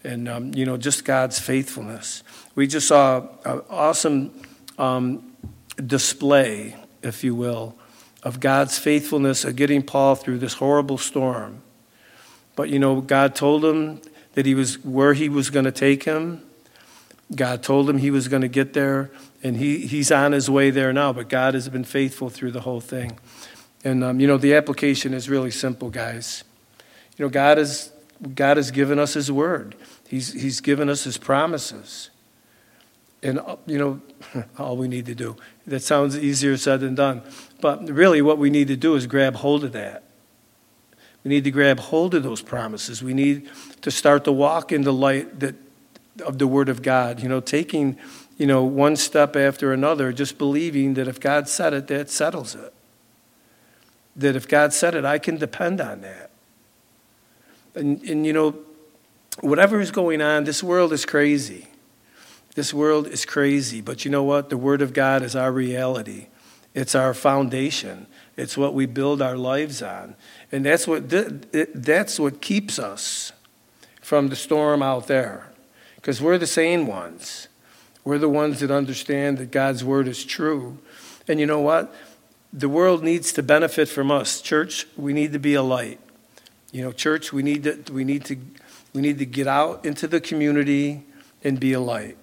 and, 0.05 0.29
um, 0.29 0.55
you 0.55 0.67
know, 0.67 0.77
just 0.77 1.07
God's 1.07 1.39
faithfulness. 1.39 2.23
We 2.55 2.67
just 2.67 2.89
saw 2.89 3.27
an 3.47 3.63
awesome 3.71 4.43
um, 4.77 5.33
display, 5.85 6.77
if 7.03 7.25
you 7.25 7.35
will, 7.35 7.75
of 8.23 8.41
God's 8.41 8.79
faithfulness 8.79 9.45
of 9.45 9.57
getting 9.57 9.83
Paul 9.83 10.17
through 10.17 10.39
this 10.39 10.55
horrible 10.55 10.99
storm. 10.99 11.63
But, 12.55 12.69
you 12.69 12.79
know, 12.79 13.01
God 13.01 13.35
told 13.35 13.65
him 13.65 14.03
that 14.35 14.45
he 14.45 14.55
was 14.55 14.85
where 14.85 15.15
he 15.15 15.31
was 15.31 15.49
going 15.49 15.65
to 15.65 15.73
take 15.73 16.05
him. 16.05 16.43
God 17.35 17.63
told 17.63 17.89
him 17.89 17.99
he 17.99 18.11
was 18.11 18.29
going 18.29 18.43
to 18.43 18.49
get 18.49 18.75
there, 18.75 19.11
and 19.43 19.57
he, 19.57 19.87
he's 19.87 20.13
on 20.13 20.33
his 20.33 20.51
way 20.51 20.69
there 20.69 20.93
now, 20.93 21.11
but 21.15 21.31
God 21.31 21.55
has 21.55 21.71
been 21.71 21.85
faithful 21.85 22.29
through 22.29 22.53
the 22.53 22.61
whole 22.61 22.83
thing. 22.83 23.19
And, 23.85 24.03
um, 24.03 24.19
you 24.19 24.27
know, 24.27 24.39
the 24.39 24.55
application 24.55 25.13
is 25.13 25.29
really 25.29 25.51
simple, 25.51 25.91
guys. 25.91 26.43
You 27.19 27.27
know, 27.27 27.29
God, 27.29 27.59
is, 27.59 27.93
God 28.35 28.57
has 28.57 28.71
given 28.71 28.99
us 28.99 29.15
His 29.15 29.31
word, 29.31 29.77
He's, 30.09 30.33
he's 30.33 30.61
given 30.61 30.89
us 30.89 31.05
His 31.05 31.19
promises. 31.19 32.11
And, 33.23 33.39
uh, 33.39 33.57
you 33.67 33.79
know, 33.79 34.01
all 34.59 34.77
we 34.77 34.89
need 34.89 35.07
to 35.07 35.15
do. 35.15 35.37
That 35.67 35.81
sounds 35.81 36.17
easier 36.17 36.57
said 36.57 36.81
than 36.81 36.95
done. 36.95 37.23
But 37.61 37.89
really, 37.89 38.21
what 38.21 38.39
we 38.39 38.51
need 38.51 38.69
to 38.69 38.77
do 38.77 38.97
is 38.97 39.07
grab 39.07 39.37
hold 39.37 39.65
of 39.65 39.73
that. 39.73 40.03
We 41.25 41.31
need 41.31 41.45
to 41.45 41.51
grab 41.51 41.81
hold 41.81 42.15
of 42.15 42.23
those 42.23 42.43
promises. 42.43 43.03
We 43.03 43.15
need 43.15 43.49
to 43.81 43.91
start 43.91 44.25
to 44.25 44.33
walk 44.33 44.73
in 44.73 44.83
the 44.83 44.93
light 44.93 45.41
that, 45.41 45.55
of 46.25 46.39
the 46.39 46.47
Word 46.47 46.69
of 46.69 46.83
God. 46.83 47.23
You 47.23 47.31
know, 47.31 47.41
taking, 47.41 47.99
you 48.37 48.47
know, 48.47 48.63
one 48.63 48.97
step 48.97 49.37
after 49.37 49.73
another, 49.73 50.13
just 50.13 50.37
believing 50.37 50.95
that 50.95 51.09
if 51.09 51.19
God 51.19 51.49
said 51.49 51.73
it, 51.73 51.87
that 51.87 52.11
settles 52.11 52.55
it. 52.55 52.75
That 54.17 54.37
if 54.37 54.47
God 54.47 54.73
said 54.73 54.95
it, 54.95 55.05
I 55.05 55.19
can 55.19 55.37
depend 55.37 55.81
on 55.81 56.01
that. 56.03 56.31
And, 57.75 58.01
and 58.03 58.25
you 58.25 58.33
know, 58.33 58.57
whatever 59.41 59.81
is 59.81 59.91
going 59.91 60.23
on, 60.23 60.45
this 60.45 60.63
world 60.63 60.93
is 60.93 61.05
crazy. 61.05 61.69
This 62.55 62.73
world 62.73 63.09
is 63.09 63.25
crazy, 63.25 63.81
but 63.81 64.05
you 64.05 64.11
know 64.11 64.23
what? 64.23 64.49
The 64.49 64.57
Word 64.57 64.81
of 64.81 64.93
God 64.93 65.23
is 65.23 65.35
our 65.35 65.51
reality. 65.51 66.29
It's 66.73 66.95
our 66.95 67.15
foundation. 67.15 68.07
It's 68.37 68.57
what 68.57 68.75
we 68.75 68.87
build 68.87 69.21
our 69.21 69.37
lives 69.37 69.83
on. 69.83 70.15
And 70.53 70.65
that's 70.65 70.87
what, 70.87 71.09
that's 71.75 72.19
what 72.19 72.41
keeps 72.41 72.79
us 72.79 73.33
from 74.01 74.29
the 74.29 74.37
storm 74.37 74.83
out 74.83 75.09
there. 75.09 75.51
Because 75.97 76.21
we're 76.21 76.39
the 76.39 76.47
sane 76.47 76.87
ones. 76.87 77.49
We're 78.05 78.19
the 78.19 78.29
ones 78.29 78.61
that 78.61 78.71
understand 78.71 79.39
that 79.39 79.51
God's 79.51 79.83
Word 79.83 80.07
is 80.07 80.25
true. 80.25 80.79
And 81.27 81.41
you 81.41 81.47
know 81.47 81.61
what? 81.61 81.93
The 82.55 82.69
world 82.69 83.03
needs 83.03 83.33
to 83.35 83.43
benefit 83.43 83.89
from 83.89 84.11
us. 84.11 84.41
Church, 84.41 84.87
we 84.97 85.13
need 85.13 85.35
to 85.35 85.39
be 85.39 85.55
a 85.55 85.63
light. 85.63 86.01
You 86.73 86.85
know, 86.85 86.93
church, 86.93 87.33
we 87.33 87.43
need 87.43 87.65
to, 87.65 87.93
we 87.93 88.05
need 88.05 88.25
to, 88.27 88.37
we 88.95 89.03
need 89.03 89.19
to 89.19 89.27
get 89.27 89.47
out 89.47 89.85
into 89.85 90.07
the 90.07 90.21
community 90.21 91.05
and 91.43 91.61
be 91.61 91.73
a 91.73 91.81
light 91.81 92.17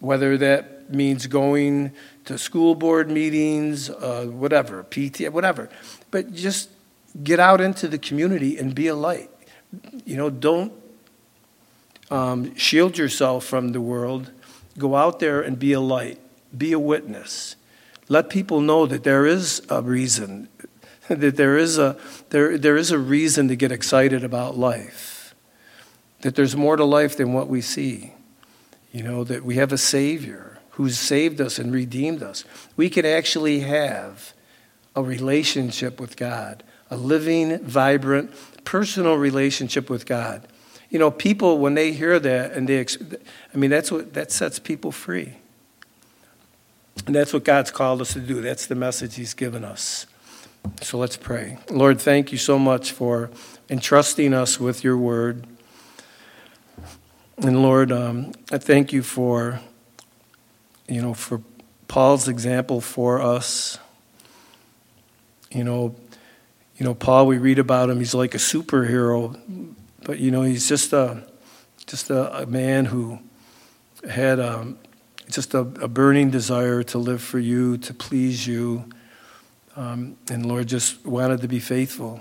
whether 0.00 0.38
that 0.38 0.92
means 0.92 1.26
going 1.26 1.92
to 2.24 2.36
school 2.38 2.74
board 2.74 3.10
meetings, 3.10 3.88
uh, 3.90 4.24
whatever, 4.24 4.82
PT, 4.90 5.28
whatever. 5.30 5.68
But 6.10 6.32
just 6.32 6.70
get 7.22 7.38
out 7.38 7.60
into 7.60 7.86
the 7.86 7.98
community 7.98 8.58
and 8.58 8.74
be 8.74 8.88
a 8.88 8.94
light. 8.94 9.30
You 10.04 10.16
know, 10.16 10.30
don't 10.30 10.72
um, 12.10 12.54
shield 12.56 12.98
yourself 12.98 13.44
from 13.44 13.72
the 13.72 13.80
world. 13.80 14.32
Go 14.78 14.96
out 14.96 15.20
there 15.20 15.40
and 15.42 15.58
be 15.58 15.72
a 15.72 15.80
light, 15.80 16.18
be 16.56 16.72
a 16.72 16.78
witness. 16.78 17.56
Let 18.10 18.28
people 18.28 18.60
know 18.60 18.86
that 18.86 19.04
there 19.04 19.24
is 19.24 19.62
a 19.70 19.80
reason, 19.80 20.48
that 21.08 21.36
there 21.36 21.56
is 21.56 21.78
a, 21.78 21.96
there, 22.30 22.58
there 22.58 22.76
is 22.76 22.90
a 22.90 22.98
reason 22.98 23.46
to 23.46 23.54
get 23.54 23.70
excited 23.70 24.24
about 24.24 24.58
life, 24.58 25.32
that 26.22 26.34
there's 26.34 26.56
more 26.56 26.74
to 26.74 26.84
life 26.84 27.16
than 27.16 27.32
what 27.32 27.46
we 27.46 27.60
see. 27.60 28.12
You 28.90 29.04
know, 29.04 29.22
that 29.22 29.44
we 29.44 29.54
have 29.54 29.70
a 29.70 29.78
Savior 29.78 30.58
who's 30.70 30.98
saved 30.98 31.40
us 31.40 31.60
and 31.60 31.72
redeemed 31.72 32.20
us. 32.20 32.44
We 32.76 32.90
can 32.90 33.06
actually 33.06 33.60
have 33.60 34.32
a 34.96 35.02
relationship 35.04 36.00
with 36.00 36.16
God, 36.16 36.64
a 36.90 36.96
living, 36.96 37.60
vibrant, 37.60 38.32
personal 38.64 39.14
relationship 39.14 39.88
with 39.88 40.04
God. 40.04 40.48
You 40.88 40.98
know, 40.98 41.12
people, 41.12 41.58
when 41.58 41.74
they 41.74 41.92
hear 41.92 42.18
that, 42.18 42.54
and 42.54 42.68
they, 42.68 42.80
I 42.80 43.56
mean, 43.56 43.70
that's 43.70 43.92
what, 43.92 44.14
that 44.14 44.32
sets 44.32 44.58
people 44.58 44.90
free. 44.90 45.36
And 47.06 47.14
that's 47.14 47.32
what 47.32 47.44
God's 47.44 47.70
called 47.70 48.00
us 48.00 48.12
to 48.12 48.20
do. 48.20 48.40
That's 48.40 48.66
the 48.66 48.74
message 48.74 49.16
He's 49.16 49.34
given 49.34 49.64
us. 49.64 50.06
So 50.82 50.98
let's 50.98 51.16
pray. 51.16 51.58
Lord, 51.70 52.00
thank 52.00 52.32
you 52.32 52.38
so 52.38 52.58
much 52.58 52.92
for 52.92 53.30
entrusting 53.68 54.34
us 54.34 54.60
with 54.60 54.84
your 54.84 54.96
word. 54.96 55.46
And 57.38 57.62
Lord, 57.62 57.90
um, 57.90 58.32
I 58.52 58.58
thank 58.58 58.92
you 58.92 59.02
for, 59.02 59.60
you 60.88 61.00
know, 61.00 61.14
for 61.14 61.40
Paul's 61.88 62.28
example 62.28 62.80
for 62.80 63.20
us. 63.20 63.78
You 65.50 65.64
know, 65.64 65.96
you 66.76 66.84
know, 66.84 66.94
Paul, 66.94 67.26
we 67.26 67.38
read 67.38 67.58
about 67.58 67.90
him, 67.90 67.98
he's 67.98 68.14
like 68.14 68.34
a 68.34 68.38
superhero, 68.38 69.74
but 70.04 70.18
you 70.18 70.30
know, 70.30 70.42
he's 70.42 70.68
just 70.68 70.92
a 70.92 71.24
just 71.86 72.10
a, 72.10 72.42
a 72.42 72.46
man 72.46 72.84
who 72.84 73.18
had 74.08 74.38
um, 74.38 74.78
just 75.30 75.54
a, 75.54 75.60
a, 75.60 75.88
burning 75.88 76.30
desire 76.30 76.82
to 76.84 76.98
live 76.98 77.22
for 77.22 77.38
you, 77.38 77.78
to 77.78 77.94
please 77.94 78.46
you. 78.46 78.84
Um, 79.76 80.16
and 80.30 80.46
Lord, 80.46 80.66
just 80.66 81.04
wanted 81.06 81.40
to 81.40 81.48
be 81.48 81.60
faithful 81.60 82.20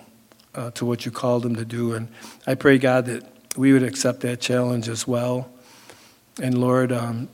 uh, 0.55 0.71
to 0.71 0.85
what 0.85 1.05
you 1.05 1.11
called 1.11 1.45
him 1.45 1.55
to 1.55 1.65
do. 1.65 1.93
And 1.93 2.09
I 2.47 2.55
pray, 2.55 2.77
God, 2.77 3.05
that 3.05 3.23
we 3.57 3.73
would 3.73 3.83
accept 3.83 4.21
that 4.21 4.39
challenge 4.39 4.87
as 4.87 5.07
well. 5.07 5.49
And 6.41 6.57
Lord, 6.57 6.91
um, 6.91 7.29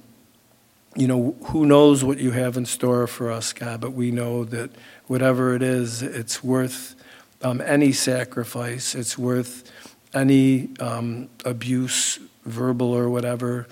you 0.95 1.07
know, 1.07 1.35
who 1.45 1.65
knows 1.65 2.03
what 2.03 2.17
you 2.17 2.31
have 2.31 2.57
in 2.57 2.65
store 2.65 3.05
for 3.07 3.31
us, 3.31 3.51
God, 3.53 3.81
but 3.81 3.91
we 3.91 4.11
know 4.11 4.45
that 4.45 4.71
whatever 5.07 5.55
it 5.55 5.61
is, 5.61 6.01
it's 6.01 6.43
worth 6.43 6.95
um, 7.41 7.61
any 7.61 7.91
sacrifice, 7.91 8.95
it's 8.95 9.17
worth 9.17 9.69
any 10.13 10.69
um, 10.79 11.29
abuse, 11.43 12.19
verbal 12.45 12.93
or 12.93 13.09
whatever. 13.09 13.67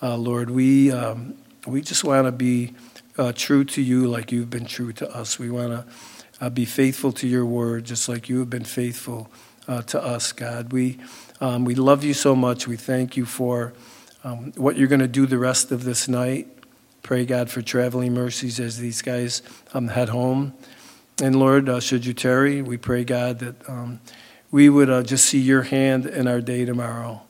Uh, 0.00 0.16
Lord, 0.16 0.50
we, 0.50 0.92
um, 0.92 1.34
we 1.68 1.82
just 1.82 2.02
want 2.02 2.26
to 2.26 2.32
be 2.32 2.72
uh, 3.18 3.32
true 3.34 3.64
to 3.64 3.82
you 3.82 4.06
like 4.06 4.32
you've 4.32 4.50
been 4.50 4.64
true 4.64 4.92
to 4.94 5.10
us. 5.14 5.38
We 5.38 5.50
want 5.50 5.70
to 5.70 5.84
uh, 6.40 6.50
be 6.50 6.64
faithful 6.64 7.12
to 7.12 7.28
your 7.28 7.44
word 7.44 7.84
just 7.84 8.08
like 8.08 8.28
you 8.28 8.38
have 8.38 8.50
been 8.50 8.64
faithful 8.64 9.30
uh, 9.66 9.82
to 9.82 10.02
us, 10.02 10.32
God. 10.32 10.72
We, 10.72 10.98
um, 11.40 11.64
we 11.64 11.74
love 11.74 12.04
you 12.04 12.14
so 12.14 12.34
much. 12.34 12.66
We 12.66 12.76
thank 12.76 13.16
you 13.16 13.26
for 13.26 13.74
um, 14.24 14.52
what 14.56 14.76
you're 14.76 14.88
going 14.88 15.00
to 15.00 15.08
do 15.08 15.26
the 15.26 15.38
rest 15.38 15.70
of 15.70 15.84
this 15.84 16.08
night. 16.08 16.48
Pray, 17.02 17.26
God, 17.26 17.50
for 17.50 17.60
traveling 17.60 18.14
mercies 18.14 18.58
as 18.58 18.78
these 18.78 19.02
guys 19.02 19.42
um, 19.74 19.88
head 19.88 20.08
home. 20.08 20.54
And 21.22 21.38
Lord, 21.38 21.68
uh, 21.68 21.80
should 21.80 22.06
you 22.06 22.14
tarry, 22.14 22.62
we 22.62 22.76
pray, 22.76 23.04
God, 23.04 23.40
that 23.40 23.68
um, 23.68 24.00
we 24.50 24.68
would 24.68 24.88
uh, 24.88 25.02
just 25.02 25.26
see 25.26 25.40
your 25.40 25.62
hand 25.62 26.06
in 26.06 26.28
our 26.28 26.40
day 26.40 26.64
tomorrow. 26.64 27.22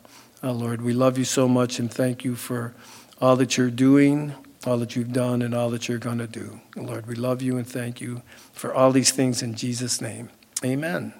Uh, 0.43 0.53
Lord, 0.53 0.82
we 0.82 0.93
love 0.93 1.18
you 1.18 1.24
so 1.24 1.49
much 1.49 1.78
and 1.78 1.93
thank 1.93 2.24
you 2.24 2.36
for 2.36 2.74
all 3.21 3.37
that 3.37 3.57
you're 3.57 3.71
doing, 3.71 4.35
all 4.66 4.79
that 4.79 4.97
you've 4.97 5.12
done, 5.12 5.43
and 5.43 5.55
all 5.55 5.71
that 5.71 5.89
you're 5.89 5.99
going 5.99 6.19
to 6.19 6.27
do. 6.27 6.61
Lord, 6.77 7.07
we 7.07 7.14
love 7.14 7.43
you 7.43 7.57
and 7.57 7.66
thank 7.66 8.01
you 8.01 8.23
for 8.53 8.73
all 8.75 8.93
these 8.93 9.11
things 9.11 9.43
in 9.43 9.55
Jesus' 9.55 10.01
name. 10.01 10.31
Amen. 10.64 11.14